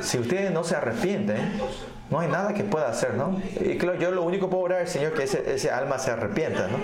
[0.00, 1.60] si ustedes no se arrepienten,
[2.10, 3.40] no hay nada que pueda hacer, ¿no?
[3.60, 6.68] Y claro, yo lo único que puedo orar al Señor que ese, alma se arrepienta,
[6.68, 6.78] ¿no?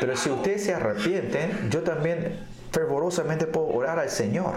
[0.00, 4.54] Pero si ustedes se arrepienten, yo también fervorosamente puedo orar al Señor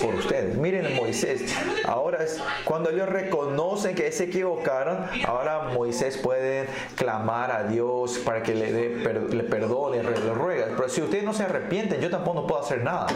[0.00, 0.56] por ustedes.
[0.56, 1.54] Miren Moisés,
[1.86, 8.42] ahora es cuando ellos reconocen que se equivocaron, ahora Moisés puede clamar a Dios para
[8.42, 10.68] que le, dé, le perdone, le ruega.
[10.76, 13.06] Pero si ustedes no se arrepienten, yo tampoco no puedo hacer nada.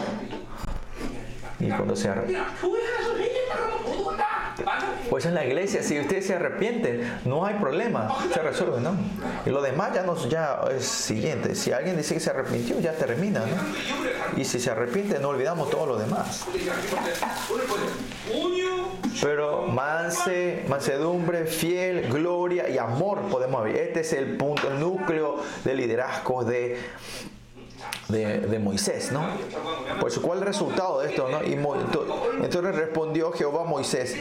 [1.59, 2.45] Y cuando se arrepienten.
[5.11, 5.83] Pues en la iglesia.
[5.83, 8.07] Si ustedes se arrepienten, no hay problema.
[8.33, 8.95] Se resuelve, ¿no?
[9.45, 11.53] Y lo demás ya, no, ya es siguiente.
[11.53, 14.39] Si alguien dice que se arrepintió, ya termina, ¿no?
[14.39, 16.45] Y si se arrepiente, no olvidamos todo lo demás.
[19.21, 23.75] Pero manse, mansedumbre, fiel, gloria y amor podemos ver.
[23.75, 26.79] Este es el punto, el núcleo de liderazgo de
[28.07, 29.25] de, Moisés, ¿no?
[29.99, 31.43] Por eso, ¿cuál resultado de esto, no?
[31.43, 32.05] Y Mo- ento-
[32.43, 34.15] entonces respondió Jehová a Moisés,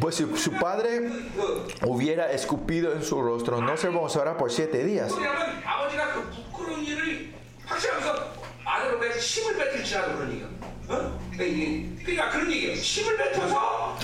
[0.00, 1.10] pues si su padre
[1.86, 5.12] hubiera escupido en su rostro, no se removerá por siete días.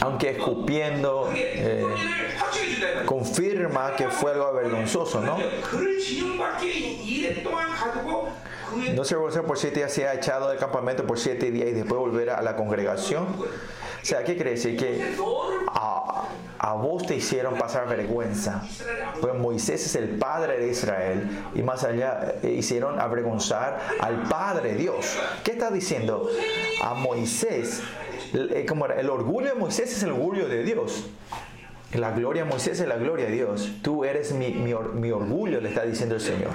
[0.01, 1.85] Aunque escupiendo eh,
[3.05, 5.37] confirma que fue algo vergonzoso, ¿no?
[8.95, 11.73] No se revolucionó por siete días, se ha echado del campamento por siete días y
[11.73, 13.27] después volver a la congregación.
[14.03, 14.77] O sea, ¿qué quiere decir?
[14.77, 15.17] Que
[15.69, 16.29] a,
[16.59, 18.63] a vos te hicieron pasar vergüenza.
[19.21, 24.75] Pues Moisés es el padre de Israel y más allá eh, hicieron avergonzar al Padre
[24.75, 25.19] Dios.
[25.45, 26.29] ¿Qué está diciendo?
[26.83, 27.83] A Moisés,
[28.33, 31.07] eh, como el orgullo de Moisés es el orgullo de Dios.
[31.95, 33.73] La gloria a Moisés es la gloria a Dios.
[33.83, 36.53] Tú eres mi, mi, mi orgullo, le está diciendo el Señor.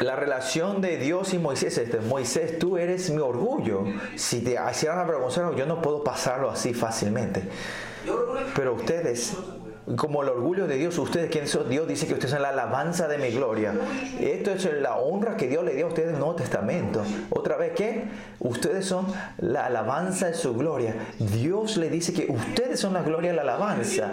[0.00, 3.84] La relación de Dios y Moisés es Moisés, tú eres mi orgullo.
[4.16, 7.42] Si te hicieran avergonzar, yo no puedo pasarlo así fácilmente.
[8.54, 9.34] Pero ustedes
[9.96, 13.06] como el orgullo de Dios, ustedes, quien son Dios dice que ustedes son la alabanza
[13.06, 13.74] de mi gloria.
[14.18, 17.02] Esto es la honra que Dios le dio a ustedes en el Nuevo Testamento.
[17.30, 18.04] Otra vez, ¿qué?
[18.40, 19.06] Ustedes son
[19.38, 20.94] la alabanza de su gloria.
[21.18, 24.10] Dios le dice que ustedes son la gloria de la alabanza.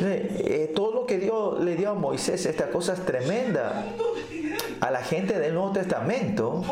[0.00, 3.84] Eh, todo lo que Dios le dio a Moisés, esta cosa es tremenda.
[4.80, 6.62] A la gente del Nuevo Testamento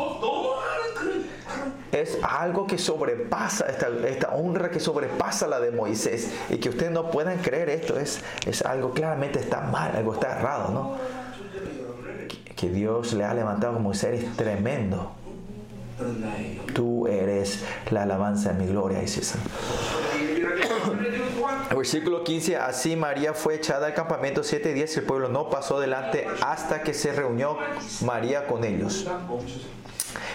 [1.91, 6.91] es algo que sobrepasa esta, esta honra que sobrepasa la de Moisés y que ustedes
[6.91, 10.97] no puedan creer esto es, es algo claramente está mal, algo está errado, ¿no?
[12.55, 15.11] Que, Dios le ha levantado como Moisés tremendo.
[16.73, 19.37] Tú eres la alabanza de mi gloria, dice
[21.75, 25.79] Versículo 15, así María fue echada al campamento siete días y el pueblo no pasó
[25.79, 27.57] delante hasta que se reunió
[28.01, 29.07] María con ellos.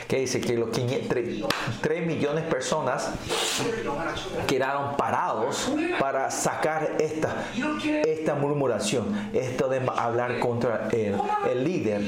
[0.07, 3.11] Que dice que los 3 millones de personas
[4.47, 7.47] quedaron parados para sacar esta,
[8.05, 11.17] esta murmuración, esto de hablar contra el,
[11.51, 12.03] el líder.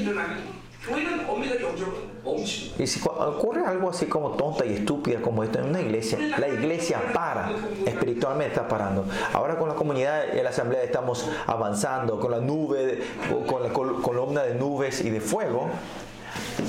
[2.77, 6.47] Y si ocurre algo así como tonta y estúpida como esto en una iglesia, la
[6.47, 7.51] iglesia para,
[7.85, 9.05] espiritualmente está parando.
[9.33, 13.03] Ahora con la comunidad y la asamblea estamos avanzando, con la nube,
[13.47, 15.69] con la columna de nubes y de fuego,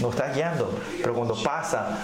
[0.00, 0.70] nos está guiando.
[1.00, 1.98] Pero cuando pasa,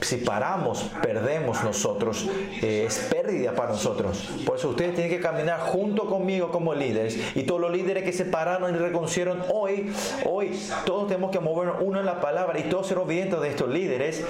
[0.00, 2.26] si paramos, perdemos nosotros,
[2.62, 4.28] eh, es pérdida para nosotros.
[4.46, 8.12] Por eso ustedes tienen que caminar junto conmigo como líderes y todos los líderes que
[8.12, 9.92] se pararon y reconocieron hoy,
[10.24, 13.68] hoy todos tenemos que movernos uno en la palabra y todos ser obedientes de estos
[13.68, 14.24] líderes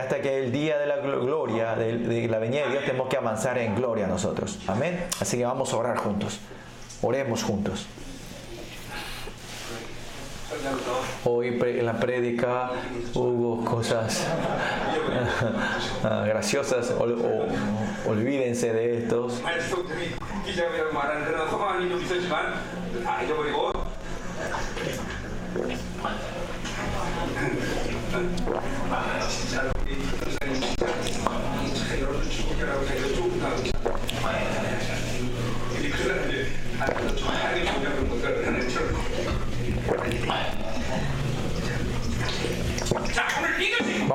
[0.00, 3.08] hasta que el día de la glo- gloria, de, de la venida de Dios, tenemos
[3.08, 4.58] que avanzar en gloria nosotros.
[4.66, 5.04] Amén.
[5.20, 6.40] Así que vamos a orar juntos.
[7.02, 7.86] Oremos juntos.
[11.24, 12.70] Hoy en la prédica
[13.14, 14.24] hubo cosas
[16.04, 17.46] ah, graciosas, o-
[18.10, 19.40] olvídense de estos.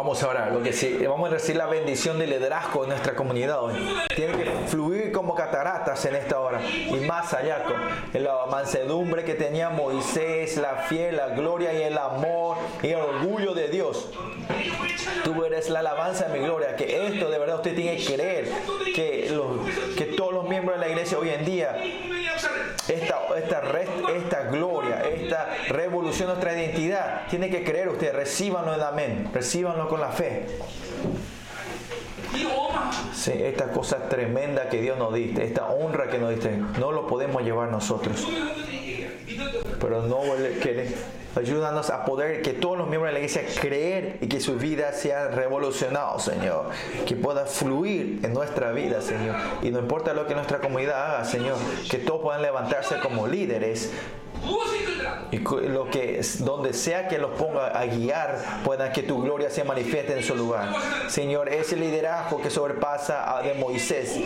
[0.10, 3.14] Vamos a orar, lo que sí, vamos a recibir la bendición del liderazgo de nuestra
[3.14, 3.76] comunidad hoy.
[4.15, 9.36] Tiene que fluir como cataratas en esta hora y más allá con la mansedumbre que
[9.36, 14.10] tenía Moisés, la fiel, la gloria y el amor y el orgullo de Dios.
[15.23, 16.76] Tú eres la alabanza de mi gloria.
[16.76, 18.49] Que esto de verdad usted tiene que creer.
[18.95, 21.81] Que, todos los miembros de la iglesia hoy en día,
[22.88, 23.61] esta, esta,
[24.15, 28.14] esta gloria, esta revolución, nuestra identidad, tiene que creer usted.
[28.14, 29.30] Recíbanlo en amén.
[29.34, 30.45] Recíbanlo con la fe.
[33.14, 37.07] Sí, esta cosa tremenda que Dios nos diste, esta honra que nos diste, no lo
[37.07, 38.26] podemos llevar nosotros.
[39.80, 40.22] Pero no
[40.61, 40.94] queremos
[41.40, 44.99] Ayúdanos a poder que todos los miembros de la iglesia creer y que sus vidas
[44.99, 46.66] sean revolucionados, Señor.
[47.07, 49.36] Que pueda fluir en nuestra vida, Señor.
[49.61, 51.57] Y no importa lo que nuestra comunidad haga, Señor.
[51.90, 53.91] Que todos puedan levantarse como líderes
[55.32, 59.64] y lo que donde sea que los ponga a guiar, puedan que tu gloria se
[59.64, 60.74] manifieste en su lugar.
[61.07, 64.18] Señor, ese liderazgo que sobrepasa a de Moisés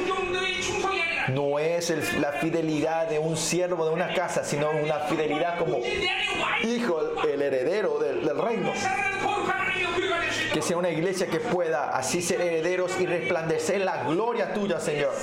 [1.29, 5.79] no es la fidelidad de un siervo de una casa, sino una fidelidad como
[6.63, 8.71] hijo el heredero del, reino.
[10.53, 15.13] Que sea una iglesia que pueda así ser herederos y resplandecer la gloria tuya, Señor.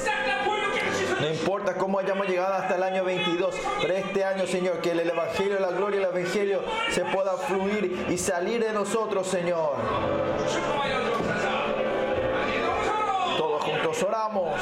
[1.20, 5.00] No importa cómo hayamos llegado hasta el año 22, pero este año, Señor, que el
[5.00, 9.76] Evangelio, la gloria del Evangelio se pueda fluir y salir de nosotros, Señor.
[13.36, 14.58] Todos juntos oramos.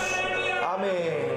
[0.67, 1.28] Amén.